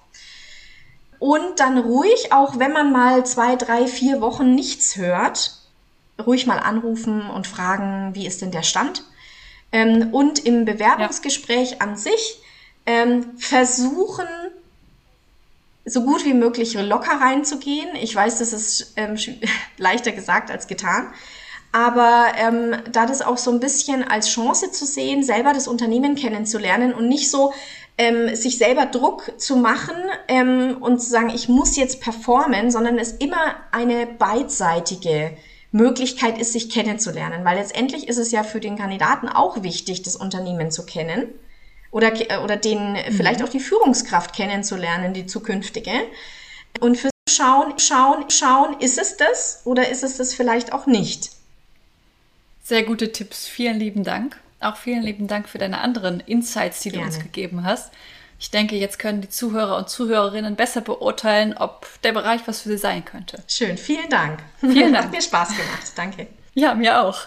Und 1.18 1.60
dann 1.60 1.78
ruhig, 1.78 2.32
auch 2.32 2.58
wenn 2.58 2.72
man 2.72 2.92
mal 2.92 3.24
zwei, 3.24 3.56
drei, 3.56 3.86
vier 3.86 4.20
Wochen 4.20 4.54
nichts 4.54 4.96
hört, 4.96 5.58
ruhig 6.24 6.46
mal 6.46 6.58
anrufen 6.58 7.28
und 7.30 7.46
fragen, 7.46 8.14
wie 8.14 8.26
ist 8.26 8.42
denn 8.42 8.50
der 8.50 8.62
Stand? 8.62 9.04
Ähm, 9.72 10.08
und 10.12 10.44
im 10.44 10.64
Bewerbungsgespräch 10.66 11.72
ja. 11.72 11.76
an 11.78 11.96
sich 11.96 12.42
ähm, 12.86 13.36
versuchen, 13.38 14.26
so 15.92 16.04
gut 16.04 16.24
wie 16.24 16.34
möglich 16.34 16.74
locker 16.74 17.20
reinzugehen. 17.20 17.88
Ich 18.00 18.14
weiß, 18.14 18.38
das 18.38 18.52
ist 18.52 18.94
ähm, 18.96 19.16
leichter 19.78 20.12
gesagt 20.12 20.50
als 20.50 20.66
getan. 20.66 21.12
Aber 21.72 22.26
ähm, 22.36 22.76
da 22.90 23.06
das 23.06 23.22
auch 23.22 23.38
so 23.38 23.52
ein 23.52 23.60
bisschen 23.60 24.02
als 24.02 24.28
Chance 24.28 24.72
zu 24.72 24.84
sehen, 24.84 25.22
selber 25.22 25.52
das 25.52 25.68
Unternehmen 25.68 26.16
kennenzulernen 26.16 26.92
und 26.92 27.08
nicht 27.08 27.30
so 27.30 27.52
ähm, 27.96 28.34
sich 28.34 28.58
selber 28.58 28.86
Druck 28.86 29.32
zu 29.36 29.56
machen 29.56 29.94
ähm, 30.26 30.78
und 30.80 31.00
zu 31.00 31.08
sagen, 31.08 31.30
ich 31.32 31.48
muss 31.48 31.76
jetzt 31.76 32.00
performen, 32.00 32.70
sondern 32.70 32.98
es 32.98 33.12
immer 33.12 33.54
eine 33.70 34.06
beidseitige 34.06 35.36
Möglichkeit 35.70 36.40
ist, 36.40 36.54
sich 36.54 36.70
kennenzulernen. 36.70 37.44
Weil 37.44 37.58
letztendlich 37.58 38.08
ist 38.08 38.18
es 38.18 38.32
ja 38.32 38.42
für 38.42 38.58
den 38.58 38.76
Kandidaten 38.76 39.28
auch 39.28 39.62
wichtig, 39.62 40.02
das 40.02 40.16
Unternehmen 40.16 40.72
zu 40.72 40.84
kennen 40.84 41.28
oder, 41.90 42.12
oder 42.42 42.56
den 42.56 42.92
mhm. 42.92 42.98
vielleicht 43.10 43.42
auch 43.42 43.48
die 43.48 43.60
Führungskraft 43.60 44.34
kennenzulernen, 44.34 45.14
die 45.14 45.26
zukünftige. 45.26 45.92
Und 46.80 46.96
für 46.96 47.10
schauen, 47.28 47.78
schauen, 47.78 48.30
schauen, 48.30 48.80
ist 48.80 48.98
es 48.98 49.16
das 49.16 49.62
oder 49.64 49.88
ist 49.88 50.02
es 50.02 50.16
das 50.16 50.34
vielleicht 50.34 50.72
auch 50.72 50.86
nicht? 50.86 51.30
Sehr 52.62 52.82
gute 52.84 53.12
Tipps. 53.12 53.48
Vielen 53.48 53.78
lieben 53.78 54.04
Dank. 54.04 54.38
Auch 54.60 54.76
vielen 54.76 55.02
lieben 55.02 55.26
Dank 55.26 55.48
für 55.48 55.58
deine 55.58 55.78
anderen 55.80 56.20
Insights, 56.20 56.80
die 56.80 56.90
du 56.90 56.96
Gerne. 56.96 57.10
uns 57.10 57.18
gegeben 57.18 57.64
hast. 57.64 57.90
Ich 58.38 58.50
denke, 58.50 58.76
jetzt 58.76 58.98
können 58.98 59.20
die 59.20 59.28
Zuhörer 59.28 59.76
und 59.76 59.88
Zuhörerinnen 59.88 60.56
besser 60.56 60.80
beurteilen, 60.80 61.54
ob 61.56 61.86
der 62.02 62.12
Bereich 62.12 62.42
was 62.46 62.62
für 62.62 62.70
sie 62.70 62.78
sein 62.78 63.04
könnte. 63.04 63.42
Schön, 63.46 63.76
vielen 63.76 64.08
Dank. 64.08 64.40
Vielen 64.60 64.92
Dank. 64.92 65.06
Hat 65.06 65.12
mir 65.12 65.22
Spaß 65.22 65.48
gemacht. 65.48 65.92
Danke. 65.94 66.26
Ja, 66.54 66.74
mir 66.74 67.02
auch. 67.02 67.26